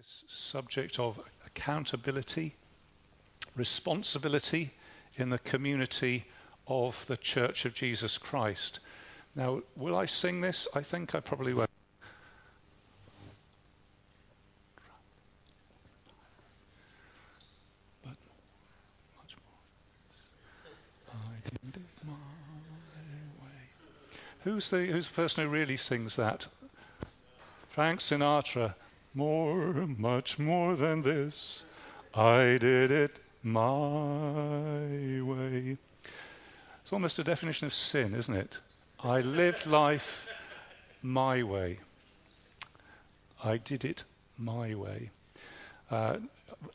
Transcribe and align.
This 0.00 0.24
subject 0.28 0.98
of 0.98 1.20
accountability, 1.44 2.54
responsibility 3.54 4.70
in 5.16 5.28
the 5.28 5.38
community 5.40 6.24
of 6.66 7.04
the 7.06 7.18
Church 7.18 7.66
of 7.66 7.74
Jesus 7.74 8.16
Christ. 8.16 8.80
Now, 9.36 9.60
will 9.76 9.94
I 9.94 10.06
sing 10.06 10.40
this? 10.40 10.66
I 10.74 10.80
think 10.80 11.14
I 11.14 11.20
probably 11.20 11.52
way. 11.52 11.66
Who's 24.44 24.70
the, 24.70 24.86
who's 24.86 25.08
the 25.08 25.14
person 25.14 25.44
who 25.44 25.50
really 25.50 25.76
sings 25.76 26.16
that? 26.16 26.46
Frank 27.68 28.00
Sinatra. 28.00 28.72
More, 29.14 29.72
much 29.98 30.38
more 30.38 30.76
than 30.76 31.02
this. 31.02 31.64
I 32.14 32.58
did 32.60 32.90
it 32.90 33.18
my 33.42 35.20
way. 35.22 35.76
It's 36.82 36.92
almost 36.92 37.18
a 37.18 37.24
definition 37.24 37.66
of 37.66 37.74
sin, 37.74 38.14
isn't 38.14 38.34
it? 38.34 38.58
I 39.02 39.20
lived 39.20 39.66
life 39.66 40.28
my 41.02 41.42
way. 41.42 41.78
I 43.42 43.56
did 43.56 43.84
it 43.84 44.04
my 44.38 44.74
way. 44.74 45.10
Uh, 45.90 46.18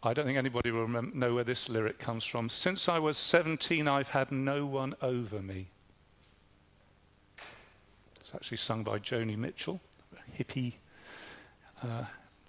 I 0.03 0.13
don't 0.13 0.25
think 0.25 0.37
anybody 0.37 0.71
will 0.71 0.81
remember, 0.81 1.15
know 1.15 1.35
where 1.35 1.43
this 1.43 1.69
lyric 1.69 1.99
comes 1.99 2.25
from. 2.25 2.49
Since 2.49 2.89
I 2.89 2.99
was 2.99 3.17
17, 3.17 3.87
I've 3.87 4.09
had 4.09 4.31
no 4.31 4.65
one 4.65 4.95
over 5.01 5.41
me. 5.41 5.67
It's 8.19 8.31
actually 8.33 8.57
sung 8.57 8.83
by 8.83 8.99
Joni 8.99 9.37
Mitchell, 9.37 9.79
hippie 10.37 10.73
uh, 11.83 12.05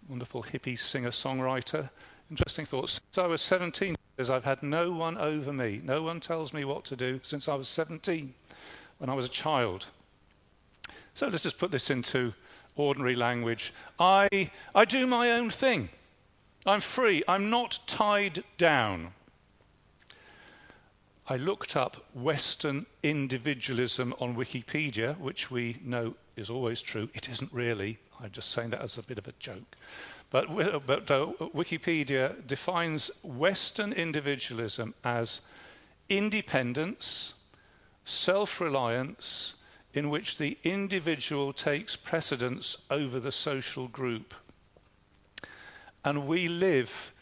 wonderful 0.09 0.43
hippie 0.43 0.79
singer 0.79 1.11
songwriter. 1.11 1.89
Interesting 2.31 2.67
thoughts. 2.67 3.01
Since 3.13 3.19
I 3.19 3.27
was 3.27 3.43
17 3.43 3.97
years, 4.19 4.31
I've 4.31 4.45
had 4.45 4.63
no 4.63 4.93
one 4.93 5.19
over 5.19 5.53
me. 5.53 5.81
No 5.85 6.03
one 6.03 6.21
tells 6.21 6.53
me 6.53 6.65
what 6.65 6.85
to 6.87 6.97
do 6.97 7.21
since 7.23 7.49
I 7.49 7.55
was 7.55 7.69
17 7.69 8.33
when 8.99 9.11
I 9.11 9.15
was 9.15 9.25
a 9.25 9.31
child. 9.31 9.87
So 11.15 11.29
let's 11.29 11.43
just 11.43 11.59
put 11.59 11.71
this 11.71 11.91
into 11.91 12.33
ordinary 12.77 13.17
language. 13.17 13.73
I, 13.99 14.51
I 14.75 14.85
do 14.85 15.07
my 15.07 15.33
own 15.33 15.51
thing. 15.51 15.89
I'm 16.67 16.81
free. 16.81 17.23
I'm 17.27 17.51
not 17.51 17.79
tied 17.87 18.45
down. 18.59 19.13
I 21.29 21.37
looked 21.37 21.75
up 21.75 22.05
Western 22.15 22.87
individualism 23.03 24.15
on 24.21 24.37
Wikipedia, 24.37 25.19
which 25.19 25.51
we 25.51 25.81
know 25.83 26.15
is 26.37 26.51
always 26.51 26.83
true. 26.83 27.09
It 27.15 27.29
isn't 27.29 27.53
really. 27.53 27.99
I'm 28.23 28.31
just 28.31 28.51
saying 28.51 28.71
that 28.71 28.81
as 28.81 28.99
a 28.99 29.03
bit 29.03 29.19
of 29.19 29.29
a 29.29 29.33
joke. 29.39 29.77
But, 30.31 30.47
but 30.87 31.11
uh, 31.11 31.33
Wikipedia 31.55 32.47
defines 32.47 33.11
Western 33.23 33.93
individualism 33.93 34.95
as 35.05 35.41
independence, 36.09 37.35
self 38.05 38.61
reliance, 38.61 39.55
in 39.95 40.11
which 40.11 40.39
the 40.39 40.59
individual 40.65 41.53
takes 41.53 41.97
precedence 41.97 42.77
over 42.91 43.21
the 43.21 43.33
social 43.33 43.89
group. 43.89 44.35
And 46.05 46.27
we 46.27 46.49
live 46.49 47.13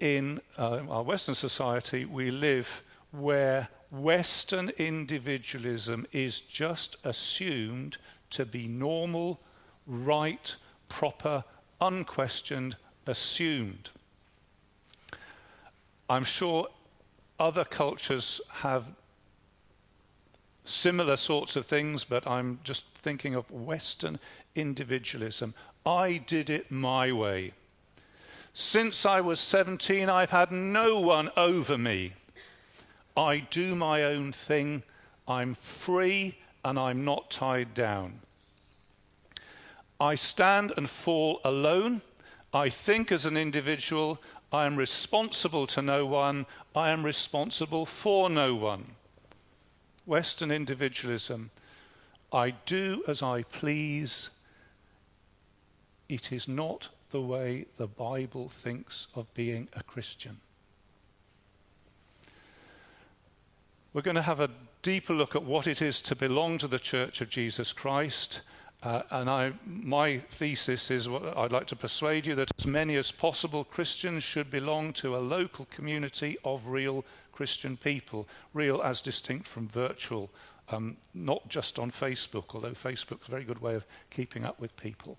in 0.00 0.40
uh, 0.58 0.82
our 0.88 1.02
Western 1.02 1.34
society, 1.34 2.04
we 2.04 2.30
live 2.30 2.82
where 3.12 3.68
Western 3.90 4.70
individualism 4.70 6.06
is 6.12 6.40
just 6.40 6.96
assumed 7.04 7.96
to 8.30 8.44
be 8.44 8.66
normal 8.66 9.40
right, 9.86 10.54
proper, 10.88 11.44
unquestioned, 11.80 12.76
assumed. 13.06 13.90
I'm 16.08 16.24
sure 16.24 16.68
other 17.38 17.64
cultures 17.64 18.40
have 18.50 18.86
similar 20.64 21.16
sorts 21.16 21.56
of 21.56 21.66
things, 21.66 22.04
but 22.04 22.26
I'm 22.26 22.60
just 22.64 22.84
thinking 23.02 23.34
of 23.34 23.50
Western 23.50 24.18
individualism. 24.54 25.54
I 25.84 26.18
did 26.18 26.50
it 26.50 26.70
my 26.70 27.12
way. 27.12 27.52
Since 28.52 29.04
I 29.04 29.20
was 29.20 29.38
17, 29.38 30.08
I've 30.08 30.30
had 30.30 30.50
no 30.50 30.98
one 30.98 31.30
over 31.36 31.76
me. 31.76 32.14
I 33.16 33.38
do 33.38 33.74
my 33.74 34.04
own 34.04 34.32
thing. 34.32 34.82
I'm 35.28 35.54
free 35.54 36.38
and 36.64 36.78
I'm 36.78 37.04
not 37.04 37.30
tied 37.30 37.74
down. 37.74 38.20
I 40.00 40.14
stand 40.14 40.72
and 40.76 40.88
fall 40.88 41.40
alone. 41.44 42.02
I 42.52 42.68
think 42.68 43.10
as 43.10 43.26
an 43.26 43.36
individual. 43.36 44.20
I 44.52 44.66
am 44.66 44.76
responsible 44.76 45.66
to 45.68 45.82
no 45.82 46.06
one. 46.06 46.46
I 46.74 46.90
am 46.90 47.04
responsible 47.04 47.86
for 47.86 48.30
no 48.30 48.54
one. 48.54 48.92
Western 50.04 50.50
individualism. 50.50 51.50
I 52.32 52.50
do 52.50 53.02
as 53.08 53.22
I 53.22 53.42
please. 53.44 54.30
It 56.08 56.32
is 56.32 56.46
not 56.46 56.88
the 57.10 57.20
way 57.20 57.66
the 57.76 57.86
Bible 57.86 58.48
thinks 58.48 59.08
of 59.14 59.32
being 59.34 59.68
a 59.74 59.82
Christian. 59.82 60.38
We're 63.92 64.02
going 64.02 64.16
to 64.16 64.22
have 64.22 64.40
a 64.40 64.50
deeper 64.82 65.14
look 65.14 65.34
at 65.34 65.42
what 65.42 65.66
it 65.66 65.80
is 65.80 66.00
to 66.02 66.14
belong 66.14 66.58
to 66.58 66.68
the 66.68 66.78
Church 66.78 67.20
of 67.20 67.30
Jesus 67.30 67.72
Christ. 67.72 68.42
Uh, 68.86 69.02
and 69.10 69.28
I, 69.28 69.52
my 69.66 70.18
thesis 70.18 70.92
is 70.92 71.08
what 71.08 71.36
I'd 71.36 71.50
like 71.50 71.66
to 71.66 71.74
persuade 71.76 72.24
you 72.24 72.36
that 72.36 72.52
as 72.56 72.68
many 72.68 72.94
as 72.94 73.10
possible 73.10 73.64
Christians 73.64 74.22
should 74.22 74.48
belong 74.48 74.92
to 74.92 75.16
a 75.16 75.18
local 75.18 75.64
community 75.72 76.36
of 76.44 76.68
real 76.68 77.04
Christian 77.32 77.76
people, 77.76 78.28
real 78.54 78.80
as 78.82 79.02
distinct 79.02 79.48
from 79.48 79.66
virtual, 79.66 80.30
um, 80.68 80.96
not 81.14 81.48
just 81.48 81.80
on 81.80 81.90
Facebook, 81.90 82.54
although 82.54 82.74
Facebook's 82.74 83.26
a 83.26 83.30
very 83.32 83.42
good 83.42 83.60
way 83.60 83.74
of 83.74 83.84
keeping 84.08 84.44
up 84.44 84.60
with 84.60 84.76
people. 84.76 85.18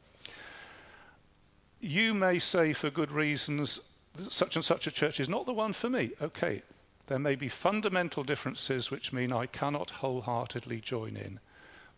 You 1.81 2.13
may 2.13 2.39
say, 2.39 2.71
for 2.71 2.89
good 2.89 3.11
reasons, 3.11 3.81
such 4.29 4.55
and 4.55 4.63
such 4.63 4.87
a 4.87 4.91
church 4.91 5.19
is 5.19 5.27
not 5.27 5.45
the 5.45 5.51
one 5.51 5.73
for 5.73 5.89
me. 5.89 6.11
Okay, 6.21 6.61
there 7.07 7.19
may 7.19 7.35
be 7.35 7.49
fundamental 7.49 8.23
differences 8.23 8.91
which 8.91 9.11
mean 9.11 9.33
I 9.33 9.45
cannot 9.45 9.89
wholeheartedly 9.89 10.79
join 10.79 11.17
in. 11.17 11.41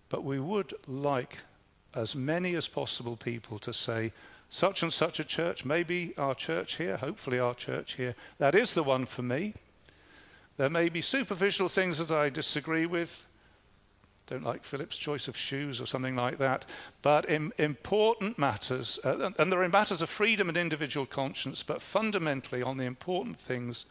But 0.10 0.24
we 0.24 0.40
would 0.40 0.74
like 0.88 1.38
as 1.94 2.16
many 2.16 2.56
as 2.56 2.68
possible 2.68 3.18
people 3.18 3.60
to 3.60 3.74
say, 3.74 4.12
such 4.50 4.82
and 4.82 4.92
such 4.92 5.20
a 5.20 5.24
church, 5.24 5.64
maybe 5.64 6.14
our 6.18 6.34
church 6.34 6.78
here, 6.78 6.98
hopefully 6.98 7.40
our 7.40 7.54
church 7.54 7.94
here, 7.94 8.16
that 8.40 8.56
is 8.56 8.74
the 8.74 8.84
one 8.84 9.06
for 9.06 9.22
me. 9.22 9.54
There 10.58 10.70
may 10.70 10.90
be 10.90 11.02
superficial 11.02 11.70
things 11.70 12.00
that 12.00 12.12
I 12.12 12.30
disagree 12.30 12.86
with. 12.86 13.26
Don't 14.28 14.44
like 14.44 14.64
Philip's 14.64 14.98
choice 14.98 15.28
of 15.28 15.38
shoes 15.38 15.80
or 15.80 15.86
something 15.86 16.16
like 16.16 16.38
that. 16.38 16.66
But 17.02 17.26
in 17.26 17.54
important 17.58 18.38
matters, 18.38 19.00
uh, 19.04 19.32
and 19.38 19.52
there 19.52 19.64
are 19.64 19.70
matters 19.70 20.02
of 20.02 20.10
freedom 20.10 20.50
and 20.50 20.58
individual 20.58 21.06
conscience, 21.06 21.64
but 21.64 21.82
fundamentally 21.82 22.62
on 22.62 22.78
the 22.78 22.84
important 22.84 23.40
things, 23.40 23.86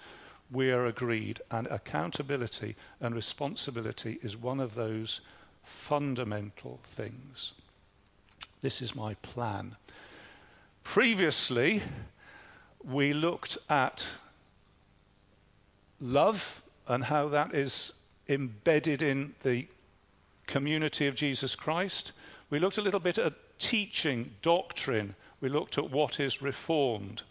we 0.51 0.71
are 0.71 0.87
agreed. 0.87 1.41
And 1.51 1.67
accountability 1.69 2.77
and 3.01 3.15
responsibility 3.15 4.19
is 4.23 4.37
one 4.37 4.61
of 4.61 4.75
those 4.75 5.21
fundamental 5.65 6.81
things. 6.85 7.53
This 8.61 8.83
is 8.83 8.97
my 8.97 9.15
plan. 9.15 9.77
Previously, 10.83 11.81
we 12.83 13.13
looked 13.13 13.57
at 13.71 14.05
love 16.01 16.63
and 16.89 17.05
how 17.05 17.29
that 17.29 17.55
is 17.55 17.93
embedded 18.29 19.01
in 19.01 19.35
the 19.43 19.69
community 20.49 21.07
of 21.07 21.15
Jesus 21.15 21.55
Christ. 21.55 22.13
We 22.51 22.59
looked 22.59 22.79
a 22.79 22.83
little 22.83 22.99
bit 22.99 23.19
at 23.19 23.35
teaching, 23.61 24.33
doctrine. 24.43 25.15
We 25.41 25.49
looked 25.49 25.79
at 25.79 25.91
what 25.91 26.19
is 26.19 26.43
reformed. 26.43 27.23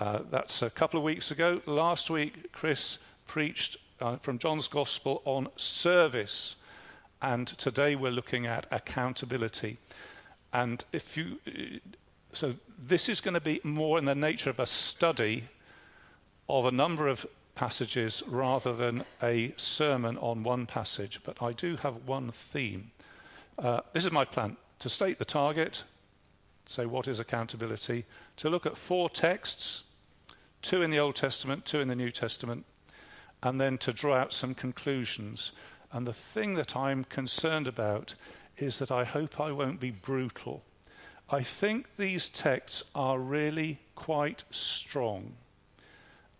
Uh, 0.00 0.20
that's 0.28 0.62
a 0.62 0.70
couple 0.70 0.98
of 0.98 1.04
weeks 1.04 1.30
ago. 1.30 1.60
Last 1.66 2.10
week, 2.10 2.50
Chris 2.52 2.98
preached 3.28 3.76
uh, 4.00 4.16
from 4.16 4.38
John's 4.38 4.66
Gospel 4.66 5.22
on 5.24 5.46
service. 5.54 6.56
And 7.20 7.46
today 7.46 7.94
we're 7.94 8.10
looking 8.10 8.46
at 8.46 8.66
accountability. 8.72 9.78
And 10.52 10.84
if 10.92 11.16
you, 11.16 11.38
so 12.32 12.54
this 12.78 13.08
is 13.08 13.20
going 13.20 13.34
to 13.34 13.40
be 13.40 13.60
more 13.64 13.98
in 13.98 14.04
the 14.04 14.14
nature 14.14 14.50
of 14.50 14.60
a 14.60 14.66
study 14.66 15.44
of 16.48 16.66
a 16.66 16.70
number 16.70 17.08
of 17.08 17.26
passages 17.54 18.22
rather 18.26 18.74
than 18.74 19.04
a 19.22 19.54
sermon 19.56 20.18
on 20.18 20.42
one 20.42 20.66
passage. 20.66 21.20
But 21.24 21.42
I 21.42 21.52
do 21.52 21.76
have 21.76 22.06
one 22.06 22.32
theme. 22.32 22.90
Uh, 23.58 23.80
this 23.92 24.04
is 24.04 24.12
my 24.12 24.24
plan 24.24 24.56
to 24.78 24.88
state 24.88 25.18
the 25.18 25.24
target, 25.24 25.84
say 26.66 26.86
what 26.86 27.06
is 27.08 27.20
accountability, 27.20 28.04
to 28.36 28.50
look 28.50 28.66
at 28.66 28.76
four 28.76 29.08
texts, 29.08 29.84
two 30.60 30.82
in 30.82 30.90
the 30.90 30.98
Old 30.98 31.14
Testament, 31.14 31.64
two 31.64 31.80
in 31.80 31.88
the 31.88 31.94
New 31.94 32.10
Testament, 32.10 32.64
and 33.42 33.60
then 33.60 33.78
to 33.78 33.92
draw 33.92 34.16
out 34.16 34.32
some 34.32 34.54
conclusions. 34.54 35.52
And 35.92 36.06
the 36.06 36.12
thing 36.12 36.54
that 36.54 36.74
I'm 36.74 37.04
concerned 37.04 37.66
about 37.66 38.14
is 38.62 38.78
that 38.78 38.90
I 38.90 39.04
hope 39.04 39.40
I 39.40 39.52
won't 39.52 39.80
be 39.80 39.90
brutal. 39.90 40.62
I 41.28 41.42
think 41.42 41.86
these 41.96 42.28
texts 42.28 42.84
are 42.94 43.18
really 43.18 43.78
quite 43.94 44.44
strong. 44.50 45.32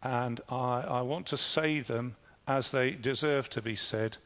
And 0.03 0.41
I, 0.49 0.81
I 0.83 1.01
want 1.03 1.27
to 1.29 1.37
say 1.37 1.81
them 1.81 2.17
as 2.47 2.71
they 2.71 2.91
deserve 2.91 3.49
to 3.51 3.63
be 3.63 3.77
said, 3.77 4.17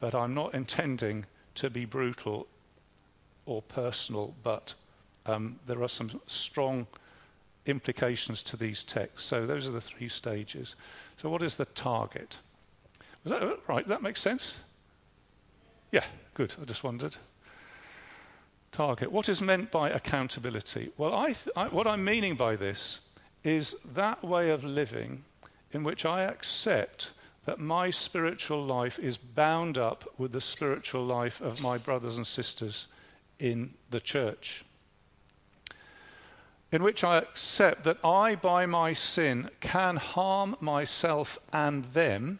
but 0.00 0.14
I'm 0.14 0.34
not 0.34 0.54
intending 0.54 1.26
to 1.56 1.70
be 1.70 1.84
brutal 1.84 2.46
or 3.46 3.62
personal, 3.62 4.34
but 4.42 4.74
um, 5.26 5.58
there 5.66 5.82
are 5.82 5.88
some 5.88 6.20
strong 6.26 6.86
implications 7.66 8.42
to 8.44 8.56
these 8.56 8.82
texts. 8.82 9.28
So 9.28 9.46
those 9.46 9.68
are 9.68 9.72
the 9.72 9.80
three 9.80 10.08
stages. 10.08 10.74
So 11.20 11.28
what 11.28 11.42
is 11.42 11.56
the 11.56 11.66
target? 11.66 12.36
Was 13.24 13.32
that 13.32 13.58
right? 13.68 13.86
That 13.86 14.02
makes 14.02 14.20
sense? 14.20 14.56
Yeah, 15.92 16.04
good. 16.34 16.54
I 16.60 16.64
just 16.64 16.82
wondered. 16.82 17.16
Target. 18.72 19.10
What 19.10 19.28
is 19.28 19.42
meant 19.42 19.70
by 19.70 19.90
accountability? 19.90 20.90
Well, 20.96 21.14
I 21.14 21.32
th- 21.32 21.48
I, 21.56 21.68
what 21.68 21.86
I'm 21.86 22.04
meaning 22.04 22.36
by 22.36 22.56
this 22.56 23.00
is 23.42 23.74
that 23.94 24.22
way 24.22 24.50
of 24.50 24.64
living 24.64 25.24
in 25.72 25.82
which 25.82 26.04
I 26.04 26.22
accept 26.22 27.10
that 27.46 27.58
my 27.58 27.90
spiritual 27.90 28.64
life 28.64 28.98
is 28.98 29.16
bound 29.16 29.78
up 29.78 30.04
with 30.18 30.32
the 30.32 30.40
spiritual 30.40 31.04
life 31.04 31.40
of 31.40 31.60
my 31.60 31.78
brothers 31.78 32.16
and 32.16 32.26
sisters 32.26 32.86
in 33.38 33.74
the 33.90 34.00
church. 34.00 34.64
In 36.70 36.82
which 36.82 37.02
I 37.02 37.18
accept 37.18 37.82
that 37.84 37.98
I, 38.04 38.36
by 38.36 38.66
my 38.66 38.92
sin, 38.92 39.50
can 39.60 39.96
harm 39.96 40.54
myself 40.60 41.38
and 41.52 41.84
them, 41.86 42.38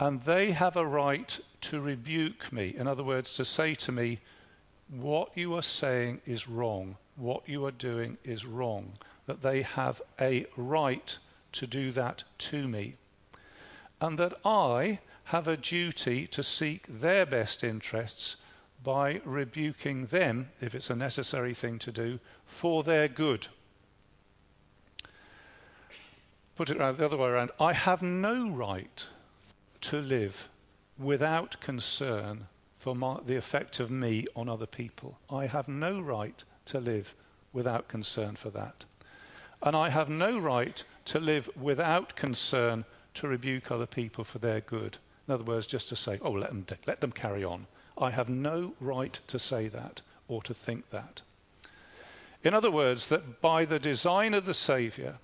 and 0.00 0.22
they 0.22 0.50
have 0.50 0.76
a 0.76 0.86
right 0.86 1.38
to 1.60 1.80
rebuke 1.80 2.52
me. 2.52 2.74
In 2.76 2.88
other 2.88 3.04
words, 3.04 3.34
to 3.34 3.44
say 3.44 3.74
to 3.76 3.92
me, 3.92 4.18
What 4.90 5.36
you 5.36 5.54
are 5.54 5.62
saying 5.62 6.20
is 6.26 6.48
wrong, 6.48 6.96
what 7.16 7.48
you 7.48 7.64
are 7.64 7.70
doing 7.70 8.18
is 8.24 8.44
wrong, 8.44 8.92
that 9.26 9.42
they 9.42 9.62
have 9.62 10.02
a 10.20 10.46
right 10.56 11.16
to 11.52 11.66
do 11.66 11.92
that 11.92 12.24
to 12.38 12.68
me 12.68 12.96
and 14.00 14.18
that 14.18 14.34
I 14.44 15.00
have 15.24 15.46
a 15.46 15.56
duty 15.56 16.26
to 16.28 16.42
seek 16.42 16.86
their 16.88 17.26
best 17.26 17.62
interests 17.62 18.36
by 18.82 19.20
rebuking 19.24 20.06
them, 20.06 20.50
if 20.60 20.74
it's 20.74 20.90
a 20.90 20.96
necessary 20.96 21.54
thing 21.54 21.78
to 21.80 21.92
do, 21.92 22.18
for 22.46 22.82
their 22.82 23.08
good. 23.08 23.46
Put 26.56 26.70
it 26.70 26.78
around 26.78 26.98
the 26.98 27.04
other 27.04 27.16
way 27.16 27.28
around. 27.28 27.50
I 27.60 27.74
have 27.74 28.02
no 28.02 28.48
right 28.48 29.06
to 29.82 30.00
live 30.00 30.48
without 30.98 31.60
concern 31.60 32.46
for 32.80 32.96
my, 32.96 33.18
the 33.26 33.36
effect 33.36 33.78
of 33.78 33.90
me 33.90 34.26
on 34.34 34.48
other 34.48 34.64
people. 34.64 35.18
I 35.28 35.44
have 35.44 35.68
no 35.68 36.00
right 36.00 36.42
to 36.64 36.80
live 36.80 37.14
without 37.52 37.88
concern 37.88 38.36
for 38.36 38.48
that. 38.50 38.84
And 39.62 39.76
I 39.76 39.90
have 39.90 40.08
no 40.08 40.38
right 40.38 40.82
to 41.04 41.20
live 41.20 41.50
without 41.60 42.16
concern 42.16 42.86
to 43.12 43.28
rebuke 43.28 43.70
other 43.70 43.84
people 43.84 44.24
for 44.24 44.38
their 44.38 44.62
good. 44.62 44.96
In 45.28 45.34
other 45.34 45.44
words, 45.44 45.66
just 45.66 45.90
to 45.90 45.96
say, 45.96 46.18
oh, 46.22 46.30
let 46.30 46.48
them, 46.48 46.64
let 46.86 47.02
them 47.02 47.12
carry 47.12 47.44
on. 47.44 47.66
I 47.98 48.10
have 48.12 48.30
no 48.30 48.72
right 48.80 49.20
to 49.26 49.38
say 49.38 49.68
that 49.68 50.00
or 50.26 50.42
to 50.44 50.54
think 50.54 50.88
that. 50.88 51.20
In 52.42 52.54
other 52.54 52.70
words, 52.70 53.08
that 53.08 53.42
by 53.42 53.66
the 53.66 53.78
design 53.78 54.32
of 54.32 54.46
the 54.46 54.54
Saviour, 54.54 55.18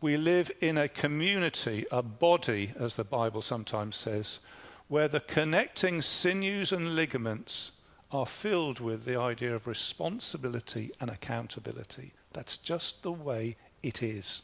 we 0.00 0.16
live 0.16 0.50
in 0.62 0.78
a 0.78 0.88
community, 0.88 1.84
a 1.90 2.00
body, 2.00 2.72
as 2.80 2.96
the 2.96 3.04
Bible 3.04 3.42
sometimes 3.42 3.96
says, 3.96 4.38
where 4.88 5.08
the 5.08 5.20
connecting 5.20 6.00
sinews 6.02 6.72
and 6.72 6.94
ligaments 6.94 7.72
are 8.12 8.26
filled 8.26 8.78
with 8.78 9.04
the 9.04 9.18
idea 9.18 9.54
of 9.54 9.66
responsibility 9.66 10.92
and 11.00 11.10
accountability. 11.10 12.12
That's 12.32 12.56
just 12.56 13.02
the 13.02 13.12
way 13.12 13.56
it 13.82 14.02
is. 14.02 14.42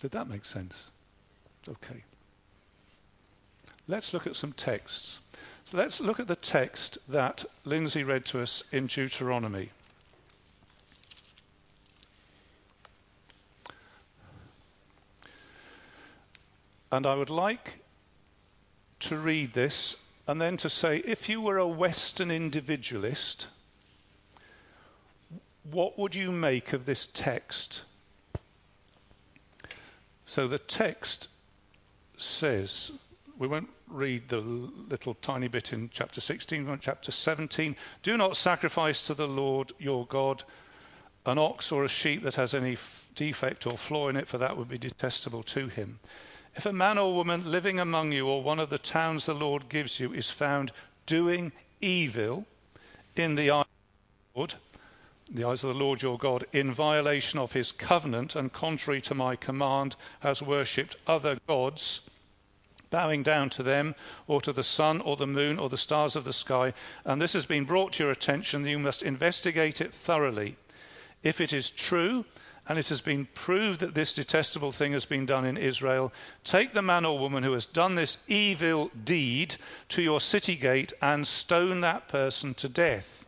Did 0.00 0.12
that 0.12 0.28
make 0.28 0.44
sense? 0.44 0.90
Okay. 1.68 2.04
Let's 3.86 4.14
look 4.14 4.26
at 4.26 4.36
some 4.36 4.52
texts. 4.52 5.18
So 5.66 5.78
let's 5.78 6.00
look 6.00 6.20
at 6.20 6.28
the 6.28 6.36
text 6.36 6.98
that 7.08 7.44
Lindsay 7.64 8.02
read 8.02 8.24
to 8.26 8.40
us 8.40 8.62
in 8.72 8.86
Deuteronomy. 8.86 9.70
And 16.94 17.06
I 17.06 17.16
would 17.16 17.28
like 17.28 17.80
to 19.00 19.16
read 19.16 19.52
this 19.52 19.96
and 20.28 20.40
then 20.40 20.56
to 20.58 20.70
say 20.70 20.98
if 20.98 21.28
you 21.28 21.40
were 21.40 21.58
a 21.58 21.66
Western 21.66 22.30
individualist, 22.30 23.48
what 25.68 25.98
would 25.98 26.14
you 26.14 26.30
make 26.30 26.72
of 26.72 26.86
this 26.86 27.08
text? 27.12 27.82
So 30.24 30.46
the 30.46 30.60
text 30.60 31.26
says, 32.16 32.92
we 33.38 33.48
won't 33.48 33.70
read 33.88 34.28
the 34.28 34.38
little 34.38 35.14
tiny 35.14 35.48
bit 35.48 35.72
in 35.72 35.90
chapter 35.92 36.20
16, 36.20 36.64
but 36.64 36.80
chapter 36.80 37.10
17. 37.10 37.74
Do 38.04 38.16
not 38.16 38.36
sacrifice 38.36 39.02
to 39.02 39.14
the 39.14 39.26
Lord 39.26 39.72
your 39.80 40.06
God 40.06 40.44
an 41.26 41.38
ox 41.38 41.72
or 41.72 41.84
a 41.84 41.88
sheep 41.88 42.22
that 42.22 42.36
has 42.36 42.54
any 42.54 42.76
defect 43.16 43.66
or 43.66 43.76
flaw 43.76 44.08
in 44.08 44.16
it, 44.16 44.28
for 44.28 44.38
that 44.38 44.56
would 44.56 44.68
be 44.68 44.78
detestable 44.78 45.42
to 45.42 45.66
him. 45.66 45.98
If 46.56 46.66
a 46.66 46.72
man 46.72 46.98
or 46.98 47.12
woman 47.12 47.50
living 47.50 47.80
among 47.80 48.12
you 48.12 48.28
or 48.28 48.40
one 48.40 48.60
of 48.60 48.70
the 48.70 48.78
towns 48.78 49.26
the 49.26 49.34
Lord 49.34 49.68
gives 49.68 49.98
you 49.98 50.12
is 50.12 50.30
found 50.30 50.70
doing 51.04 51.50
evil 51.80 52.46
in 53.16 53.34
the 53.34 53.50
eye 53.50 53.60
of 53.62 53.66
the 53.66 54.38
Lord, 54.38 54.54
the 55.28 55.44
eyes 55.44 55.64
of 55.64 55.68
the 55.68 55.84
Lord 55.84 56.00
your 56.00 56.16
God, 56.16 56.44
in 56.52 56.72
violation 56.72 57.40
of 57.40 57.54
his 57.54 57.72
covenant 57.72 58.36
and 58.36 58.52
contrary 58.52 59.00
to 59.00 59.16
my 59.16 59.34
command, 59.34 59.96
has 60.20 60.42
worshipped 60.42 60.94
other 61.08 61.38
gods, 61.48 62.02
bowing 62.88 63.24
down 63.24 63.50
to 63.50 63.64
them, 63.64 63.96
or 64.28 64.40
to 64.40 64.52
the 64.52 64.62
sun, 64.62 65.00
or 65.00 65.16
the 65.16 65.26
moon, 65.26 65.58
or 65.58 65.68
the 65.68 65.76
stars 65.76 66.14
of 66.14 66.24
the 66.24 66.32
sky, 66.32 66.72
and 67.04 67.20
this 67.20 67.32
has 67.32 67.46
been 67.46 67.64
brought 67.64 67.94
to 67.94 68.04
your 68.04 68.12
attention, 68.12 68.64
you 68.64 68.78
must 68.78 69.02
investigate 69.02 69.80
it 69.80 69.92
thoroughly. 69.92 70.56
If 71.24 71.40
it 71.40 71.52
is 71.52 71.70
true, 71.70 72.24
and 72.68 72.78
it 72.78 72.88
has 72.88 73.00
been 73.00 73.26
proved 73.34 73.80
that 73.80 73.94
this 73.94 74.14
detestable 74.14 74.72
thing 74.72 74.92
has 74.92 75.04
been 75.04 75.26
done 75.26 75.44
in 75.44 75.56
Israel, 75.56 76.12
take 76.44 76.72
the 76.72 76.82
man 76.82 77.04
or 77.04 77.18
woman 77.18 77.42
who 77.42 77.52
has 77.52 77.66
done 77.66 77.94
this 77.94 78.16
evil 78.26 78.90
deed 79.04 79.56
to 79.90 80.02
your 80.02 80.20
city 80.20 80.56
gate 80.56 80.92
and 81.02 81.26
stone 81.26 81.80
that 81.82 82.08
person 82.08 82.54
to 82.54 82.68
death. 82.68 83.26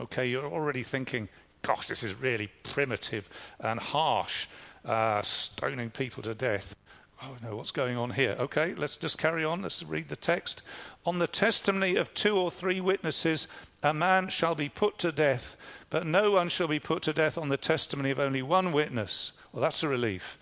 Okay, 0.00 0.26
you're 0.26 0.46
already 0.46 0.82
thinking, 0.82 1.28
gosh, 1.62 1.86
this 1.86 2.02
is 2.02 2.14
really 2.14 2.50
primitive 2.64 3.28
and 3.60 3.78
harsh, 3.78 4.48
uh, 4.84 5.22
stoning 5.22 5.90
people 5.90 6.22
to 6.22 6.34
death. 6.34 6.74
Oh 7.22 7.36
no, 7.40 7.54
what's 7.54 7.70
going 7.70 7.96
on 7.96 8.10
here? 8.10 8.34
Okay, 8.40 8.74
let's 8.74 8.96
just 8.96 9.16
carry 9.16 9.44
on. 9.44 9.62
Let's 9.62 9.84
read 9.84 10.08
the 10.08 10.16
text. 10.16 10.62
On 11.06 11.20
the 11.20 11.28
testimony 11.28 11.94
of 11.94 12.12
two 12.14 12.36
or 12.36 12.50
three 12.50 12.80
witnesses, 12.80 13.46
a 13.84 13.94
man 13.94 14.28
shall 14.28 14.56
be 14.56 14.68
put 14.68 14.98
to 14.98 15.12
death, 15.12 15.56
but 15.92 16.06
no 16.06 16.30
one 16.30 16.48
shall 16.48 16.68
be 16.68 16.80
put 16.80 17.02
to 17.02 17.12
death 17.12 17.36
on 17.36 17.50
the 17.50 17.56
testimony 17.58 18.10
of 18.10 18.18
only 18.18 18.40
one 18.40 18.72
witness. 18.72 19.32
Well, 19.52 19.60
that's 19.60 19.82
a 19.82 19.88
relief. 19.88 20.38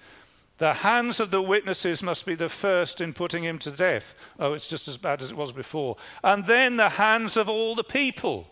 The 0.59 0.73
hands 0.73 1.19
of 1.19 1.33
the 1.33 1.43
witnesses 1.43 2.05
must 2.05 2.25
be 2.25 2.37
the 2.37 2.49
first 2.49 3.01
in 3.01 3.13
putting 3.13 3.43
him 3.43 3.59
to 3.61 3.73
death. 3.73 4.15
Oh, 4.39 4.53
it's 4.53 4.69
just 4.69 4.87
as 4.87 4.97
bad 4.97 5.23
as 5.23 5.33
it 5.33 5.37
was 5.37 5.51
before. 5.51 5.97
And 6.23 6.47
then 6.47 6.77
the 6.77 6.91
hands 6.91 7.37
of 7.37 7.49
all 7.49 7.75
the 7.75 7.83
people. 7.83 8.47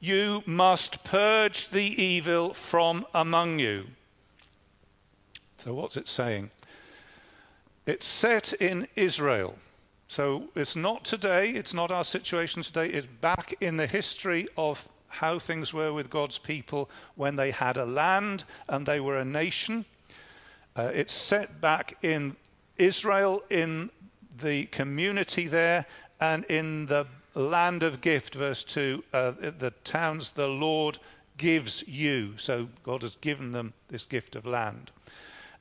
You 0.00 0.42
must 0.44 1.02
purge 1.02 1.70
the 1.70 2.02
evil 2.02 2.52
from 2.52 3.06
among 3.14 3.58
you. 3.58 3.86
So, 5.64 5.72
what's 5.72 5.96
it 5.96 6.08
saying? 6.08 6.50
It's 7.86 8.06
set 8.06 8.52
in 8.52 8.86
Israel. 8.96 9.56
So, 10.08 10.50
it's 10.54 10.76
not 10.76 11.04
today, 11.04 11.52
it's 11.52 11.72
not 11.72 11.90
our 11.90 12.04
situation 12.04 12.62
today, 12.62 12.88
it's 12.88 13.06
back 13.06 13.54
in 13.62 13.78
the 13.78 13.86
history 13.86 14.46
of 14.58 14.86
how 15.08 15.38
things 15.38 15.72
were 15.72 15.92
with 15.92 16.10
God's 16.10 16.38
people 16.38 16.90
when 17.16 17.36
they 17.36 17.50
had 17.50 17.76
a 17.76 17.84
land 17.84 18.44
and 18.68 18.86
they 18.86 19.00
were 19.00 19.18
a 19.18 19.24
nation. 19.24 19.84
Uh, 20.76 20.90
it's 20.94 21.14
set 21.14 21.60
back 21.60 21.96
in 22.02 22.36
Israel, 22.76 23.42
in 23.50 23.90
the 24.40 24.66
community 24.66 25.48
there, 25.48 25.86
and 26.20 26.44
in 26.44 26.86
the 26.86 27.06
land 27.34 27.82
of 27.82 28.00
gift, 28.00 28.34
verse 28.34 28.64
2, 28.64 29.02
uh, 29.12 29.32
the 29.58 29.72
towns 29.84 30.30
the 30.30 30.46
Lord 30.46 30.98
gives 31.36 31.86
you. 31.86 32.34
So 32.36 32.68
God 32.82 33.02
has 33.02 33.16
given 33.16 33.52
them 33.52 33.72
this 33.88 34.04
gift 34.04 34.36
of 34.36 34.46
land. 34.46 34.90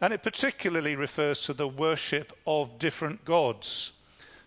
And 0.01 0.13
it 0.13 0.21
particularly 0.21 0.95
refers 0.95 1.41
to 1.43 1.53
the 1.53 1.67
worship 1.67 2.37
of 2.45 2.77
different 2.77 3.25
gods. 3.25 3.93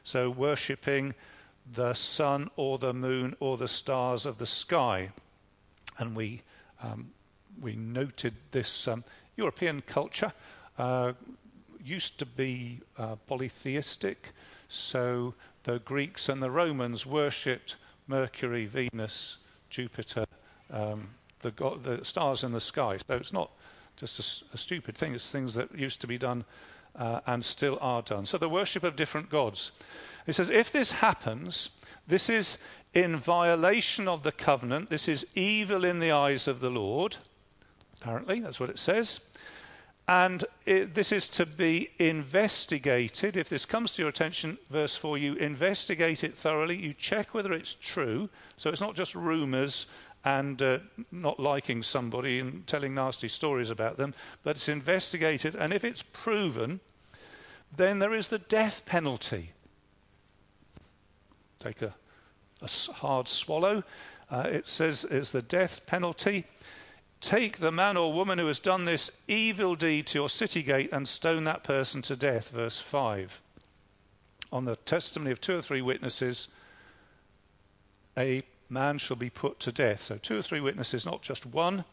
So, 0.04 0.30
worshipping 0.30 1.14
the 1.72 1.94
sun 1.94 2.50
or 2.56 2.78
the 2.78 2.92
moon 2.92 3.36
or 3.40 3.56
the 3.56 3.68
stars 3.68 4.26
of 4.26 4.38
the 4.38 4.46
sky. 4.46 5.10
And 5.98 6.16
we, 6.16 6.42
um, 6.82 7.10
we 7.60 7.76
noted 7.76 8.34
this 8.50 8.88
um, 8.88 9.04
European 9.36 9.82
culture 9.82 10.32
uh, 10.78 11.12
used 11.84 12.18
to 12.18 12.26
be 12.26 12.80
uh, 12.98 13.16
polytheistic. 13.26 14.28
So, 14.68 15.34
the 15.64 15.78
Greeks 15.80 16.28
and 16.28 16.42
the 16.42 16.50
Romans 16.50 17.04
worshipped 17.04 17.76
Mercury, 18.06 18.66
Venus, 18.66 19.38
Jupiter, 19.68 20.24
um, 20.72 21.08
the, 21.40 21.50
the, 21.82 22.04
stars 22.04 22.44
in 22.44 22.52
the 22.52 22.60
sky. 22.60 22.98
So 23.06 23.14
it's 23.14 23.32
not 23.32 23.50
just 23.96 24.18
a, 24.18 24.54
a, 24.54 24.58
stupid 24.58 24.96
thing, 24.96 25.14
it's 25.14 25.30
things 25.30 25.54
that 25.54 25.74
used 25.76 26.00
to 26.00 26.06
be 26.06 26.18
done 26.18 26.44
uh, 26.96 27.20
and 27.26 27.44
still 27.44 27.78
are 27.80 28.02
done. 28.02 28.26
So 28.26 28.38
the 28.38 28.48
worship 28.48 28.84
of 28.84 28.96
different 28.96 29.30
gods. 29.30 29.72
He 30.30 30.34
says, 30.34 30.48
if 30.48 30.70
this 30.70 30.92
happens, 30.92 31.70
this 32.06 32.30
is 32.30 32.56
in 32.94 33.16
violation 33.16 34.06
of 34.06 34.22
the 34.22 34.30
covenant, 34.30 34.88
this 34.88 35.08
is 35.08 35.26
evil 35.34 35.84
in 35.84 35.98
the 35.98 36.12
eyes 36.12 36.46
of 36.46 36.60
the 36.60 36.70
Lord. 36.70 37.16
Apparently, 38.00 38.38
that's 38.38 38.60
what 38.60 38.70
it 38.70 38.78
says. 38.78 39.18
And 40.06 40.44
it, 40.66 40.94
this 40.94 41.10
is 41.10 41.28
to 41.30 41.46
be 41.46 41.90
investigated. 41.98 43.36
If 43.36 43.48
this 43.48 43.64
comes 43.64 43.94
to 43.94 44.02
your 44.02 44.08
attention, 44.08 44.56
verse 44.70 44.94
4, 44.94 45.18
you 45.18 45.34
investigate 45.34 46.22
it 46.22 46.36
thoroughly. 46.36 46.76
You 46.76 46.94
check 46.94 47.34
whether 47.34 47.52
it's 47.52 47.74
true. 47.74 48.30
So 48.56 48.70
it's 48.70 48.80
not 48.80 48.94
just 48.94 49.16
rumors 49.16 49.86
and 50.24 50.62
uh, 50.62 50.78
not 51.10 51.40
liking 51.40 51.82
somebody 51.82 52.38
and 52.38 52.64
telling 52.68 52.94
nasty 52.94 53.26
stories 53.26 53.70
about 53.70 53.96
them, 53.96 54.14
but 54.44 54.54
it's 54.54 54.68
investigated. 54.68 55.56
And 55.56 55.72
if 55.72 55.82
it's 55.82 56.04
proven, 56.12 56.78
then 57.76 57.98
there 57.98 58.14
is 58.14 58.28
the 58.28 58.38
death 58.38 58.86
penalty. 58.86 59.54
Take 61.60 61.82
a, 61.82 61.94
a 62.62 62.92
hard 62.94 63.28
swallow. 63.28 63.84
Uh, 64.30 64.44
it 64.46 64.68
says 64.68 65.06
it's 65.10 65.30
the 65.30 65.42
death 65.42 65.86
penalty. 65.86 66.46
Take 67.20 67.58
the 67.58 67.70
man 67.70 67.98
or 67.98 68.12
woman 68.12 68.38
who 68.38 68.46
has 68.46 68.58
done 68.58 68.86
this 68.86 69.10
evil 69.28 69.76
deed 69.76 70.06
to 70.08 70.18
your 70.18 70.30
city 70.30 70.62
gate 70.62 70.88
and 70.90 71.06
stone 71.06 71.44
that 71.44 71.62
person 71.62 72.00
to 72.02 72.16
death. 72.16 72.48
Verse 72.48 72.80
5. 72.80 73.42
On 74.52 74.64
the 74.64 74.76
testimony 74.76 75.30
of 75.30 75.40
two 75.40 75.56
or 75.58 75.62
three 75.62 75.82
witnesses, 75.82 76.48
a 78.16 78.40
man 78.70 78.98
shall 78.98 79.16
be 79.16 79.30
put 79.30 79.60
to 79.60 79.70
death. 79.70 80.04
So, 80.04 80.16
two 80.16 80.38
or 80.38 80.42
three 80.42 80.60
witnesses, 80.60 81.04
not 81.04 81.22
just 81.22 81.44
one. 81.44 81.84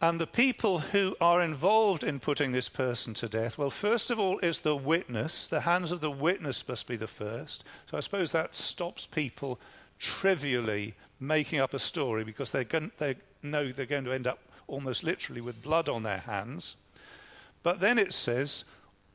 And 0.00 0.20
the 0.20 0.26
people 0.28 0.78
who 0.78 1.16
are 1.20 1.42
involved 1.42 2.04
in 2.04 2.20
putting 2.20 2.52
this 2.52 2.68
person 2.68 3.14
to 3.14 3.28
death, 3.28 3.58
well, 3.58 3.70
first 3.70 4.12
of 4.12 4.20
all, 4.20 4.38
is 4.38 4.60
the 4.60 4.76
witness. 4.76 5.48
The 5.48 5.62
hands 5.62 5.90
of 5.90 6.00
the 6.00 6.10
witness 6.10 6.66
must 6.68 6.86
be 6.86 6.96
the 6.96 7.08
first. 7.08 7.64
So, 7.90 7.96
I 7.96 8.00
suppose 8.00 8.30
that 8.30 8.54
stops 8.54 9.06
people 9.06 9.58
trivially 9.98 10.94
making 11.18 11.58
up 11.58 11.74
a 11.74 11.80
story 11.80 12.22
because 12.22 12.52
going, 12.52 12.92
they're 12.98 13.16
know 13.42 13.72
they're 13.72 13.86
going 13.86 14.04
to 14.04 14.12
end 14.12 14.26
up 14.26 14.38
almost 14.66 15.02
literally 15.02 15.40
with 15.40 15.62
blood 15.62 15.88
on 15.88 16.02
their 16.02 16.18
hands. 16.18 16.76
But 17.62 17.80
then 17.80 17.98
it 17.98 18.12
says, 18.12 18.64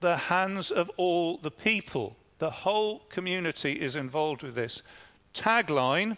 the 0.01 0.17
hands 0.17 0.69
of 0.69 0.91
all 0.97 1.37
the 1.37 1.51
people. 1.51 2.15
The 2.39 2.49
whole 2.49 2.99
community 3.09 3.73
is 3.73 3.95
involved 3.95 4.43
with 4.43 4.55
this. 4.55 4.81
Tagline 5.33 6.17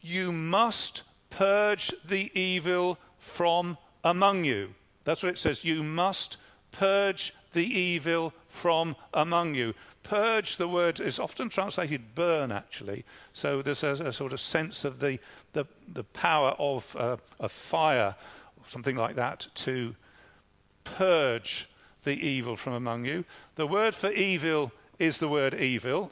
You 0.00 0.32
must 0.32 1.02
purge 1.28 1.92
the 2.04 2.30
evil 2.38 2.98
from 3.18 3.76
among 4.04 4.44
you. 4.44 4.74
That's 5.04 5.22
what 5.22 5.32
it 5.32 5.38
says. 5.38 5.64
You 5.64 5.82
must 5.82 6.36
purge 6.72 7.34
the 7.52 7.64
evil 7.64 8.32
from 8.48 8.96
among 9.14 9.54
you. 9.54 9.74
Purge, 10.02 10.56
the 10.56 10.68
word 10.68 11.00
is 11.00 11.18
often 11.18 11.48
translated 11.48 12.14
burn, 12.14 12.50
actually. 12.52 13.04
So 13.32 13.62
there's 13.62 13.84
a, 13.84 13.92
a 13.92 14.12
sort 14.12 14.32
of 14.32 14.40
sense 14.40 14.84
of 14.84 15.00
the, 15.00 15.18
the, 15.52 15.66
the 15.92 16.04
power 16.04 16.54
of, 16.58 16.96
uh, 16.96 17.16
of 17.38 17.52
fire, 17.52 18.14
something 18.68 18.96
like 18.96 19.16
that, 19.16 19.46
to 19.56 19.94
purge 20.84 21.68
the 22.04 22.14
evil 22.14 22.56
from 22.56 22.72
among 22.72 23.04
you. 23.04 23.24
The 23.56 23.66
word 23.66 23.94
for 23.94 24.10
evil 24.10 24.72
is 24.98 25.18
the 25.18 25.28
word 25.28 25.54
evil. 25.54 26.10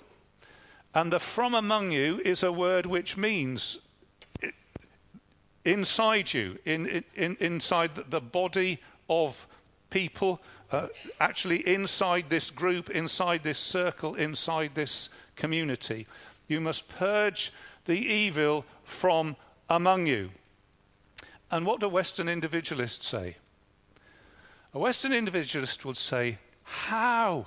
And 0.94 1.12
the 1.12 1.20
from 1.20 1.54
among 1.54 1.92
you 1.92 2.20
is 2.24 2.42
a 2.42 2.52
word 2.52 2.86
which 2.86 3.16
means 3.16 3.78
inside 5.72 6.32
you, 6.32 6.58
in, 6.64 7.04
in, 7.14 7.36
inside 7.40 7.90
the 8.08 8.20
body 8.20 8.80
of 9.08 9.46
people, 9.90 10.40
uh, 10.72 10.88
actually 11.20 11.66
inside 11.66 12.26
this 12.28 12.50
group, 12.50 12.90
inside 12.90 13.42
this 13.42 13.58
circle, 13.58 14.14
inside 14.14 14.74
this 14.74 15.08
community. 15.36 16.06
You 16.48 16.60
must 16.60 16.88
purge 16.88 17.52
the 17.84 17.98
evil 17.98 18.64
from 18.84 19.36
among 19.68 20.06
you. 20.06 20.30
And 21.50 21.64
what 21.64 21.80
do 21.80 21.88
Western 21.88 22.28
individualists 22.28 23.06
say? 23.06 23.36
A 24.74 24.78
Western 24.78 25.12
individualist 25.12 25.84
would 25.84 25.96
say, 25.96 26.38
How 26.62 27.46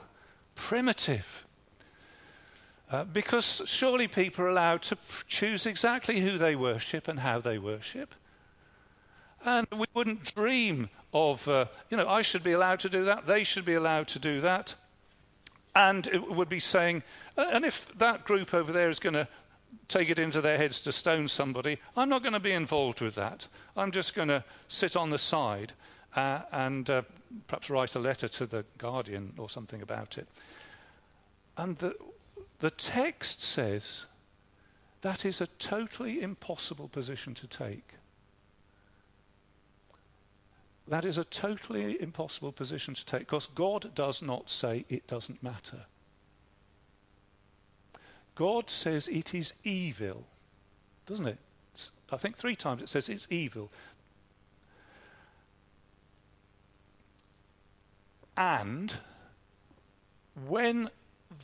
primitive. 0.56 1.46
Uh, 2.92 3.06
because 3.06 3.62
surely 3.66 4.06
people 4.06 4.44
are 4.44 4.50
allowed 4.50 4.82
to 4.82 4.98
choose 5.26 5.66
exactly 5.66 6.20
who 6.20 6.38
they 6.38 6.58
worship 6.58 7.08
and 7.08 7.20
how 7.20 7.40
they 7.40 7.58
worship. 7.58 8.14
And 9.46 9.66
we 9.72 9.86
wouldn't 9.94 10.36
dream 10.36 10.90
of, 11.14 11.48
uh, 11.48 11.66
you 11.90 11.96
know, 11.96 12.08
I 12.10 12.22
should 12.22 12.44
be 12.44 12.52
allowed 12.52 12.82
to 12.82 12.90
do 12.90 13.06
that, 13.06 13.26
they 13.26 13.46
should 13.46 13.64
be 13.64 13.76
allowed 13.76 14.10
to 14.10 14.20
do 14.20 14.42
that. 14.42 14.76
And 15.74 16.06
it 16.08 16.30
would 16.30 16.50
be 16.50 16.60
saying, 16.60 17.02
uh, 17.38 17.46
and 17.54 17.64
if 17.64 17.88
that 17.98 18.26
group 18.26 18.54
over 18.54 18.74
there 18.74 18.90
is 18.90 19.00
going 19.00 19.14
to 19.14 19.28
take 19.88 20.10
it 20.10 20.20
into 20.20 20.42
their 20.42 20.58
heads 20.58 20.82
to 20.82 20.92
stone 20.92 21.30
somebody, 21.30 21.78
I'm 21.96 22.10
not 22.10 22.24
going 22.24 22.34
to 22.34 22.42
be 22.42 22.52
involved 22.52 23.00
with 23.00 23.16
that. 23.16 23.48
I'm 23.78 23.92
just 23.92 24.16
going 24.16 24.28
to 24.28 24.44
sit 24.68 24.98
on 24.98 25.10
the 25.10 25.18
side 25.18 25.72
uh, 26.18 26.42
and 26.52 26.90
uh, 26.90 27.04
perhaps 27.48 27.70
write 27.70 27.96
a 27.96 28.00
letter 28.00 28.28
to 28.28 28.46
the 28.46 28.66
Guardian 28.78 29.32
or 29.38 29.50
something 29.50 29.82
about 29.82 30.18
it. 30.18 30.28
And 31.58 31.78
the, 31.78 31.96
the 32.62 32.70
text 32.70 33.42
says 33.42 34.06
that 35.02 35.26
is 35.26 35.42
a 35.42 35.48
totally 35.48 36.22
impossible 36.22 36.88
position 36.88 37.34
to 37.34 37.48
take. 37.48 37.96
That 40.88 41.04
is 41.04 41.18
a 41.18 41.24
totally 41.24 42.00
impossible 42.00 42.52
position 42.52 42.94
to 42.94 43.06
take 43.06 43.22
because 43.22 43.48
God 43.56 43.96
does 43.96 44.22
not 44.22 44.50
say 44.50 44.86
it 44.90 45.08
doesn't 45.08 45.42
matter. 45.42 45.86
God 48.36 48.70
says 48.70 49.08
it 49.08 49.34
is 49.34 49.54
evil, 49.64 50.24
doesn't 51.08 51.28
it? 51.28 51.40
I 52.12 52.18
think 52.18 52.38
three 52.38 52.56
times 52.56 52.84
it 52.84 52.90
says 52.90 53.10
it's 53.10 53.28
evil. 53.32 53.72
And 58.38 58.94
when 60.48 60.92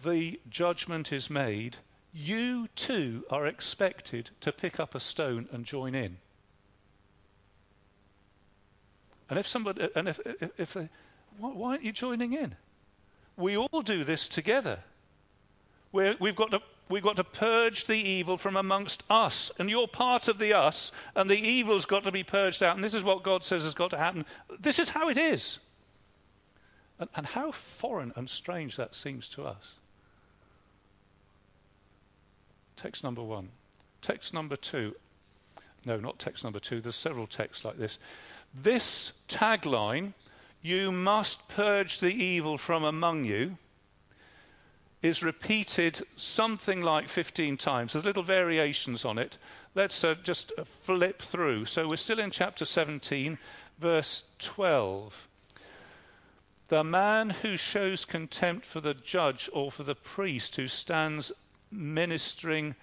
the 0.03 0.39
judgment 0.49 1.11
is 1.11 1.29
made, 1.29 1.77
you 2.13 2.67
too 2.75 3.25
are 3.29 3.45
expected 3.45 4.31
to 4.41 4.51
pick 4.51 4.79
up 4.79 4.95
a 4.95 4.99
stone 4.99 5.47
and 5.51 5.65
join 5.65 5.95
in. 5.95 6.17
And 9.29 9.37
if 9.37 9.47
somebody, 9.47 9.89
and 9.95 10.07
if, 10.07 10.19
if, 10.25 10.51
if 10.57 10.77
uh, 10.77 10.81
they, 10.81 10.89
why 11.37 11.71
aren't 11.71 11.83
you 11.83 11.91
joining 11.91 12.33
in? 12.33 12.55
We 13.35 13.57
all 13.57 13.81
do 13.83 14.03
this 14.03 14.27
together. 14.27 14.79
we 15.91 16.15
we've, 16.19 16.35
got 16.35 16.51
to, 16.51 16.61
we've 16.89 17.03
got 17.03 17.17
to 17.17 17.23
purge 17.23 17.85
the 17.85 17.97
evil 17.97 18.37
from 18.37 18.55
amongst 18.57 19.03
us. 19.09 19.51
And 19.59 19.69
you're 19.69 19.87
part 19.87 20.27
of 20.27 20.39
the 20.39 20.53
us, 20.53 20.91
and 21.15 21.29
the 21.29 21.37
evil's 21.37 21.85
got 21.85 22.03
to 22.05 22.11
be 22.11 22.23
purged 22.23 22.63
out. 22.63 22.75
And 22.75 22.83
this 22.83 22.93
is 22.93 23.03
what 23.03 23.23
God 23.23 23.43
says 23.43 23.63
has 23.63 23.73
got 23.73 23.91
to 23.91 23.97
happen. 23.97 24.25
This 24.59 24.79
is 24.79 24.89
how 24.89 25.09
it 25.09 25.17
is. 25.17 25.59
And, 26.99 27.09
and 27.15 27.25
how 27.25 27.51
foreign 27.51 28.13
and 28.15 28.27
strange 28.27 28.75
that 28.77 28.95
seems 28.95 29.27
to 29.29 29.43
us. 29.43 29.73
Text 32.77 33.03
number 33.03 33.23
one. 33.23 33.49
Text 34.01 34.33
number 34.33 34.55
two. 34.55 34.95
No, 35.83 35.97
not 35.97 36.19
text 36.19 36.43
number 36.43 36.59
two. 36.59 36.79
There's 36.79 36.95
several 36.95 37.27
texts 37.27 37.65
like 37.65 37.77
this. 37.77 37.97
This 38.53 39.13
tagline, 39.27 40.13
you 40.61 40.91
must 40.91 41.47
purge 41.47 41.99
the 41.99 42.13
evil 42.13 42.57
from 42.57 42.83
among 42.83 43.25
you, 43.25 43.57
is 45.01 45.23
repeated 45.23 46.01
something 46.15 46.81
like 46.81 47.09
15 47.09 47.57
times. 47.57 47.93
There's 47.93 48.05
little 48.05 48.23
variations 48.23 49.05
on 49.05 49.17
it. 49.17 49.37
Let's 49.75 50.03
uh, 50.03 50.15
just 50.23 50.51
uh, 50.57 50.63
flip 50.63 51.21
through. 51.21 51.65
So 51.65 51.87
we're 51.87 51.97
still 51.97 52.19
in 52.19 52.31
chapter 52.31 52.65
17, 52.65 53.37
verse 53.79 54.23
12. 54.39 55.27
The 56.69 56.83
man 56.83 57.29
who 57.29 57.57
shows 57.57 58.05
contempt 58.05 58.65
for 58.65 58.81
the 58.81 58.93
judge 58.93 59.49
or 59.53 59.71
for 59.71 59.83
the 59.83 59.95
priest 59.95 60.55
who 60.55 60.67
stands 60.67 61.31
ministering 61.71 62.75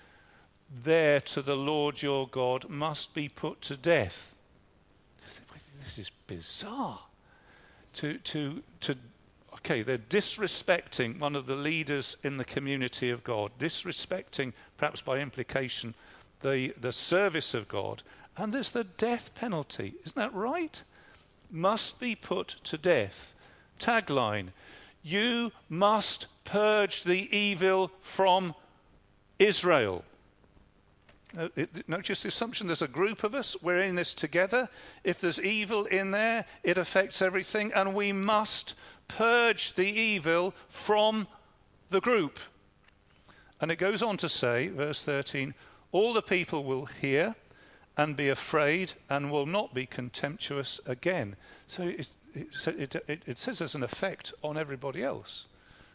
there 0.83 1.21
to 1.21 1.43
the 1.43 1.57
Lord 1.57 2.03
your 2.03 2.29
God 2.29 2.69
must 2.69 3.14
be 3.14 3.29
put 3.29 3.61
to 3.62 3.76
death 3.76 4.35
this 5.85 5.99
is 5.99 6.11
bizarre. 6.26 7.00
To, 7.95 8.19
to, 8.19 8.62
to, 8.81 8.97
okay, 9.55 9.83
they're 9.83 9.99
disrespecting 9.99 11.21
one 11.21 11.37
of 11.37 11.47
the 11.47 11.55
leaders 11.55 12.17
in 12.25 12.38
the 12.38 12.45
community 12.45 13.11
of 13.11 13.23
God, 13.23 13.53
disrespecting, 13.59 14.53
perhaps 14.79 15.00
by 15.00 15.19
implication, 15.19 15.95
the, 16.41 16.75
the 16.81 16.93
service 16.93 17.55
of 17.55 17.69
God. 17.69 18.03
And 18.37 18.53
there's 18.53 18.73
the 18.73 18.85
death 18.85 19.31
penalty. 19.35 19.95
Isn't 20.05 20.17
that 20.17 20.35
right? 20.35 20.83
Must 21.50 22.00
be 22.00 22.17
put 22.17 22.57
to 22.64 22.79
death. 22.79 23.35
Tagline 23.79 24.49
You 25.03 25.53
must 25.69 26.26
purge 26.45 27.05
the 27.05 27.29
evil 27.37 27.93
from 28.00 28.55
Israel. 29.38 30.05
Uh, 31.37 31.49
notice 31.88 32.23
the 32.23 32.29
assumption 32.29 32.67
there's 32.67 32.83
a 32.83 32.88
group 32.88 33.25
of 33.25 33.35
us, 33.35 33.57
we're 33.61 33.81
in 33.81 33.97
this 33.97 34.14
together. 34.14 34.69
If 35.03 35.21
there's 35.21 35.41
evil 35.41 35.87
in 35.87 36.12
there, 36.12 36.45
it 36.62 36.79
affects 36.79 37.21
everything, 37.23 37.73
and 37.73 37.95
we 37.95 38.12
must 38.12 38.75
purge 39.09 39.75
the 39.75 39.87
evil 39.87 40.55
from 40.69 41.26
the 41.91 42.00
group. 42.00 42.38
And 43.61 43.71
it 43.71 43.76
goes 43.76 44.03
on 44.03 44.17
to 44.19 44.29
say, 44.29 44.69
verse 44.69 45.03
13, 45.03 45.55
all 45.91 46.12
the 46.12 46.23
people 46.23 46.64
will 46.64 46.87
hear 46.87 47.35
and 47.97 48.17
be 48.17 48.29
afraid 48.29 48.93
and 49.09 49.31
will 49.31 49.47
not 49.47 49.75
be 49.75 49.87
contemptuous 49.87 50.81
again. 50.87 51.37
So 51.69 51.85
it, 51.85 52.09
it, 52.35 52.95
it, 53.09 53.23
it 53.26 53.38
says 53.38 53.59
there's 53.59 53.75
an 53.75 53.83
effect 53.83 54.33
on 54.43 54.59
everybody 54.59 55.03
else 55.03 55.47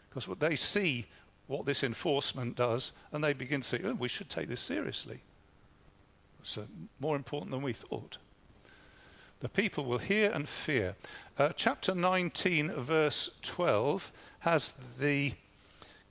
because 0.09 0.27
what 0.27 0.39
they 0.39 0.55
see 0.55 1.05
what 1.49 1.65
this 1.65 1.83
enforcement 1.83 2.55
does 2.55 2.91
and 3.11 3.23
they 3.23 3.33
begin 3.33 3.61
to 3.61 3.67
say, 3.67 3.81
oh, 3.83 3.95
we 3.95 4.07
should 4.07 4.29
take 4.29 4.47
this 4.47 4.61
seriously. 4.61 5.19
So, 6.43 6.67
more 6.99 7.15
important 7.15 7.51
than 7.51 7.63
we 7.63 7.73
thought. 7.73 8.17
The 9.39 9.49
people 9.49 9.85
will 9.85 9.97
hear 9.97 10.29
and 10.31 10.47
fear. 10.47 10.95
Uh, 11.39 11.49
chapter 11.55 11.95
19, 11.95 12.71
verse 12.73 13.31
12, 13.41 14.11
has 14.41 14.73
the 14.99 15.33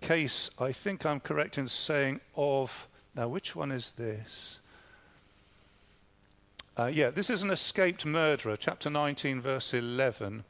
case, 0.01 0.51
I 0.59 0.73
think 0.73 1.07
I'm 1.07 1.21
correct 1.21 1.57
in 1.57 1.69
saying, 1.69 2.21
of. 2.35 2.89
Now, 3.15 3.29
which 3.29 3.55
one 3.55 3.71
is 3.71 3.93
this? 3.93 4.59
Uh, 6.77 6.87
yeah, 6.87 7.11
this 7.11 7.31
is 7.31 7.45
an 7.45 7.51
escaped 7.51 8.05
murderer, 8.05 8.57
chapter 8.57 8.91
19, 8.91 9.41
verse 9.41 9.73
11. 9.73 10.45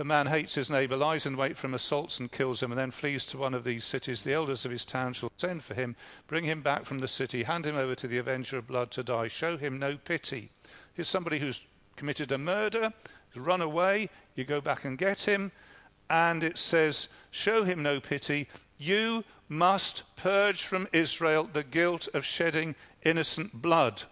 A 0.00 0.04
man 0.04 0.28
hates 0.28 0.54
his 0.54 0.70
neighbor, 0.70 0.96
lies 0.96 1.26
in 1.26 1.36
wait 1.36 1.56
for 1.56 1.66
him, 1.66 1.74
assaults 1.74 2.20
and 2.20 2.30
kills 2.30 2.62
him, 2.62 2.70
and 2.70 2.78
then 2.78 2.92
flees 2.92 3.26
to 3.26 3.38
one 3.38 3.52
of 3.52 3.64
these 3.64 3.84
cities, 3.84 4.22
the 4.22 4.32
elders 4.32 4.64
of 4.64 4.70
his 4.70 4.84
town 4.84 5.12
shall 5.12 5.32
send 5.36 5.64
for 5.64 5.74
him, 5.74 5.96
bring 6.28 6.44
him 6.44 6.62
back 6.62 6.84
from 6.84 7.00
the 7.00 7.08
city, 7.08 7.42
hand 7.42 7.66
him 7.66 7.74
over 7.74 7.96
to 7.96 8.06
the 8.06 8.18
avenger 8.18 8.58
of 8.58 8.68
blood 8.68 8.92
to 8.92 9.02
die, 9.02 9.26
show 9.26 9.56
him 9.56 9.76
no 9.76 9.96
pity. 9.96 10.50
Here's 10.94 11.08
somebody 11.08 11.40
who's 11.40 11.62
committed 11.96 12.30
a 12.30 12.38
murder, 12.38 12.92
run 13.34 13.60
away, 13.60 14.08
you 14.36 14.44
go 14.44 14.60
back 14.60 14.84
and 14.84 14.96
get 14.96 15.22
him, 15.22 15.50
and 16.08 16.44
it 16.44 16.58
says, 16.58 17.08
show 17.32 17.64
him 17.64 17.82
no 17.82 17.98
pity. 18.00 18.48
You 18.78 19.24
must 19.48 20.04
purge 20.14 20.64
from 20.64 20.86
Israel 20.92 21.48
the 21.52 21.64
guilt 21.64 22.08
of 22.14 22.24
shedding 22.24 22.76
innocent 23.02 23.60
blood 23.60 24.04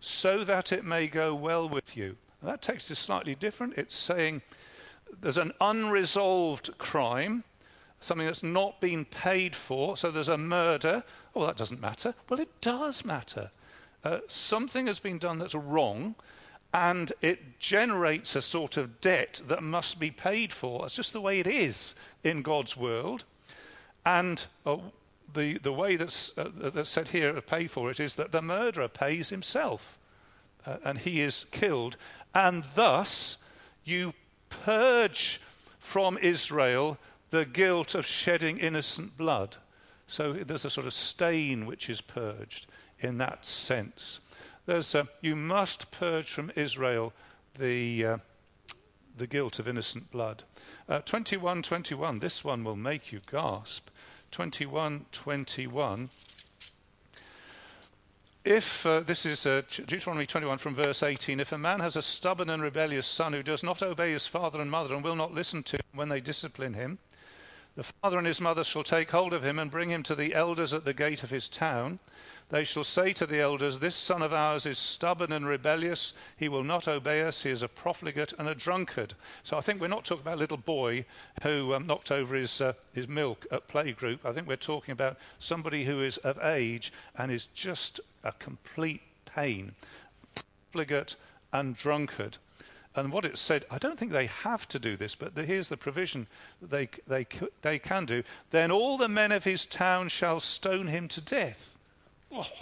so 0.00 0.42
that 0.44 0.72
it 0.72 0.84
may 0.84 1.06
go 1.06 1.34
well 1.34 1.68
with 1.68 1.96
you. 1.96 2.16
that 2.42 2.62
text 2.62 2.90
is 2.90 2.98
slightly 2.98 3.34
different. 3.34 3.74
It's 3.76 3.96
saying 3.96 4.42
there's 5.20 5.38
an 5.38 5.52
unresolved 5.60 6.76
crime, 6.78 7.44
something 8.00 8.26
that's 8.26 8.42
not 8.42 8.80
been 8.80 9.04
paid 9.04 9.54
for, 9.54 9.96
so 9.96 10.10
there's 10.10 10.28
a 10.28 10.38
murder. 10.38 11.04
Oh, 11.34 11.46
that 11.46 11.56
doesn't 11.56 11.80
matter. 11.80 12.14
Well, 12.28 12.40
it 12.40 12.60
does 12.60 13.04
matter. 13.04 13.50
Uh, 14.04 14.18
something 14.26 14.86
has 14.86 14.98
been 14.98 15.18
done 15.18 15.38
that's 15.38 15.54
wrong, 15.54 16.14
and 16.74 17.12
it 17.20 17.58
generates 17.58 18.34
a 18.34 18.42
sort 18.42 18.76
of 18.76 19.00
debt 19.00 19.40
that 19.46 19.62
must 19.62 20.00
be 20.00 20.10
paid 20.10 20.52
for. 20.52 20.86
It's 20.86 20.96
just 20.96 21.12
the 21.12 21.20
way 21.20 21.38
it 21.38 21.46
is 21.46 21.94
in 22.24 22.42
God's 22.42 22.76
world. 22.76 23.24
And 24.04 24.44
uh, 24.66 24.78
the, 25.34 25.58
the 25.58 25.72
way 25.72 25.96
that's, 25.96 26.32
uh, 26.36 26.48
that's 26.56 26.90
said 26.90 27.08
here 27.08 27.32
to 27.32 27.42
pay 27.42 27.66
for 27.66 27.90
it 27.90 28.00
is 28.00 28.14
that 28.14 28.32
the 28.32 28.42
murderer 28.42 28.88
pays 28.88 29.28
himself 29.28 29.98
uh, 30.66 30.76
and 30.84 30.98
he 30.98 31.22
is 31.22 31.46
killed. 31.50 31.96
And 32.34 32.64
thus 32.74 33.38
you 33.84 34.14
purge 34.64 35.40
from 35.78 36.18
Israel 36.18 36.98
the 37.30 37.44
guilt 37.44 37.94
of 37.94 38.04
shedding 38.04 38.58
innocent 38.58 39.16
blood. 39.16 39.56
So 40.06 40.32
there's 40.34 40.66
a 40.66 40.70
sort 40.70 40.86
of 40.86 40.92
stain 40.92 41.64
which 41.64 41.88
is 41.88 42.00
purged 42.00 42.66
in 43.00 43.18
that 43.18 43.46
sense. 43.46 44.20
There's 44.66 44.94
a, 44.94 45.08
you 45.22 45.34
must 45.34 45.90
purge 45.90 46.30
from 46.30 46.52
Israel 46.54 47.12
the, 47.58 48.04
uh, 48.04 48.16
the 49.16 49.26
guilt 49.26 49.58
of 49.58 49.66
innocent 49.66 50.10
blood. 50.10 50.42
Uh, 50.88 51.00
21 51.00 51.62
21, 51.62 52.18
this 52.18 52.44
one 52.44 52.62
will 52.62 52.76
make 52.76 53.12
you 53.12 53.20
gasp. 53.30 53.88
21 54.30 55.06
21. 55.12 56.10
If, 58.44 58.84
uh, 58.84 59.00
this 59.00 59.24
is 59.24 59.46
uh, 59.46 59.62
Deuteronomy 59.70 60.26
21 60.26 60.58
from 60.58 60.74
verse 60.74 61.04
18, 61.04 61.38
if 61.38 61.52
a 61.52 61.58
man 61.58 61.78
has 61.78 61.94
a 61.94 62.02
stubborn 62.02 62.50
and 62.50 62.60
rebellious 62.60 63.06
son 63.06 63.32
who 63.32 63.42
does 63.42 63.62
not 63.62 63.84
obey 63.84 64.10
his 64.10 64.26
father 64.26 64.60
and 64.60 64.68
mother 64.68 64.94
and 64.94 65.04
will 65.04 65.14
not 65.14 65.32
listen 65.32 65.62
to 65.62 65.76
him 65.76 65.82
when 65.94 66.08
they 66.08 66.20
discipline 66.20 66.74
him, 66.74 66.98
the 67.76 67.84
father 67.84 68.18
and 68.18 68.26
his 68.26 68.40
mother 68.40 68.64
shall 68.64 68.82
take 68.82 69.12
hold 69.12 69.32
of 69.32 69.44
him 69.44 69.60
and 69.60 69.70
bring 69.70 69.90
him 69.90 70.02
to 70.02 70.16
the 70.16 70.34
elders 70.34 70.74
at 70.74 70.84
the 70.84 70.92
gate 70.92 71.22
of 71.22 71.30
his 71.30 71.48
town. 71.48 72.00
They 72.48 72.64
shall 72.64 72.84
say 72.84 73.12
to 73.14 73.26
the 73.26 73.40
elders, 73.40 73.78
This 73.78 73.96
son 73.96 74.20
of 74.20 74.32
ours 74.32 74.66
is 74.66 74.78
stubborn 74.78 75.32
and 75.32 75.46
rebellious. 75.46 76.12
He 76.36 76.48
will 76.48 76.64
not 76.64 76.86
obey 76.86 77.22
us. 77.22 77.42
He 77.42 77.50
is 77.50 77.62
a 77.62 77.68
profligate 77.68 78.34
and 78.38 78.48
a 78.48 78.54
drunkard. 78.54 79.14
So 79.42 79.56
I 79.56 79.62
think 79.62 79.80
we're 79.80 79.88
not 79.88 80.04
talking 80.04 80.22
about 80.22 80.36
a 80.36 80.40
little 80.40 80.58
boy 80.58 81.06
who 81.42 81.72
um, 81.72 81.86
knocked 81.86 82.10
over 82.10 82.34
his, 82.34 82.60
uh, 82.60 82.74
his 82.92 83.08
milk 83.08 83.46
at 83.50 83.68
playgroup. 83.68 84.18
I 84.24 84.32
think 84.32 84.46
we're 84.46 84.56
talking 84.56 84.92
about 84.92 85.16
somebody 85.38 85.84
who 85.84 86.02
is 86.02 86.18
of 86.18 86.38
age 86.42 86.92
and 87.16 87.32
is 87.32 87.46
just 87.54 88.00
a 88.22 88.32
complete 88.32 89.02
pain. 89.24 89.74
Profligate 90.70 91.16
and 91.52 91.76
drunkard. 91.76 92.36
And 92.94 93.10
what 93.10 93.24
it 93.24 93.38
said, 93.38 93.64
I 93.70 93.78
don't 93.78 93.98
think 93.98 94.12
they 94.12 94.26
have 94.26 94.68
to 94.68 94.78
do 94.78 94.96
this, 94.96 95.14
but 95.14 95.34
the, 95.34 95.44
here's 95.44 95.68
the 95.70 95.76
provision 95.76 96.26
that 96.60 96.70
they, 96.70 96.88
they, 97.06 97.26
they 97.62 97.78
can 97.78 98.04
do. 98.04 98.22
Then 98.50 98.70
all 98.70 98.98
the 98.98 99.08
men 99.08 99.32
of 99.32 99.44
his 99.44 99.64
town 99.64 100.08
shall 100.08 100.40
stone 100.40 100.86
him 100.86 101.08
to 101.08 101.20
death. 101.22 101.71
Oh. 102.32 102.46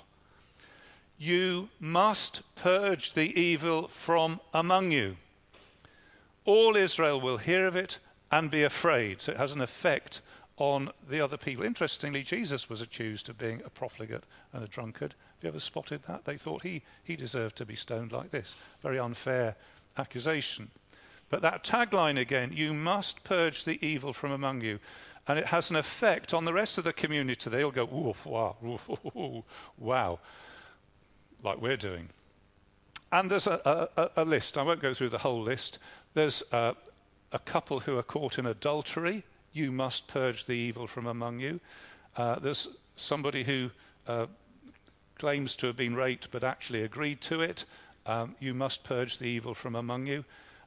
You 1.23 1.69
must 1.79 2.41
purge 2.55 3.13
the 3.13 3.39
evil 3.39 3.89
from 3.89 4.41
among 4.55 4.91
you. 4.91 5.19
All 6.47 6.77
Israel 6.77 7.21
will 7.21 7.37
hear 7.37 7.67
of 7.67 7.77
it 7.77 7.99
and 8.33 8.51
be 8.51 8.63
afraid. 8.63 9.21
So 9.21 9.33
it 9.33 9.37
has 9.37 9.53
an 9.53 9.61
effect 9.61 10.23
on 10.57 10.91
the 11.11 11.21
other 11.21 11.37
people. 11.37 11.63
Interestingly, 11.63 12.23
Jesus 12.23 12.71
was 12.71 12.81
accused 12.81 13.29
of 13.29 13.37
being 13.37 13.61
a 13.67 13.69
profligate 13.69 14.25
and 14.55 14.65
a 14.65 14.67
drunkard. 14.69 15.13
Have 15.13 15.43
you 15.43 15.49
ever 15.51 15.61
spotted 15.61 16.03
that? 16.09 16.25
They 16.25 16.39
thought 16.39 16.63
he, 16.63 16.81
he 17.05 17.17
deserved 17.17 17.57
to 17.57 17.67
be 17.67 17.77
stoned 17.77 18.13
like 18.13 18.31
this. 18.31 18.57
Very 18.83 18.99
unfair 18.99 19.55
accusation. 19.99 20.71
But 21.29 21.43
that 21.43 21.65
tagline 21.65 22.19
again, 22.19 22.51
you 22.53 22.73
must 22.73 23.23
purge 23.25 23.65
the 23.65 23.85
evil 23.87 24.15
from 24.15 24.33
among 24.33 24.63
you 24.63 24.79
and 25.27 25.39
it 25.39 25.47
has 25.47 25.71
an 25.71 25.77
effect 25.77 26.35
on 26.35 26.45
the 26.45 26.53
rest 26.53 26.79
of 26.79 26.85
the 26.85 26.93
community. 26.93 27.51
They'll 27.51 27.71
go, 27.71 27.85
oof, 27.85 28.25
wow, 28.27 28.57
wow, 29.79 30.19
like 31.43 31.61
we're 31.61 31.77
doing. 31.77 32.09
And 33.13 33.31
there's 33.31 33.47
a, 33.47 33.89
a, 33.97 34.23
a, 34.23 34.25
list. 34.25 34.57
I 34.57 34.63
won't 34.63 34.81
go 34.81 34.95
through 34.95 35.09
the 35.09 35.19
whole 35.19 35.43
list. 35.43 35.79
There's 36.15 36.43
a 36.53 36.75
couple 37.45 37.81
who 37.81 37.99
are 37.99 38.03
caught 38.03 38.39
in 38.39 38.47
adultery. 38.47 39.25
You 39.53 39.73
must 39.73 40.07
purge 40.07 40.47
the 40.47 40.53
evil 40.53 40.87
from 40.87 41.07
among 41.07 41.41
you. 41.41 41.61
Uh, 42.17 42.39
there's 42.39 42.69
somebody 42.97 43.45
who 43.45 43.71
uh, 44.07 44.27
claims 45.19 45.57
to 45.57 45.67
have 45.67 45.77
been 45.77 45.95
raped 45.95 46.31
but 46.31 46.45
actually 46.45 46.83
agreed 46.83 47.21
to 47.23 47.43
it. 47.43 47.65
Um, 48.07 48.35
you 48.41 48.55
must 48.55 48.85
purge 48.85 49.19
the 49.19 49.27
evil 49.27 49.55
from 49.55 49.75
among 49.75 50.07
you. 50.07 50.25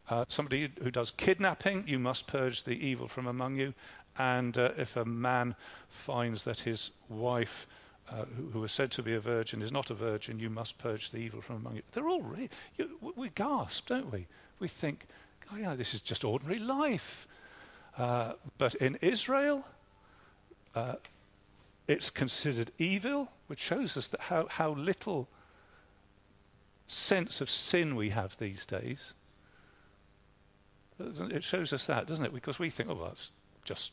Uh, 0.09 0.25
somebody 0.27 0.69
who 0.81 0.91
does 0.91 1.11
kidnapping, 1.11 1.87
you 1.87 1.97
must 1.97 2.27
purge 2.27 2.63
the 2.63 2.85
evil 2.85 3.07
from 3.07 3.27
among 3.27 3.55
you. 3.55 3.73
And 4.17 4.57
uh, 4.57 4.71
if 4.77 4.95
a 4.95 5.05
man 5.05 5.55
finds 5.89 6.43
that 6.43 6.59
his 6.59 6.91
wife, 7.09 7.67
uh, 8.09 8.25
who, 8.37 8.49
who 8.49 8.63
is 8.63 8.71
said 8.71 8.91
to 8.91 9.03
be 9.03 9.15
a 9.15 9.19
virgin, 9.19 9.61
is 9.61 9.71
not 9.71 9.89
a 9.89 9.95
virgin, 9.95 10.39
you 10.39 10.49
must 10.49 10.77
purge 10.77 11.11
the 11.11 11.17
evil 11.17 11.41
from 11.41 11.57
among 11.57 11.75
you. 11.75 11.81
They're 11.93 12.07
all 12.07 12.21
really, 12.21 12.49
you, 12.77 12.89
we 13.15 13.29
gasp, 13.29 13.87
don't 13.87 14.11
we? 14.11 14.27
We 14.59 14.67
think, 14.67 15.05
oh, 15.51 15.57
yeah, 15.57 15.75
this 15.75 15.93
is 15.93 16.01
just 16.01 16.23
ordinary 16.23 16.59
life. 16.59 17.27
Uh, 17.97 18.33
but 18.57 18.75
in 18.75 18.95
Israel, 19.01 19.65
uh, 20.75 20.95
it's 21.87 22.09
considered 22.09 22.71
evil, 22.77 23.29
which 23.47 23.59
shows 23.59 23.97
us 23.97 24.07
that 24.09 24.21
how, 24.21 24.47
how 24.49 24.71
little 24.71 25.27
sense 26.87 27.41
of 27.41 27.49
sin 27.49 27.95
we 27.95 28.09
have 28.09 28.37
these 28.37 28.65
days. 28.65 29.13
It 30.99 31.43
shows 31.43 31.73
us 31.73 31.85
that, 31.87 32.07
doesn't 32.07 32.25
it? 32.25 32.33
Because 32.33 32.59
we 32.59 32.69
think, 32.69 32.89
oh, 32.89 33.05
that's 33.05 33.31
just 33.63 33.91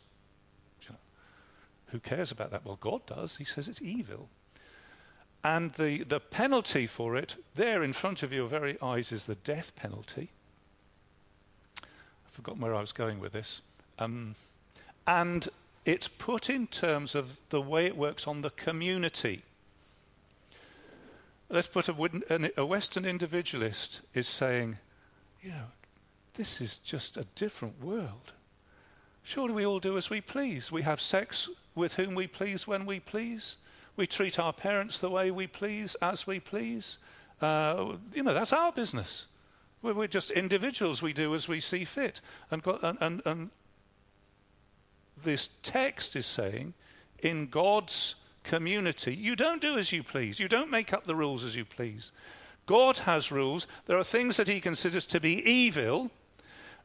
who 1.91 2.01
cares 2.01 2.31
about 2.31 2.51
that? 2.51 2.65
Well, 2.65 2.79
God 2.81 3.05
does. 3.07 3.37
He 3.37 3.45
says 3.45 3.69
it's 3.69 3.83
evil. 3.83 4.29
And 5.43 5.73
the, 5.75 6.05
the 6.05 6.21
penalty 6.21 6.87
for 6.87 7.17
it, 7.17 7.37
there 7.55 7.83
in 7.83 7.93
front 7.93 8.23
of 8.23 8.33
your 8.33 8.47
very 8.47 8.77
eyes, 8.83 9.11
is 9.11 9.25
the 9.25 9.37
death 9.37 9.75
penalty. 9.75 10.29
I've 11.83 12.33
forgotten 12.33 12.61
where 12.61 12.75
I 12.75 12.81
was 12.81 12.93
going 12.93 13.21
with 13.21 13.33
this. 13.33 13.63
Um, 13.99 14.35
and 15.07 15.49
it's 15.85 16.09
put 16.09 16.51
in 16.51 16.67
terms 16.67 17.15
of 17.15 17.37
the 17.49 17.61
way 17.61 17.87
it 17.87 17.97
works 17.97 18.27
on 18.27 18.43
the 18.43 18.51
community. 18.51 19.43
Let's 21.49 21.67
put 21.67 21.89
a, 21.89 22.51
a 22.57 22.67
Western 22.67 23.05
individualist 23.05 24.03
is 24.15 24.29
saying, 24.29 24.79
you 25.43 25.51
know, 25.51 25.67
this 26.35 26.61
is 26.61 26.79
just 26.79 27.17
a 27.17 27.27
different 27.35 27.83
world. 27.83 28.33
Surely 29.23 29.53
we 29.53 29.67
all 29.67 29.81
do 29.81 29.97
as 29.97 30.11
we 30.11 30.21
please. 30.21 30.71
We 30.71 30.83
have 30.83 31.01
sex 31.01 31.49
with 31.75 31.95
whom 31.95 32.15
we 32.15 32.27
please 32.27 32.67
when 32.67 32.87
we 32.87 33.01
please. 33.01 33.57
We 33.97 34.07
treat 34.07 34.39
our 34.39 34.53
parents 34.53 34.99
the 34.99 35.11
way 35.11 35.31
we 35.31 35.47
please, 35.47 35.97
as 36.01 36.27
we 36.27 36.41
please. 36.41 36.99
Uh, 37.41 37.97
you 38.15 38.23
know, 38.23 38.35
that's 38.35 38.53
our 38.53 38.73
business. 38.73 39.27
We're, 39.83 39.95
we're, 39.95 40.07
just 40.07 40.31
individuals. 40.31 41.03
We 41.03 41.13
do 41.13 41.35
as 41.35 41.49
we 41.49 41.61
see 41.61 41.85
fit. 41.85 42.21
And, 42.51 42.63
and, 42.83 42.99
and, 43.01 43.23
and 43.25 43.51
this 45.23 45.51
text 45.63 46.17
is 46.17 46.27
saying, 46.27 46.75
in 47.23 47.47
God's 47.47 48.17
community, 48.45 49.15
you 49.15 49.37
don't 49.37 49.61
do 49.61 49.79
as 49.79 49.93
you 49.93 50.03
please. 50.03 50.41
You 50.41 50.49
don't 50.49 50.71
make 50.71 50.93
up 50.93 51.07
the 51.07 51.15
rules 51.15 51.45
as 51.45 51.57
you 51.57 51.65
please. 51.65 52.13
God 52.67 52.99
has 52.99 53.33
rules. 53.33 53.67
There 53.87 53.99
are 53.99 54.05
things 54.05 54.37
that 54.37 54.49
he 54.49 54.61
considers 54.61 55.07
to 55.07 55.21
be 55.21 55.43
evil, 55.49 56.11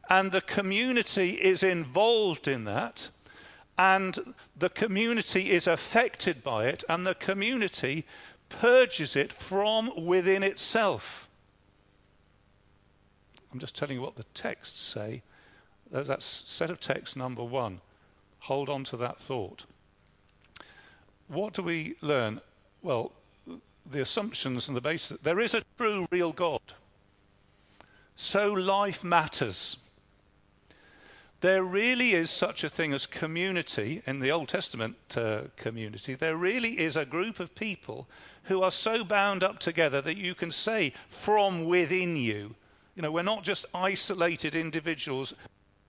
and 0.09 0.31
the 0.31 0.41
community 0.41 1.31
is 1.31 1.63
involved 1.63 2.47
in 2.47 2.63
that, 2.65 3.09
and 3.77 4.33
the 4.57 4.69
community 4.69 5.51
is 5.51 5.67
affected 5.67 6.43
by 6.43 6.67
it, 6.67 6.83
and 6.87 7.05
the 7.05 7.15
community 7.15 8.05
purges 8.49 9.15
it 9.15 9.33
from 9.33 10.05
within 10.05 10.43
itself. 10.43 11.27
I'm 13.51 13.59
just 13.59 13.75
telling 13.75 13.95
you 13.95 14.01
what 14.01 14.15
the 14.15 14.25
texts 14.33 14.79
say. 14.79 15.21
That's 15.91 16.43
set 16.45 16.69
of 16.69 16.79
texts 16.79 17.15
number 17.15 17.43
one. 17.43 17.79
Hold 18.39 18.69
on 18.69 18.83
to 18.85 18.97
that 18.97 19.19
thought. 19.19 19.65
What 21.27 21.53
do 21.53 21.63
we 21.63 21.95
learn? 22.01 22.41
Well, 22.81 23.11
the 23.91 24.01
assumptions 24.01 24.67
and 24.67 24.75
the 24.75 24.81
basis. 24.81 25.17
There 25.23 25.39
is 25.39 25.53
a 25.53 25.63
true, 25.77 26.07
real 26.11 26.31
God. 26.31 26.61
So 28.15 28.51
life 28.51 29.03
matters. 29.03 29.77
There 31.45 31.63
really 31.63 32.15
is 32.15 32.31
such 32.31 32.63
a 32.63 32.71
thing 32.71 32.91
as 32.91 33.05
community 33.05 34.01
in 34.07 34.19
the 34.19 34.31
Old 34.31 34.49
Testament 34.49 34.95
uh, 35.15 35.41
community. 35.57 36.15
There 36.15 36.37
really 36.37 36.79
is 36.79 36.97
a 36.97 37.05
group 37.05 37.39
of 37.39 37.53
people 37.53 38.07
who 38.45 38.63
are 38.63 38.71
so 38.71 39.03
bound 39.03 39.43
up 39.43 39.59
together 39.59 40.01
that 40.01 40.17
you 40.17 40.33
can 40.33 40.49
say 40.49 40.91
from 41.07 41.65
within 41.65 42.15
you, 42.15 42.55
you 42.95 43.03
know, 43.03 43.11
we're 43.11 43.21
not 43.21 43.43
just 43.43 43.67
isolated 43.75 44.55
individuals, 44.55 45.35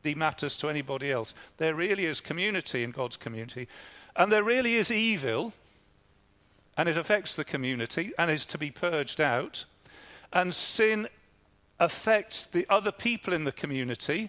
it 0.04 0.18
matters 0.18 0.58
to 0.58 0.68
anybody 0.68 1.10
else. 1.10 1.32
There 1.56 1.74
really 1.74 2.04
is 2.04 2.20
community 2.20 2.82
in 2.82 2.90
God's 2.90 3.16
community. 3.16 3.66
And 4.14 4.30
there 4.30 4.44
really 4.44 4.74
is 4.74 4.90
evil, 4.90 5.54
and 6.76 6.86
it 6.86 6.98
affects 6.98 7.34
the 7.34 7.44
community 7.44 8.12
and 8.18 8.30
is 8.30 8.44
to 8.44 8.58
be 8.58 8.70
purged 8.70 9.22
out. 9.22 9.64
And 10.34 10.52
sin 10.52 11.08
affects 11.80 12.44
the 12.44 12.66
other 12.68 12.92
people 12.92 13.32
in 13.32 13.44
the 13.44 13.52
community. 13.52 14.28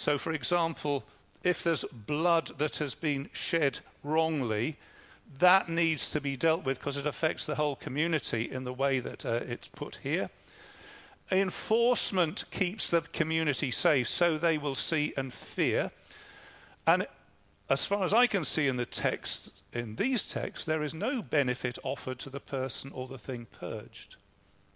So, 0.00 0.16
for 0.16 0.32
example, 0.32 1.04
if 1.44 1.62
there's 1.62 1.84
blood 1.92 2.52
that 2.56 2.76
has 2.76 2.94
been 2.94 3.28
shed 3.34 3.80
wrongly, 4.02 4.78
that 5.38 5.68
needs 5.68 6.10
to 6.12 6.22
be 6.22 6.38
dealt 6.38 6.64
with 6.64 6.78
because 6.78 6.96
it 6.96 7.06
affects 7.06 7.44
the 7.44 7.56
whole 7.56 7.76
community 7.76 8.50
in 8.50 8.64
the 8.64 8.72
way 8.72 9.00
that 9.00 9.26
uh, 9.26 9.40
it's 9.46 9.68
put 9.68 9.98
here. 10.02 10.30
Enforcement 11.30 12.46
keeps 12.50 12.88
the 12.88 13.02
community 13.02 13.70
safe 13.70 14.08
so 14.08 14.38
they 14.38 14.56
will 14.56 14.74
see 14.74 15.12
and 15.18 15.34
fear. 15.34 15.90
And 16.86 17.06
as 17.68 17.84
far 17.84 18.02
as 18.02 18.14
I 18.14 18.26
can 18.26 18.46
see 18.46 18.68
in 18.68 18.78
the 18.78 18.86
text, 18.86 19.52
in 19.74 19.96
these 19.96 20.24
texts, 20.24 20.64
there 20.64 20.82
is 20.82 20.94
no 20.94 21.20
benefit 21.20 21.78
offered 21.82 22.18
to 22.20 22.30
the 22.30 22.40
person 22.40 22.90
or 22.92 23.06
the 23.06 23.18
thing 23.18 23.46
purged. 23.60 24.16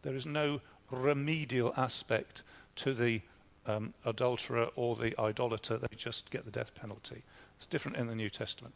There 0.02 0.14
is 0.14 0.26
no 0.26 0.60
remedial 0.90 1.72
aspect 1.78 2.42
to 2.76 2.92
the 2.92 3.22
um, 3.66 3.94
adulterer 4.04 4.68
or 4.76 4.96
the 4.96 5.18
idolater. 5.20 5.78
They 5.78 5.96
just 5.96 6.30
get 6.30 6.44
the 6.44 6.50
death 6.50 6.74
penalty. 6.74 7.22
It's 7.56 7.66
different 7.66 7.96
in 7.96 8.06
the 8.06 8.14
New 8.14 8.30
Testament. 8.30 8.74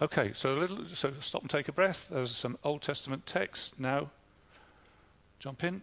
Okay, 0.00 0.32
so 0.34 0.54
a 0.54 0.58
little, 0.58 0.84
so 0.92 1.12
stop 1.20 1.42
and 1.42 1.50
take 1.50 1.68
a 1.68 1.72
breath. 1.72 2.08
There's 2.10 2.34
some 2.34 2.58
Old 2.62 2.82
Testament 2.82 3.24
text. 3.24 3.80
Now, 3.80 4.10
jump 5.38 5.64
in. 5.64 5.82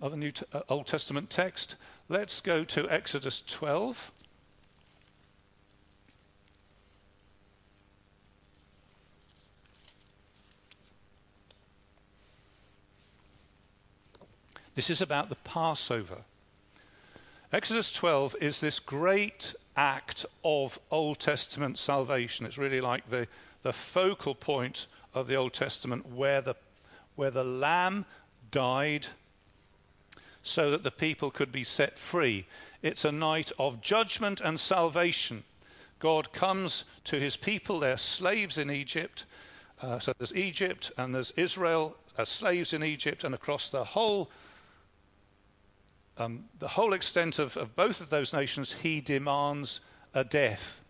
Other 0.00 0.16
New 0.16 0.30
t- 0.30 0.46
uh, 0.52 0.60
Old 0.68 0.86
Testament 0.86 1.28
text. 1.28 1.74
Let's 2.08 2.40
go 2.40 2.62
to 2.64 2.88
Exodus 2.88 3.42
12. 3.46 4.12
This 14.76 14.90
is 14.90 15.02
about 15.02 15.28
the 15.28 15.34
Passover. 15.34 16.18
Exodus 17.52 17.90
12 17.92 18.36
is 18.40 18.60
this 18.60 18.78
great 18.78 19.54
act 19.76 20.26
of 20.44 20.78
Old 20.90 21.18
Testament 21.18 21.78
salvation. 21.78 22.44
It's 22.44 22.58
really 22.58 22.80
like 22.80 23.08
the 23.08 23.26
the 23.62 23.72
focal 23.72 24.34
point 24.34 24.86
of 25.14 25.26
the 25.26 25.34
Old 25.34 25.52
Testament 25.52 26.06
where 26.12 26.40
the, 26.40 26.54
where 27.16 27.30
the 27.30 27.44
lamb 27.44 28.04
died 28.50 29.06
so 30.42 30.70
that 30.70 30.82
the 30.82 30.90
people 30.90 31.30
could 31.30 31.52
be 31.52 31.64
set 31.64 31.98
free. 31.98 32.46
It's 32.82 33.04
a 33.04 33.12
night 33.12 33.52
of 33.58 33.80
judgment 33.80 34.40
and 34.40 34.58
salvation. 34.58 35.44
God 35.98 36.32
comes 36.32 36.84
to 37.04 37.18
his 37.18 37.36
people, 37.36 37.80
they're 37.80 37.98
slaves 37.98 38.58
in 38.58 38.70
Egypt. 38.70 39.24
Uh, 39.82 39.98
so 39.98 40.12
there's 40.18 40.34
Egypt 40.34 40.92
and 40.96 41.14
there's 41.14 41.32
Israel 41.32 41.96
as 42.16 42.28
slaves 42.28 42.72
in 42.72 42.82
Egypt, 42.82 43.22
and 43.22 43.34
across 43.34 43.68
the 43.68 43.84
whole 43.84 44.28
um, 46.18 46.44
the 46.58 46.68
whole 46.68 46.92
extent 46.92 47.38
of, 47.38 47.56
of 47.56 47.74
both 47.76 48.00
of 48.00 48.10
those 48.10 48.32
nations, 48.32 48.72
he 48.72 49.00
demands 49.00 49.80
a 50.14 50.24
death 50.24 50.82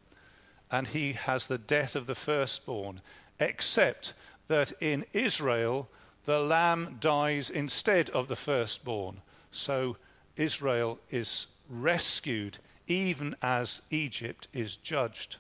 and 0.71 0.87
he 0.89 1.13
has 1.13 1.47
the 1.47 1.59
death 1.59 1.97
of 1.97 2.07
the 2.07 2.15
firstborn, 2.15 3.01
except 3.41 4.15
that 4.49 4.73
in 4.81 5.05
Israel 5.13 5.89
the 6.25 6.41
lamb 6.41 6.97
dies 7.01 7.51
instead 7.51 8.11
of 8.11 8.29
the 8.29 8.37
firstborn. 8.37 9.21
So 9.51 9.97
Israel 10.37 10.99
is 11.11 11.47
rescued 11.69 12.59
even 12.87 13.37
as 13.43 13.83
Egypt 13.91 14.49
is 14.53 14.77
judged. 14.77 15.37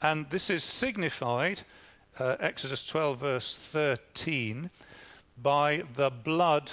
And 0.00 0.28
this 0.30 0.50
is 0.50 0.64
signified, 0.64 1.62
uh, 2.18 2.36
Exodus 2.40 2.84
12, 2.84 3.18
verse 3.18 3.56
13, 3.56 4.70
by 5.42 5.82
the 5.94 6.10
blood 6.10 6.72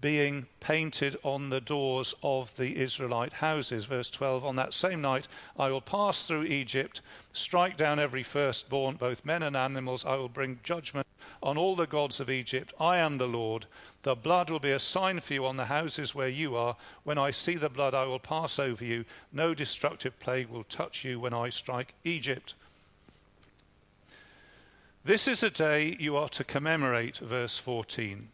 being 0.00 0.46
painted 0.60 1.16
on 1.22 1.48
the 1.50 1.60
doors 1.60 2.14
of 2.22 2.56
the 2.56 2.78
Israelite 2.78 3.32
houses. 3.32 3.84
Verse 3.84 4.10
12 4.10 4.44
On 4.44 4.56
that 4.56 4.74
same 4.74 5.00
night 5.00 5.28
I 5.58 5.68
will 5.68 5.80
pass 5.80 6.26
through 6.26 6.44
Egypt, 6.44 7.00
strike 7.32 7.76
down 7.76 7.98
every 7.98 8.22
firstborn, 8.22 8.96
both 8.96 9.24
men 9.24 9.42
and 9.42 9.56
animals. 9.56 10.04
I 10.04 10.16
will 10.16 10.28
bring 10.28 10.60
judgment 10.62 11.06
on 11.42 11.58
all 11.58 11.76
the 11.76 11.86
gods 11.86 12.20
of 12.20 12.30
Egypt. 12.30 12.72
I 12.80 12.98
am 12.98 13.18
the 13.18 13.28
Lord. 13.28 13.66
The 14.02 14.14
blood 14.14 14.50
will 14.50 14.58
be 14.58 14.72
a 14.72 14.78
sign 14.78 15.20
for 15.20 15.34
you 15.34 15.46
on 15.46 15.56
the 15.56 15.66
houses 15.66 16.14
where 16.14 16.28
you 16.28 16.56
are. 16.56 16.76
When 17.04 17.18
I 17.18 17.30
see 17.30 17.56
the 17.56 17.68
blood, 17.68 17.94
I 17.94 18.04
will 18.04 18.18
pass 18.18 18.58
over 18.58 18.84
you. 18.84 19.04
No 19.32 19.54
destructive 19.54 20.18
plague 20.20 20.48
will 20.48 20.64
touch 20.64 21.04
you 21.04 21.20
when 21.20 21.34
I 21.34 21.50
strike 21.50 21.94
Egypt. 22.04 22.54
This 25.04 25.28
is 25.28 25.42
a 25.42 25.50
day 25.50 25.96
you 25.98 26.16
are 26.16 26.30
to 26.30 26.44
commemorate, 26.44 27.18
verse 27.18 27.58
14 27.58 28.28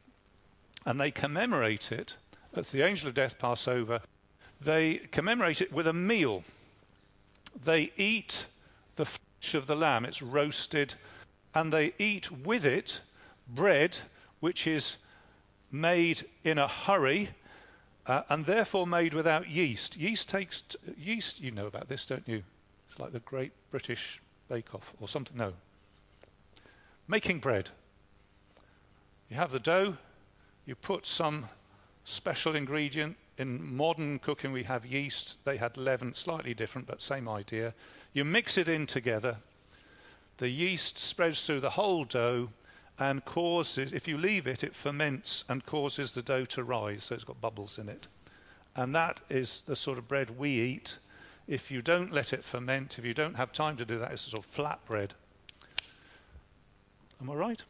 and 0.86 1.00
they 1.00 1.10
commemorate 1.10 1.92
it. 1.92 2.16
That's 2.52 2.70
the 2.70 2.82
angel 2.82 3.08
of 3.08 3.14
death 3.14 3.38
Passover. 3.38 4.00
They 4.60 4.96
commemorate 5.10 5.60
it 5.60 5.72
with 5.72 5.86
a 5.86 5.92
meal. 5.92 6.42
They 7.64 7.92
eat 7.96 8.46
the 8.96 9.06
flesh 9.06 9.54
of 9.54 9.66
the 9.66 9.76
lamb, 9.76 10.04
it's 10.04 10.22
roasted, 10.22 10.94
and 11.54 11.72
they 11.72 11.94
eat 11.98 12.30
with 12.30 12.64
it 12.64 13.00
bread 13.48 13.96
which 14.40 14.66
is 14.66 14.96
made 15.70 16.26
in 16.44 16.58
a 16.58 16.68
hurry 16.68 17.30
uh, 18.06 18.22
and 18.28 18.46
therefore 18.46 18.86
made 18.86 19.14
without 19.14 19.48
yeast. 19.48 19.96
Yeast 19.96 20.28
takes 20.28 20.62
t- 20.62 20.78
yeast. 20.98 21.40
You 21.40 21.50
know 21.50 21.66
about 21.66 21.88
this, 21.88 22.06
don't 22.06 22.26
you? 22.26 22.42
It's 22.88 22.98
like 22.98 23.12
the 23.12 23.20
Great 23.20 23.52
British 23.70 24.20
Bake 24.48 24.74
Off 24.74 24.92
or 25.00 25.08
something. 25.08 25.36
No. 25.36 25.52
Making 27.06 27.38
bread. 27.38 27.70
You 29.28 29.36
have 29.36 29.52
the 29.52 29.60
dough, 29.60 29.96
you 30.70 30.76
put 30.76 31.04
some 31.04 31.46
special 32.04 32.54
ingredient. 32.54 33.16
In 33.38 33.76
modern 33.76 34.20
cooking, 34.20 34.52
we 34.52 34.62
have 34.62 34.87
yeast. 34.87 35.38
They 35.42 35.56
had 35.56 35.76
leaven, 35.76 36.14
slightly 36.14 36.54
different, 36.54 36.87
but 36.87 37.02
same 37.02 37.28
idea. 37.28 37.74
You 38.12 38.24
mix 38.24 38.56
it 38.56 38.68
in 38.68 38.87
together. 38.87 39.37
The 40.38 40.48
yeast 40.48 40.96
spreads 40.96 41.44
through 41.44 41.59
the 41.59 41.70
whole 41.70 42.04
dough 42.04 42.50
and 43.00 43.24
causes, 43.24 43.92
if 43.92 44.06
you 44.06 44.16
leave 44.16 44.46
it, 44.46 44.62
it 44.62 44.76
ferments 44.76 45.42
and 45.48 45.66
causes 45.66 46.12
the 46.12 46.22
dough 46.22 46.44
to 46.44 46.62
rise, 46.62 47.06
so 47.06 47.16
it's 47.16 47.24
got 47.24 47.40
bubbles 47.40 47.78
in 47.78 47.88
it. 47.88 48.06
And 48.76 48.94
that 48.94 49.20
is 49.28 49.64
the 49.66 49.74
sort 49.74 49.98
of 49.98 50.06
bread 50.06 50.38
we 50.38 50.50
eat. 50.50 50.98
If 51.48 51.72
you 51.72 51.83
don't 51.83 52.12
let 52.12 52.33
it 52.33 52.44
ferment, 52.44 52.96
if 52.96 53.04
you 53.04 53.14
don't 53.14 53.35
have 53.35 53.50
time 53.50 53.76
to 53.78 53.85
do 53.85 53.98
that, 53.98 54.12
it's 54.12 54.28
a 54.28 54.30
sort 54.30 54.46
of 54.46 54.52
flat 54.52 54.78
bread. 54.87 55.14
Am 57.20 57.28
I 57.28 57.35
right? 57.35 57.64